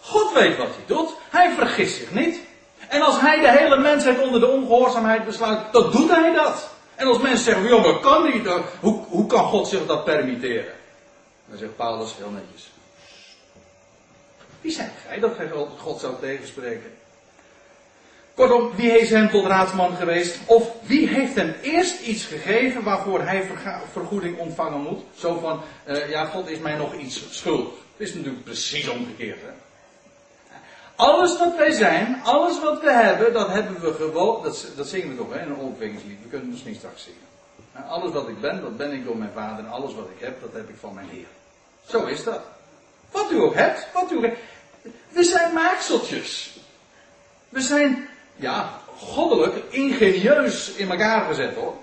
God 0.00 0.32
weet 0.32 0.56
wat 0.56 0.66
hij 0.66 0.84
doet. 0.86 1.14
Hij 1.30 1.50
vergist 1.50 1.96
zich 1.96 2.10
niet. 2.10 2.40
En 2.88 3.02
als 3.02 3.20
hij 3.20 3.40
de 3.40 3.50
hele 3.50 3.76
mensheid 3.76 4.20
onder 4.20 4.40
de 4.40 4.46
ongehoorzaamheid 4.46 5.24
besluit, 5.24 5.72
dan 5.72 5.90
doet 5.90 6.10
hij 6.10 6.32
dat. 6.32 6.68
En 6.94 7.06
als 7.06 7.18
mensen 7.18 7.44
zeggen, 7.44 7.68
joh, 7.68 7.84
maar 7.84 8.00
kan 8.00 8.24
niet, 8.32 8.48
hoe, 8.80 9.04
hoe 9.08 9.26
kan 9.26 9.44
God 9.44 9.68
zich 9.68 9.86
dat 9.86 10.04
permitteren? 10.04 10.72
Dan 11.46 11.58
zegt 11.58 11.76
Paulus 11.76 12.16
heel 12.16 12.30
netjes. 12.30 12.70
Wie 14.60 14.72
zijn 14.72 14.92
gij 15.06 15.18
dat 15.18 15.34
gij 15.36 15.50
God 15.78 16.00
zou 16.00 16.14
tegenspreken? 16.20 16.96
Kortom, 18.38 18.76
wie 18.76 18.90
heeft 18.90 19.10
hem 19.10 19.30
tot 19.30 19.46
raadsman 19.46 19.96
geweest? 19.96 20.38
Of 20.46 20.72
wie 20.82 21.08
heeft 21.08 21.34
hem 21.34 21.54
eerst 21.62 22.00
iets 22.00 22.24
gegeven 22.24 22.82
waarvoor 22.82 23.22
hij 23.22 23.50
vergoeding 23.92 24.38
ontvangen 24.38 24.80
moet? 24.80 25.02
Zo 25.16 25.38
van, 25.38 25.60
uh, 25.88 26.10
ja, 26.10 26.24
God 26.24 26.48
is 26.48 26.58
mij 26.58 26.74
nog 26.74 26.94
iets 26.94 27.36
schuldig. 27.36 27.72
Het 27.96 28.08
is 28.08 28.14
natuurlijk 28.14 28.44
precies 28.44 28.88
omgekeerd. 28.88 29.40
Hè? 29.40 29.48
Alles 30.96 31.38
wat 31.38 31.56
wij 31.56 31.70
zijn, 31.70 32.20
alles 32.24 32.60
wat 32.60 32.80
we 32.80 32.92
hebben, 32.92 33.32
dat 33.32 33.48
hebben 33.48 33.80
we 33.80 33.92
gewoon. 33.92 34.42
Dat, 34.42 34.66
dat 34.76 34.88
zingen 34.88 35.08
we 35.08 35.16
toch 35.16 35.32
hè, 35.32 35.40
in 35.40 35.50
een 35.50 35.56
opwekkingslied. 35.56 36.18
We 36.22 36.28
kunnen 36.28 36.40
het 36.40 36.50
misschien 36.50 36.74
straks 36.74 37.02
zingen. 37.02 37.88
Alles 37.88 38.12
wat 38.12 38.28
ik 38.28 38.40
ben, 38.40 38.60
dat 38.60 38.76
ben 38.76 38.92
ik 38.92 39.04
door 39.04 39.16
mijn 39.16 39.32
vader. 39.34 39.64
En 39.64 39.70
alles 39.70 39.94
wat 39.94 40.08
ik 40.16 40.24
heb, 40.24 40.40
dat 40.40 40.52
heb 40.52 40.68
ik 40.68 40.76
van 40.80 40.94
mijn 40.94 41.08
Heer. 41.08 41.26
Zo 41.88 42.06
is 42.06 42.24
dat. 42.24 42.40
Wat 43.10 43.30
u 43.30 43.40
ook 43.40 43.54
hebt, 43.54 43.88
wat 43.92 44.12
u 44.12 44.16
ook 44.16 44.22
hebt. 44.22 44.38
We 45.08 45.24
zijn 45.24 45.54
maakseltjes. 45.54 46.56
We 47.48 47.60
zijn, 47.60 48.08
ja, 48.38 48.80
goddelijk, 48.96 49.64
ingenieus 49.70 50.74
in 50.74 50.90
elkaar 50.90 51.26
gezet 51.26 51.54
hoor. 51.54 51.76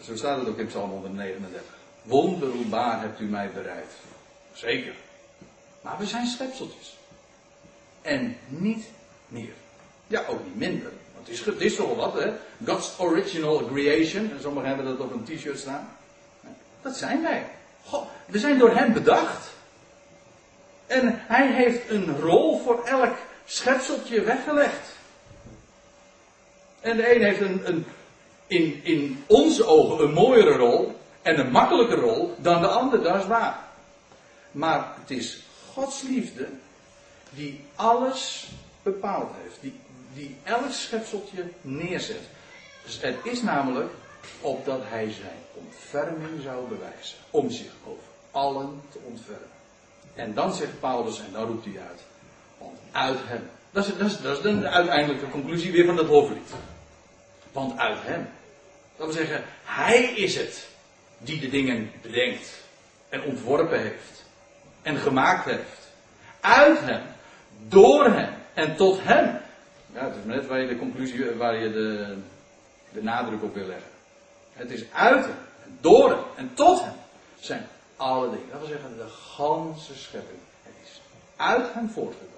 Zo 0.00 0.16
staat 0.16 0.38
het 0.38 0.48
ook 0.48 0.58
in 0.58 0.66
Psalm 0.66 0.90
139. 0.90 1.62
Wonderbaar 2.02 3.00
hebt 3.00 3.20
u 3.20 3.24
mij 3.24 3.50
bereid. 3.54 3.92
Zeker. 4.52 4.94
Maar 5.80 5.98
we 5.98 6.06
zijn 6.06 6.26
schepseltjes. 6.26 6.98
En 8.02 8.36
niet 8.46 8.84
meer. 9.28 9.52
Ja, 10.06 10.22
ook 10.28 10.44
niet 10.44 10.56
minder. 10.56 10.92
Want 11.14 11.26
het 11.26 11.60
is, 11.60 11.74
het 11.74 11.76
toch 11.76 11.96
wat, 11.96 12.22
hè? 12.22 12.32
God's 12.66 12.98
original 12.98 13.66
creation. 13.66 14.30
En 14.30 14.40
sommigen 14.40 14.68
hebben 14.68 14.86
dat 14.86 15.00
op 15.00 15.12
een 15.12 15.24
t-shirt 15.24 15.58
staan. 15.58 15.88
Dat 16.82 16.96
zijn 16.96 17.22
wij. 17.22 17.46
We 18.26 18.38
zijn 18.38 18.58
door 18.58 18.76
hem 18.76 18.92
bedacht. 18.92 19.52
En 20.86 21.20
hij 21.26 21.52
heeft 21.52 21.90
een 21.90 22.20
rol 22.20 22.58
voor 22.58 22.84
elk 22.84 23.16
schepseltje 23.44 24.20
weggelegd. 24.20 24.88
En 26.80 26.96
de 26.96 27.14
een 27.14 27.22
heeft 27.22 27.40
een, 27.40 27.68
een, 27.68 27.86
in, 28.46 28.80
in 28.82 29.24
onze 29.26 29.66
ogen 29.66 30.04
een 30.04 30.12
mooiere 30.12 30.56
rol 30.56 31.00
en 31.22 31.38
een 31.38 31.50
makkelijke 31.50 31.94
rol 31.94 32.34
dan 32.38 32.60
de 32.60 32.68
ander, 32.68 33.02
dat 33.02 33.16
is 33.16 33.26
waar. 33.26 33.58
Maar 34.50 34.94
het 35.00 35.10
is 35.10 35.42
Gods 35.72 36.02
liefde 36.02 36.48
die 37.30 37.64
alles 37.74 38.48
bepaald 38.82 39.30
heeft. 39.42 39.56
Die, 39.60 39.74
die 40.14 40.36
elk 40.42 40.70
schepseltje 40.70 41.44
neerzet. 41.60 42.22
Dus 42.84 43.00
het 43.00 43.16
is 43.22 43.42
namelijk 43.42 43.92
opdat 44.40 44.80
hij 44.84 45.12
zijn 45.12 45.38
ontferming 45.54 46.42
zou 46.42 46.68
bewijzen. 46.68 47.18
Om 47.30 47.50
zich 47.50 47.72
over 47.86 48.02
allen 48.30 48.82
te 48.92 48.98
ontfermen. 49.04 49.48
En 50.14 50.34
dan 50.34 50.54
zegt 50.54 50.80
Paulus, 50.80 51.18
en 51.18 51.32
dan 51.32 51.46
roept 51.46 51.64
hij 51.64 51.82
uit. 51.88 52.00
Uit 52.92 53.18
hem. 53.22 53.50
Dat 53.70 53.86
is, 53.86 53.96
dat 53.96 54.10
is, 54.10 54.20
dat 54.20 54.36
is 54.36 54.42
de 54.42 54.68
uiteindelijke 54.68 55.30
conclusie 55.30 55.72
weer 55.72 55.86
van 55.86 55.96
dat 55.96 56.06
hoofdlied. 56.06 56.50
Want 57.52 57.78
uit 57.78 57.98
hem. 58.00 58.28
Dat 58.96 59.06
wil 59.06 59.14
zeggen, 59.14 59.44
hij 59.64 60.02
is 60.02 60.36
het 60.36 60.68
die 61.18 61.40
de 61.40 61.48
dingen 61.48 61.90
bedenkt. 62.02 62.62
En 63.08 63.22
ontworpen 63.22 63.80
heeft. 63.80 64.24
En 64.82 64.96
gemaakt 64.96 65.44
heeft. 65.44 65.92
Uit 66.40 66.80
hem. 66.80 67.02
Door 67.68 68.04
hem. 68.04 68.32
En 68.54 68.76
tot 68.76 68.98
hem. 69.02 69.40
Ja, 69.94 70.04
het 70.04 70.16
is 70.16 70.24
net 70.24 70.46
waar 70.46 70.60
je 70.60 70.68
de 70.68 70.78
conclusie, 70.78 71.30
waar 71.30 71.56
je 71.56 71.72
de, 71.72 72.16
de 72.92 73.02
nadruk 73.02 73.42
op 73.42 73.54
wil 73.54 73.66
leggen. 73.66 73.90
Het 74.52 74.70
is 74.70 74.84
uit 74.92 75.24
hem, 75.24 75.36
door 75.80 76.10
hem 76.10 76.22
en 76.36 76.54
tot 76.54 76.80
hem 76.80 76.94
zijn 77.40 77.66
alle 77.96 78.30
dingen. 78.30 78.50
Dat 78.50 78.58
wil 78.58 78.68
zeggen, 78.68 78.96
de 78.96 79.08
ganse 79.08 79.94
schepping. 79.94 80.38
Het 80.62 80.74
is 80.82 81.00
uit 81.36 81.72
hem 81.72 81.88
voortgekomen. 81.90 82.33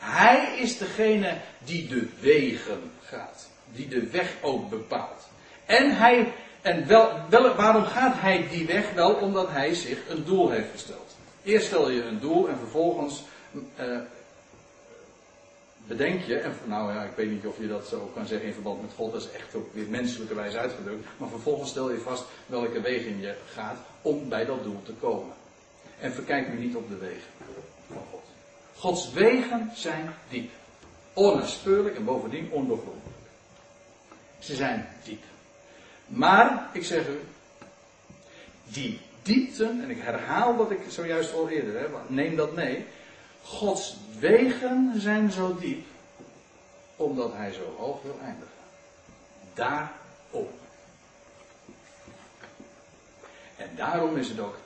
Hij 0.00 0.58
is 0.58 0.78
degene 0.78 1.36
die 1.64 1.88
de 1.88 2.08
wegen 2.20 2.92
gaat. 3.00 3.48
Die 3.72 3.88
de 3.88 4.06
weg 4.06 4.34
ook 4.40 4.70
bepaalt. 4.70 5.28
En 5.66 5.96
hij, 5.96 6.32
en 6.62 6.86
wel, 6.86 7.54
waarom 7.56 7.84
gaat 7.84 8.14
hij 8.16 8.48
die 8.50 8.66
weg? 8.66 8.92
Wel 8.92 9.14
omdat 9.14 9.50
hij 9.50 9.74
zich 9.74 9.98
een 10.08 10.24
doel 10.24 10.50
heeft 10.50 10.70
gesteld. 10.72 11.16
Eerst 11.42 11.66
stel 11.66 11.90
je 11.90 12.02
een 12.02 12.20
doel 12.20 12.48
en 12.48 12.58
vervolgens 12.58 13.22
uh, 13.80 13.98
bedenk 15.86 16.24
je, 16.24 16.36
en 16.36 16.54
nou 16.64 16.92
ja, 16.92 17.02
ik 17.02 17.16
weet 17.16 17.30
niet 17.30 17.46
of 17.46 17.58
je 17.58 17.68
dat 17.68 17.86
zo 17.86 18.10
kan 18.14 18.26
zeggen 18.26 18.46
in 18.46 18.52
verband 18.52 18.82
met 18.82 18.90
God, 18.96 19.12
dat 19.12 19.20
is 19.22 19.30
echt 19.30 19.54
ook 19.54 19.74
weer 19.74 19.88
menselijke 19.88 20.34
wijze 20.34 20.58
uitgedrukt, 20.58 21.06
maar 21.16 21.28
vervolgens 21.28 21.70
stel 21.70 21.90
je 21.90 21.98
vast 21.98 22.24
welke 22.46 22.80
wegen 22.80 23.20
je 23.20 23.34
gaat 23.52 23.78
om 24.02 24.28
bij 24.28 24.44
dat 24.44 24.62
doel 24.62 24.82
te 24.82 24.92
komen. 24.92 25.34
En 26.00 26.12
verkijk 26.12 26.48
nu 26.48 26.58
niet 26.58 26.76
op 26.76 26.88
de 26.88 26.96
wegen 26.96 27.30
van 27.86 28.02
God. 28.10 28.29
Gods 28.80 29.12
wegen 29.12 29.70
zijn 29.74 30.14
diep, 30.28 30.50
onnaspeurlijk 31.12 31.96
en 31.96 32.04
bovendien 32.04 32.50
ondoorgrondelijk. 32.50 33.16
Ze 34.38 34.54
zijn 34.54 34.88
diep. 35.04 35.22
Maar, 36.06 36.68
ik 36.72 36.84
zeg 36.84 37.08
u, 37.08 37.20
die 38.64 39.00
diepten, 39.22 39.82
en 39.82 39.90
ik 39.90 40.02
herhaal 40.02 40.56
wat 40.56 40.70
ik 40.70 40.80
zojuist 40.88 41.34
al 41.34 41.48
eerder 41.48 41.80
heb, 41.80 42.00
neem 42.06 42.36
dat 42.36 42.54
mee, 42.54 42.84
Gods 43.42 43.96
wegen 44.18 44.92
zijn 44.96 45.30
zo 45.30 45.56
diep 45.58 45.86
omdat 46.96 47.32
hij 47.32 47.52
zo 47.52 47.74
hoog 47.78 48.02
wil 48.02 48.18
eindigen. 48.22 48.54
Daarom. 49.54 50.48
En 53.56 53.70
daarom 53.76 54.16
is 54.16 54.28
het 54.28 54.40
ook 54.40 54.56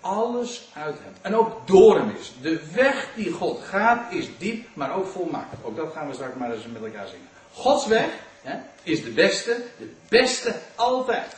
alles 0.00 0.68
uit 0.74 0.96
hem 1.02 1.12
en 1.22 1.36
ook 1.36 1.66
door 1.66 1.96
hem 1.96 2.14
is. 2.20 2.32
De 2.42 2.60
weg 2.74 3.08
die 3.14 3.32
God 3.32 3.60
gaat 3.64 4.12
is 4.12 4.28
diep, 4.38 4.66
maar 4.74 4.94
ook 4.94 5.06
volmaakt. 5.06 5.54
Ook 5.62 5.76
dat 5.76 5.92
gaan 5.92 6.08
we 6.08 6.14
straks 6.14 6.34
maar 6.34 6.52
eens 6.52 6.66
met 6.66 6.82
elkaar 6.82 7.06
zien. 7.06 7.28
Gods 7.52 7.86
weg 7.86 8.08
hè, 8.42 8.56
is 8.82 9.04
de 9.04 9.10
beste, 9.10 9.62
de 9.78 9.92
beste 10.08 10.54
altijd. 10.74 11.36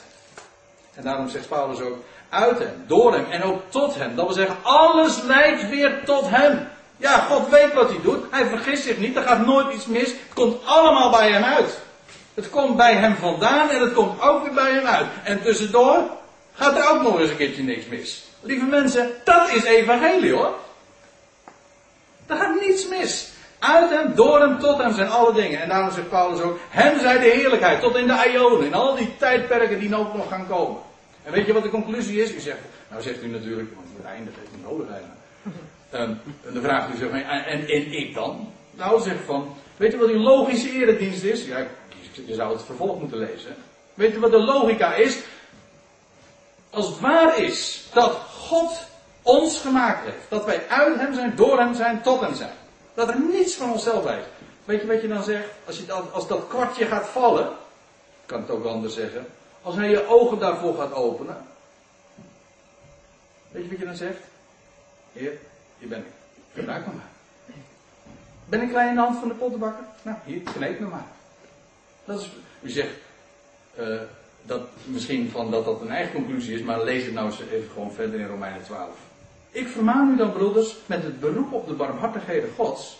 En 0.95 1.05
daarom 1.05 1.29
zegt 1.29 1.49
Paulus 1.49 1.81
ook, 1.81 1.97
uit 2.29 2.59
hem, 2.59 2.85
door 2.87 3.13
hem 3.13 3.25
en 3.31 3.43
ook 3.43 3.61
tot 3.69 3.95
hem. 3.95 4.17
Dat 4.17 4.27
wil 4.27 4.35
zeggen, 4.35 4.57
alles 4.63 5.23
leidt 5.23 5.69
weer 5.69 6.05
tot 6.05 6.29
hem. 6.29 6.69
Ja, 6.97 7.19
God 7.19 7.49
weet 7.49 7.75
wat 7.75 7.89
hij 7.89 8.01
doet. 8.03 8.25
Hij 8.31 8.47
vergist 8.47 8.83
zich 8.83 8.99
niet. 8.99 9.17
Er 9.17 9.23
gaat 9.23 9.47
nooit 9.47 9.75
iets 9.75 9.87
mis. 9.87 10.09
Het 10.09 10.35
komt 10.35 10.67
allemaal 10.67 11.11
bij 11.11 11.31
hem 11.31 11.43
uit. 11.43 11.79
Het 12.35 12.51
komt 12.51 12.77
bij 12.77 12.95
hem 12.95 13.17
vandaan 13.17 13.71
en 13.71 13.81
het 13.81 13.93
komt 13.93 14.21
ook 14.21 14.43
weer 14.43 14.55
bij 14.55 14.73
hem 14.73 14.87
uit. 14.87 15.07
En 15.25 15.43
tussendoor 15.43 16.18
gaat 16.59 16.77
er 16.77 16.91
ook 16.91 17.03
nog 17.03 17.21
eens 17.21 17.31
een 17.31 17.37
keertje 17.37 17.63
niks 17.63 17.87
mis. 17.87 18.25
Lieve 18.41 18.65
mensen, 18.65 19.11
dat 19.25 19.51
is 19.51 19.65
evangelie 19.65 20.33
hoor. 20.33 20.55
Er 22.27 22.37
gaat 22.37 22.61
niets 22.61 22.89
mis. 22.89 23.29
Uit 23.59 23.91
hem, 23.91 24.15
door 24.15 24.41
hem, 24.41 24.59
tot 24.59 24.79
hem 24.79 24.95
zijn 24.95 25.09
alle 25.09 25.33
dingen. 25.33 25.61
En 25.61 25.69
daarom 25.69 25.91
zegt 25.91 26.09
Paulus 26.09 26.41
ook, 26.41 26.59
hem 26.69 26.99
zij 26.99 27.19
de 27.19 27.29
heerlijkheid, 27.29 27.81
tot 27.81 27.97
in 27.97 28.07
de 28.07 28.31
Ionen, 28.33 28.67
in 28.67 28.75
al 28.75 28.95
die 28.95 29.17
tijdperken 29.17 29.81
die 29.81 29.97
ook 29.97 30.15
nog 30.15 30.29
gaan 30.29 30.47
komen. 30.49 30.81
En 31.23 31.33
weet 31.33 31.47
je 31.47 31.53
wat 31.53 31.63
de 31.63 31.71
conclusie 31.71 32.23
is? 32.23 32.33
U 32.33 32.41
zegt, 32.41 32.59
nou 32.91 33.03
zegt 33.03 33.23
u 33.23 33.27
natuurlijk, 33.27 33.69
want 33.75 33.87
het 33.97 34.07
einde 34.07 34.31
niet 34.53 34.63
nodig 34.63 34.87
eigenlijk. 34.89 35.21
En 35.91 36.21
dan 36.53 36.63
vraagt 36.63 36.95
u 36.95 36.97
zich, 36.97 37.11
en, 37.11 37.45
en, 37.45 37.69
en 37.69 37.93
ik 37.93 38.15
dan? 38.15 38.53
Nou, 38.71 39.01
zeg 39.01 39.17
van, 39.25 39.57
weet 39.77 39.95
u 39.95 39.99
wat 39.99 40.09
die 40.09 40.17
logische 40.17 40.73
eredienst 40.73 41.23
is? 41.23 41.45
Ja, 41.45 41.67
je 42.27 42.35
zou 42.35 42.53
het 42.53 42.63
vervolg 42.63 43.01
moeten 43.01 43.19
lezen. 43.19 43.57
Weet 43.95 44.15
u 44.15 44.19
wat 44.19 44.31
de 44.31 44.45
logica 44.45 44.95
is? 44.95 45.19
Als 46.71 46.87
het 46.87 47.01
waar 47.01 47.39
is 47.39 47.89
dat 47.93 48.13
God 48.13 48.87
ons 49.23 49.61
gemaakt 49.61 50.05
heeft, 50.05 50.29
dat 50.29 50.45
wij 50.45 50.69
uit 50.69 50.99
hem 50.99 51.15
zijn, 51.15 51.37
door 51.37 51.59
hem 51.59 51.75
zijn, 51.75 52.03
tot 52.03 52.21
hem 52.21 52.35
zijn. 52.35 52.55
Dat 52.95 53.09
er 53.09 53.21
niets 53.21 53.55
van 53.55 53.73
onszelf 53.73 54.03
blijft. 54.03 54.29
Weet 54.65 54.81
je 54.81 54.87
wat 54.87 55.01
je 55.01 55.09
dan 55.09 55.23
zegt? 55.23 55.49
Als, 55.67 55.79
je 55.79 55.87
dat, 55.87 56.13
als 56.13 56.29
dat 56.29 56.49
kwartje 56.49 56.87
gaat 56.87 57.07
vallen, 57.07 57.51
kan 58.27 58.41
het 58.41 58.51
ook 58.51 58.65
anders 58.65 58.95
zeggen. 58.95 59.27
Als 59.63 59.75
hij 59.75 59.91
je 59.91 60.07
ogen 60.07 60.39
daarvoor 60.39 60.75
gaat 60.75 60.93
openen. 60.93 61.37
Weet 63.51 63.63
je 63.63 63.71
wat 63.71 63.79
je 63.79 63.85
dan 63.85 63.97
zegt? 63.97 64.21
Heer, 65.13 65.33
hier 65.79 65.89
ben 65.89 65.99
ik. 65.99 66.13
Gebruik 66.55 66.87
me 66.87 66.93
maar. 66.93 67.11
Ben 68.49 68.63
ik 68.63 68.69
klein 68.69 68.89
in 68.89 68.95
de 68.95 69.01
hand 69.01 69.19
van 69.19 69.29
de 69.29 69.35
pottenbakker? 69.35 69.85
Nou, 70.03 70.17
hier, 70.25 70.41
kneep 70.41 70.81
me 70.81 70.87
maar. 70.87 71.07
Dat 72.05 72.21
is, 72.21 72.31
u 72.61 72.71
zegt 72.71 72.95
uh, 73.79 74.01
dat 74.49 74.69
misschien 74.85 75.31
van 75.31 75.51
dat 75.51 75.65
dat 75.65 75.81
een 75.81 75.91
eigen 75.91 76.15
conclusie 76.15 76.55
is, 76.55 76.63
maar 76.63 76.85
lees 76.85 77.05
het 77.05 77.15
nou 77.15 77.27
eens 77.27 77.41
even 77.41 77.71
gewoon 77.73 77.93
verder 77.93 78.21
in 78.21 78.27
Romeinen 78.27 78.63
12. 78.63 78.89
Ik 79.51 79.69
vermaan 79.69 80.11
u 80.11 80.17
dan, 80.17 80.33
broeders, 80.33 80.77
met 80.87 81.03
het 81.03 81.21
beroep 81.21 81.53
op 81.53 81.69
de 81.69 81.75
barmhartigheden 81.75 82.51
Gods. 82.57 82.99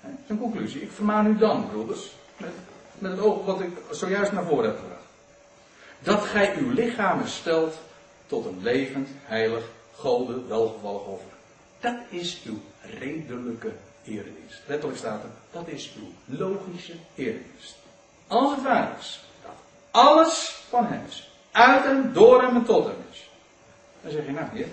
Dat 0.00 0.10
is 0.24 0.30
een 0.30 0.38
conclusie. 0.38 0.82
Ik 0.82 0.90
vermaan 0.90 1.26
u 1.26 1.36
dan, 1.36 1.68
broeders, 1.70 2.12
met, 2.36 2.50
met 2.98 3.10
het 3.10 3.20
oog 3.20 3.44
wat 3.44 3.60
ik 3.60 3.70
zojuist 3.90 4.32
naar 4.32 4.44
voren 4.44 4.64
heb 4.64 4.78
gebracht. 4.78 5.00
Dat 5.98 6.20
gij 6.20 6.56
uw 6.56 6.70
lichamen 6.70 7.28
stelt 7.28 7.78
tot 8.26 8.46
een 8.46 8.58
levend, 8.62 9.08
heilig, 9.22 9.64
gode, 9.94 10.46
welgevallig 10.46 11.04
offer. 11.04 11.30
Dat 11.80 11.96
is 12.08 12.42
uw 12.44 12.58
redelijke 12.98 13.72
eredienst. 14.04 14.62
Letterlijk 14.66 14.98
staat 14.98 15.22
er, 15.22 15.30
dat 15.50 15.68
is 15.68 15.92
uw 15.98 16.36
logische 16.36 16.94
eredienst. 17.14 17.76
Als 18.26 18.54
het 18.54 18.62
waar 18.62 18.96
is, 18.98 19.24
alles 19.92 20.64
van 20.68 20.86
hem 20.86 21.04
is. 21.08 21.30
Uit 21.50 21.84
hem, 21.84 22.12
door 22.12 22.42
hem 22.42 22.56
en 22.56 22.64
tot 22.64 22.84
hem 22.84 23.04
is. 23.10 23.30
Dan 24.00 24.12
zeg 24.12 24.26
je, 24.26 24.32
nou 24.32 24.46
hier, 24.52 24.66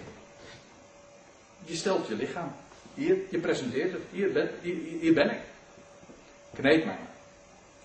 je 1.66 1.76
stelt 1.76 2.08
je 2.08 2.16
lichaam. 2.16 2.52
Hier, 2.94 3.18
je 3.30 3.40
presenteert 3.40 3.92
het. 3.92 4.02
Hier 4.12 5.14
ben, 5.14 5.30
ik. 5.32 5.40
Kneed 6.54 6.86
mij. 6.86 7.00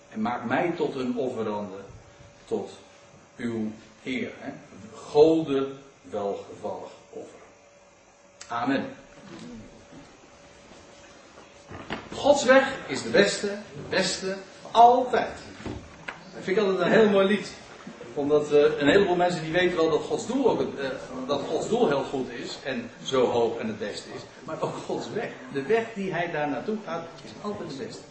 En 0.09 0.21
maak 0.21 0.43
mij 0.43 0.73
tot 0.75 0.95
een 0.95 1.17
offerande. 1.17 1.77
Tot 2.45 2.71
uw 3.35 3.71
Heer. 4.01 4.31
Hè? 4.37 4.51
Gode 4.93 5.71
welgevallig 6.01 6.91
offer. 7.09 7.39
Amen. 8.47 8.85
Gods 12.13 12.43
weg 12.43 12.73
is 12.87 13.01
de 13.01 13.09
beste, 13.09 13.47
de 13.47 13.89
beste, 13.89 14.35
altijd. 14.71 15.31
Dat 16.35 16.43
vind 16.43 16.57
ik 16.57 16.63
altijd 16.63 16.85
een 16.85 16.99
heel 16.99 17.09
mooi 17.09 17.27
lied. 17.27 17.53
Omdat 18.13 18.53
uh, 18.53 18.59
een 18.79 18.87
heleboel 18.87 19.15
mensen 19.15 19.41
die 19.41 19.51
weten 19.51 19.77
wel 19.77 19.89
dat 19.89 20.01
Gods 20.01 20.27
doel 20.27 20.49
ook 20.49 20.59
het, 20.59 20.67
uh, 20.79 20.89
dat 21.27 21.41
Gods 21.49 21.69
doel 21.69 21.87
heel 21.87 22.03
goed 22.03 22.29
is 22.29 22.57
en 22.63 22.89
zo 23.03 23.25
hoog 23.25 23.57
en 23.57 23.67
het 23.67 23.79
beste 23.79 24.09
is. 24.15 24.21
Maar 24.43 24.55
ook 24.59 24.75
Gods 24.85 25.07
weg. 25.13 25.29
De 25.53 25.61
weg 25.61 25.83
die 25.93 26.13
hij 26.13 26.31
daar 26.31 26.49
naartoe 26.49 26.77
gaat, 26.85 27.03
is 27.23 27.31
altijd 27.41 27.69
de 27.69 27.75
beste. 27.85 28.01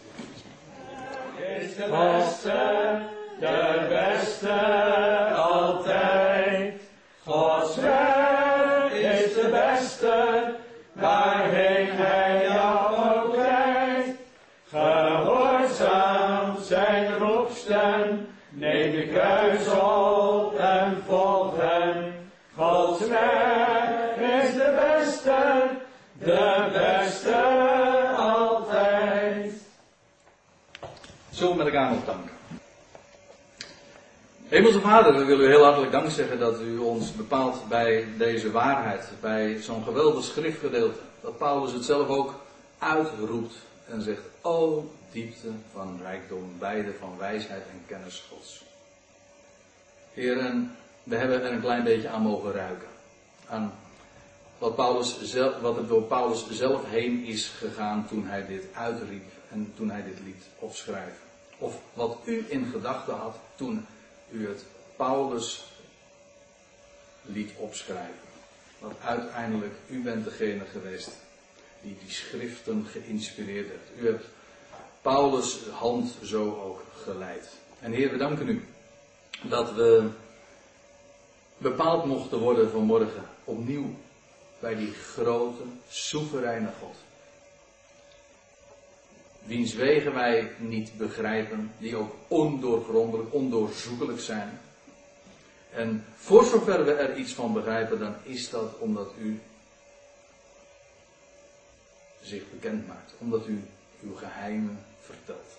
Is 1.59 1.75
de 1.75 1.87
beste, 1.89 2.99
de 3.39 3.85
beste 3.89 4.53
altijd. 5.35 6.81
Gods 7.23 7.75
weg 7.75 8.91
is 8.91 9.33
de 9.33 9.49
beste, 9.51 10.53
waarheen 10.93 11.87
hij 11.91 12.49
neem 18.55 18.91
de 18.91 19.07
kruis 19.07 19.67
op 19.67 20.55
en 20.57 21.03
volg 21.07 21.53
hem. 21.57 22.13
Gods 22.57 23.07
weg 23.07 24.15
is 24.17 24.53
de 24.53 24.95
beste, 24.95 25.69
de 26.19 26.69
beste 26.73 27.35
altijd. 28.17 29.53
We 31.39 31.53
met 31.55 31.65
elkaar 31.65 31.89
nog 31.91 32.05
danken. 32.05 32.31
Hemelse 34.47 34.79
Vader, 34.79 35.17
we 35.17 35.25
willen 35.25 35.45
u 35.45 35.49
heel 35.49 35.63
hartelijk 35.63 35.91
dank 35.91 36.09
zeggen 36.09 36.39
dat 36.39 36.61
u 36.61 36.77
ons 36.77 37.15
bepaalt 37.15 37.67
bij 37.69 38.07
deze 38.17 38.51
waarheid, 38.51 39.09
bij 39.21 39.57
zo'n 39.61 39.83
geweldig 39.83 40.23
schriftgedeelte. 40.23 40.99
Dat 41.21 41.37
Paulus 41.37 41.71
het 41.71 41.85
zelf 41.85 42.07
ook 42.07 42.33
uitroept 42.79 43.55
en 43.89 44.01
zegt, 44.01 44.21
o 44.41 44.89
diepte 45.15 45.51
van 45.71 45.99
rijkdom, 46.01 46.55
beide 46.59 46.93
van 46.93 47.17
wijsheid 47.17 47.63
en 47.71 47.83
kennis 47.85 48.25
Gods. 48.29 48.63
Heren, 50.13 50.75
we 51.03 51.15
hebben 51.15 51.41
er 51.41 51.51
een 51.51 51.61
klein 51.61 51.83
beetje 51.83 52.09
aan 52.09 52.21
mogen 52.21 52.51
ruiken. 52.51 52.87
Aan 53.47 53.73
wat, 54.57 54.75
Paulus 54.75 55.21
zelf, 55.21 55.59
wat 55.59 55.77
er 55.77 55.87
door 55.87 56.03
Paulus 56.03 56.49
zelf 56.49 56.85
heen 56.89 57.23
is 57.23 57.47
gegaan 57.47 58.07
toen 58.07 58.25
hij 58.27 58.45
dit 58.45 58.63
uitriep 58.73 59.31
en 59.51 59.73
toen 59.75 59.89
hij 59.89 60.03
dit 60.03 60.19
liet 60.23 60.43
opschrijven. 60.59 61.23
Of 61.57 61.81
wat 61.93 62.17
u 62.25 62.45
in 62.49 62.65
gedachten 62.65 63.15
had 63.15 63.35
toen 63.55 63.85
u 64.31 64.47
het 64.47 64.63
Paulus 64.95 65.65
liet 67.21 67.51
opschrijven. 67.57 68.25
Want 68.79 68.93
uiteindelijk, 69.01 69.73
u 69.89 70.01
bent 70.01 70.23
degene 70.23 70.65
geweest 70.65 71.11
die 71.81 71.97
die 72.03 72.11
schriften 72.11 72.85
geïnspireerd 72.85 73.69
heeft. 73.69 74.01
U 74.01 74.07
hebt 74.07 74.25
Paulus' 75.05 75.67
hand 75.71 76.15
zo 76.23 76.61
ook 76.61 76.83
geleid. 77.03 77.49
En 77.79 77.91
Heer, 77.91 78.11
we 78.11 78.17
danken 78.17 78.47
u 78.47 78.65
dat 79.41 79.73
we 79.73 80.09
bepaald 81.57 82.05
mochten 82.05 82.39
worden 82.39 82.71
vanmorgen 82.71 83.23
opnieuw 83.43 83.95
bij 84.59 84.75
die 84.75 84.93
grote, 84.93 85.61
soevereine 85.89 86.69
God. 86.79 86.95
Wiens 89.43 89.73
wegen 89.73 90.13
wij 90.13 90.51
niet 90.57 90.97
begrijpen, 90.97 91.71
die 91.77 91.95
ook 91.95 92.15
ondoorgrondelijk, 92.27 93.33
ondoorzoekelijk 93.33 94.19
zijn. 94.19 94.59
En 95.71 96.05
voor 96.15 96.43
zover 96.43 96.85
we 96.85 96.93
er 96.93 97.17
iets 97.17 97.33
van 97.33 97.53
begrijpen, 97.53 97.99
dan 97.99 98.15
is 98.23 98.49
dat 98.49 98.77
omdat 98.79 99.11
u 99.19 99.41
zich 102.21 102.43
bekend 102.51 102.87
maakt. 102.87 103.13
Omdat 103.17 103.47
u 103.47 103.63
uw 104.01 104.15
geheimen 104.15 104.79
vertelt. 105.05 105.57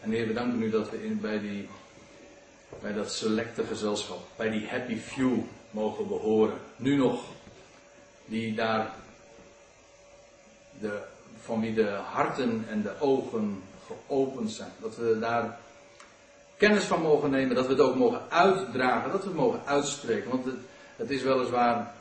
En 0.00 0.10
Heer, 0.10 0.26
we 0.26 0.32
danken 0.32 0.62
u 0.62 0.70
dat 0.70 0.90
we 0.90 1.04
in, 1.04 1.20
bij, 1.20 1.40
die, 1.40 1.68
bij 2.80 2.92
dat 2.92 3.12
selecte 3.12 3.64
gezelschap, 3.64 4.18
bij 4.36 4.50
die 4.50 4.68
happy 4.68 4.96
few 4.96 5.38
mogen 5.70 6.08
behoren. 6.08 6.58
Nu 6.76 6.96
nog, 6.96 7.24
die 8.24 8.54
daar, 8.54 8.94
de, 10.80 11.00
van 11.40 11.60
wie 11.60 11.74
de 11.74 11.88
harten 11.88 12.64
en 12.68 12.82
de 12.82 13.00
ogen 13.00 13.62
geopend 13.86 14.50
zijn. 14.50 14.72
Dat 14.80 14.96
we 14.96 15.18
daar 15.20 15.58
kennis 16.56 16.84
van 16.84 17.00
mogen 17.00 17.30
nemen, 17.30 17.54
dat 17.54 17.66
we 17.66 17.72
het 17.72 17.82
ook 17.82 17.96
mogen 17.96 18.22
uitdragen, 18.30 19.10
dat 19.10 19.22
we 19.22 19.28
het 19.28 19.36
mogen 19.36 19.60
uitspreken. 19.64 20.30
Want 20.30 20.44
het, 20.44 20.54
het 20.96 21.10
is 21.10 21.22
weliswaar 21.22 21.94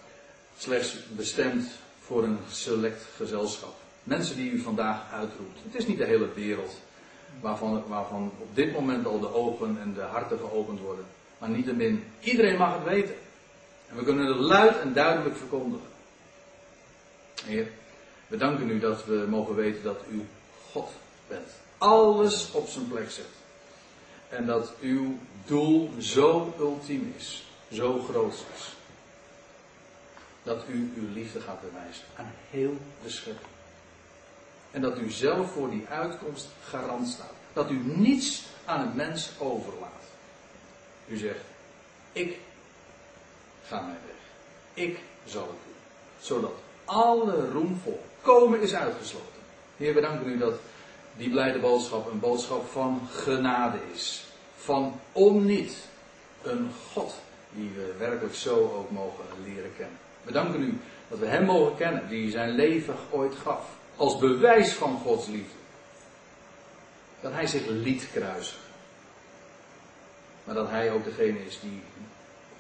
slechts 0.58 0.98
bestemd 1.08 1.68
voor 2.00 2.24
een 2.24 2.40
select 2.50 3.04
gezelschap. 3.16 3.79
Mensen 4.04 4.36
die 4.36 4.52
u 4.52 4.60
vandaag 4.60 5.12
uitroept. 5.12 5.60
Het 5.64 5.76
is 5.76 5.88
niet 5.88 5.98
de 5.98 6.06
hele 6.06 6.34
wereld. 6.34 6.76
waarvan, 7.40 7.84
waarvan 7.88 8.32
op 8.38 8.56
dit 8.56 8.74
moment 8.74 9.06
al 9.06 9.20
de 9.20 9.34
ogen 9.34 9.78
en 9.82 9.94
de 9.94 10.02
harten 10.02 10.38
geopend 10.38 10.80
worden. 10.80 11.06
Maar 11.38 11.50
niettemin, 11.50 12.04
iedereen 12.20 12.58
mag 12.58 12.74
het 12.74 12.84
weten. 12.84 13.16
En 13.90 13.96
we 13.96 14.04
kunnen 14.04 14.26
het 14.26 14.38
luid 14.38 14.80
en 14.80 14.94
duidelijk 14.94 15.36
verkondigen. 15.38 15.88
Heer, 17.46 17.68
we 18.28 18.38
danken 18.38 18.70
u 18.70 18.80
dat 18.80 19.06
we 19.06 19.26
mogen 19.30 19.56
weten 19.56 19.84
dat 19.84 20.00
u 20.10 20.26
God 20.72 20.90
bent. 21.28 21.50
Alles 21.78 22.52
op 22.52 22.68
zijn 22.68 22.88
plek 22.88 23.12
zet. 23.12 23.26
En 24.30 24.46
dat 24.46 24.74
uw 24.82 25.18
doel 25.46 25.92
zo 26.00 26.54
ultiem 26.60 27.14
is, 27.18 27.44
zo 27.72 28.00
groot 28.00 28.34
is. 28.56 28.74
Dat 30.44 30.64
u 30.68 30.94
uw 30.96 31.14
liefde 31.14 31.40
gaat 31.40 31.62
bewijzen 31.62 32.06
aan 32.16 32.32
heel 32.50 32.78
de 33.04 33.10
schepping. 33.10 33.59
En 34.72 34.82
dat 34.82 34.98
u 34.98 35.10
zelf 35.10 35.52
voor 35.52 35.70
die 35.70 35.86
uitkomst 35.90 36.48
garant 36.64 37.08
staat. 37.08 37.34
Dat 37.54 37.70
u 37.70 37.82
niets 37.86 38.46
aan 38.66 38.82
het 38.82 38.96
mens 38.96 39.32
overlaat. 39.38 39.90
U 41.08 41.18
zegt, 41.18 41.44
ik 42.12 42.38
ga 43.66 43.82
mij 43.82 43.98
weg. 44.06 44.86
Ik 44.86 45.00
zal 45.26 45.42
het 45.42 45.52
doen. 45.52 45.76
Zodat 46.20 46.54
alle 46.86 47.50
roem 47.52 47.82
volkomen 47.84 48.62
is 48.62 48.76
uitgesloten. 48.76 49.28
Heer, 49.78 49.94
we 49.94 50.02
danken 50.02 50.28
u 50.28 50.38
dat 50.38 50.60
die 51.18 51.30
blijde 51.30 51.60
boodschap 51.60 52.12
een 52.12 52.20
boodschap 52.20 52.68
van 52.68 53.08
genade 53.12 53.78
is. 53.94 54.26
Van 54.56 55.00
om 55.12 55.46
niet. 55.46 55.76
Een 56.44 56.72
God 56.94 57.14
die 57.52 57.72
we 57.76 57.94
werkelijk 57.98 58.36
zo 58.36 58.56
ook 58.56 58.92
mogen 58.92 59.26
leren 59.44 59.72
kennen. 59.78 59.98
We 60.24 60.32
danken 60.32 60.62
u 60.62 60.78
dat 61.08 61.20
we 61.20 61.26
Hem 61.26 61.46
mogen 61.46 61.76
kennen, 61.76 62.10
die 62.10 62.32
zijn 62.32 62.50
leven 62.50 62.96
ooit 63.10 63.36
gaf. 63.36 63.78
Als 64.00 64.18
bewijs 64.18 64.74
van 64.74 65.00
Gods 65.04 65.28
liefde. 65.28 65.58
Dat 67.22 67.32
Hij 67.32 67.48
zich 67.48 67.66
liet 67.68 68.08
kruisen. 68.12 68.58
Maar 70.44 70.56
dat 70.56 70.70
Hij 70.70 70.92
ook 70.92 71.04
degene 71.04 71.46
is 71.46 71.60
die 71.60 71.82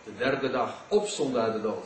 de 0.04 0.12
derde 0.18 0.50
dag 0.50 0.84
opstond 0.88 1.36
uit 1.36 1.54
de 1.54 1.62
dood. 1.62 1.86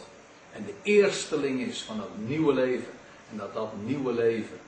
En 0.51 0.65
de 0.65 0.73
eersteling 0.83 1.61
is 1.61 1.81
van 1.81 1.97
dat 1.97 2.09
nieuwe 2.15 2.53
leven. 2.53 2.93
En 3.31 3.37
dat 3.37 3.53
dat 3.53 3.69
nieuwe 3.83 4.13
leven 4.13 4.59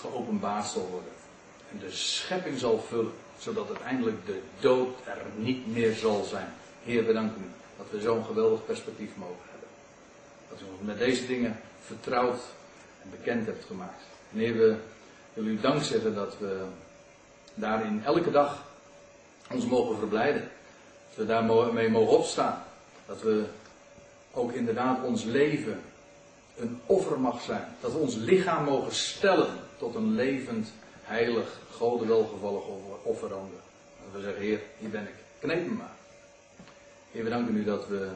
geopenbaard 0.00 0.66
zal 0.66 0.88
worden. 0.90 1.12
En 1.70 1.78
de 1.78 1.90
schepping 1.90 2.58
zal 2.58 2.78
vullen. 2.88 3.12
Zodat 3.38 3.68
uiteindelijk 3.68 4.26
de 4.26 4.40
dood 4.60 5.06
er 5.06 5.22
niet 5.36 5.66
meer 5.66 5.94
zal 5.94 6.24
zijn. 6.24 6.52
Heer, 6.84 7.06
we 7.06 7.12
danken 7.12 7.42
u 7.42 7.50
dat 7.76 7.86
we 7.90 8.00
zo'n 8.00 8.24
geweldig 8.24 8.64
perspectief 8.66 9.10
mogen. 9.16 9.51
Dat 10.52 10.60
u 10.60 10.64
ons 10.72 10.80
met 10.80 10.98
deze 10.98 11.26
dingen 11.26 11.60
vertrouwd 11.80 12.40
en 13.02 13.10
bekend 13.10 13.46
hebt 13.46 13.64
gemaakt. 13.64 14.02
En 14.32 14.38
Heer, 14.38 14.56
we 14.56 14.76
willen 15.32 15.52
u 15.52 15.60
dank 15.60 15.82
zeggen 15.82 16.14
dat 16.14 16.38
we 16.38 16.64
daarin 17.54 18.04
elke 18.04 18.30
dag 18.30 18.64
ons 19.50 19.66
mogen 19.66 19.98
verblijden. 19.98 20.50
Dat 21.08 21.16
we 21.16 21.26
daarmee 21.26 21.88
mogen 21.88 22.18
opstaan. 22.18 22.62
Dat 23.06 23.22
we 23.22 23.44
ook 24.32 24.52
inderdaad 24.52 25.04
ons 25.04 25.24
leven 25.24 25.80
een 26.56 26.80
offer 26.86 27.20
mag 27.20 27.40
zijn. 27.40 27.64
Dat 27.80 27.92
we 27.92 27.98
ons 27.98 28.14
lichaam 28.14 28.64
mogen 28.64 28.94
stellen 28.94 29.58
tot 29.78 29.94
een 29.94 30.14
levend, 30.14 30.72
heilig, 31.02 31.58
gode 31.70 32.06
welgevallig 32.06 32.62
offerande. 33.02 33.54
Dat 34.04 34.20
we 34.20 34.20
zeggen, 34.20 34.42
Heer, 34.42 34.60
hier 34.78 34.90
ben 34.90 35.02
ik. 35.02 35.14
Kneep 35.38 35.66
me 35.66 35.72
maar. 35.74 35.94
Heer, 37.10 37.24
we 37.24 37.30
danken 37.30 37.56
u 37.56 37.64
dat 37.64 37.88
we, 37.88 38.08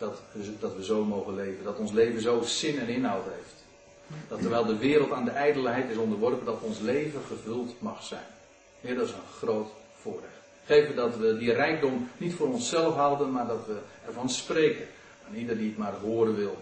dat, 0.00 0.20
dat 0.60 0.76
we 0.76 0.84
zo 0.84 1.04
mogen 1.04 1.34
leven. 1.34 1.64
Dat 1.64 1.78
ons 1.78 1.92
leven 1.92 2.20
zo 2.20 2.42
zin 2.42 2.78
en 2.78 2.88
inhoud 2.88 3.24
heeft. 3.24 3.64
Dat 4.28 4.40
terwijl 4.40 4.64
de 4.64 4.76
wereld 4.76 5.12
aan 5.12 5.24
de 5.24 5.30
ijdelheid 5.30 5.90
is 5.90 5.96
onderworpen, 5.96 6.44
dat 6.46 6.60
ons 6.60 6.78
leven 6.78 7.20
gevuld 7.28 7.80
mag 7.80 8.02
zijn. 8.02 8.26
Heer, 8.80 8.94
dat 8.94 9.06
is 9.06 9.12
een 9.12 9.32
groot 9.36 9.70
voorrecht. 9.94 10.38
Geven 10.64 10.96
dat 10.96 11.16
we 11.16 11.38
die 11.38 11.52
rijkdom 11.52 12.08
niet 12.16 12.34
voor 12.34 12.48
onszelf 12.48 12.94
houden, 12.94 13.30
maar 13.30 13.46
dat 13.46 13.66
we 13.66 13.78
ervan 14.06 14.30
spreken. 14.30 14.86
Aan 15.28 15.34
ieder 15.34 15.56
die 15.56 15.68
het 15.68 15.78
maar 15.78 15.94
horen 15.94 16.34
wil. 16.34 16.56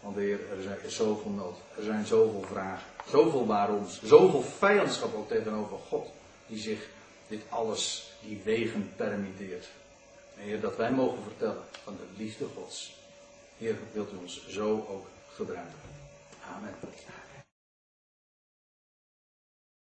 Want 0.00 0.16
Heer, 0.16 0.38
er 0.50 0.84
is 0.84 0.96
zoveel 0.96 1.30
nood. 1.30 1.56
Er 1.76 1.82
zijn 1.82 2.06
zoveel 2.06 2.44
vragen. 2.50 2.86
Zoveel 3.08 3.46
waaroms. 3.46 4.00
Zoveel 4.02 4.42
vijandschap 4.42 5.14
ook 5.14 5.28
tegenover 5.28 5.76
God. 5.88 6.08
Die 6.46 6.58
zich 6.58 6.88
dit 7.28 7.42
alles, 7.48 8.12
die 8.20 8.40
wegen 8.44 8.92
permitteert. 8.96 9.68
Heer, 10.42 10.60
dat 10.60 10.76
wij 10.76 10.92
mogen 10.92 11.22
vertellen 11.22 11.62
van 11.82 11.96
de 11.96 12.22
liefde 12.22 12.46
Gods. 12.54 12.96
Heer, 13.58 13.76
wilt 13.92 14.12
u 14.12 14.16
ons 14.16 14.48
zo 14.48 14.86
ook 14.88 15.06
gebruiken. 15.34 15.78
Amen. 16.56 16.74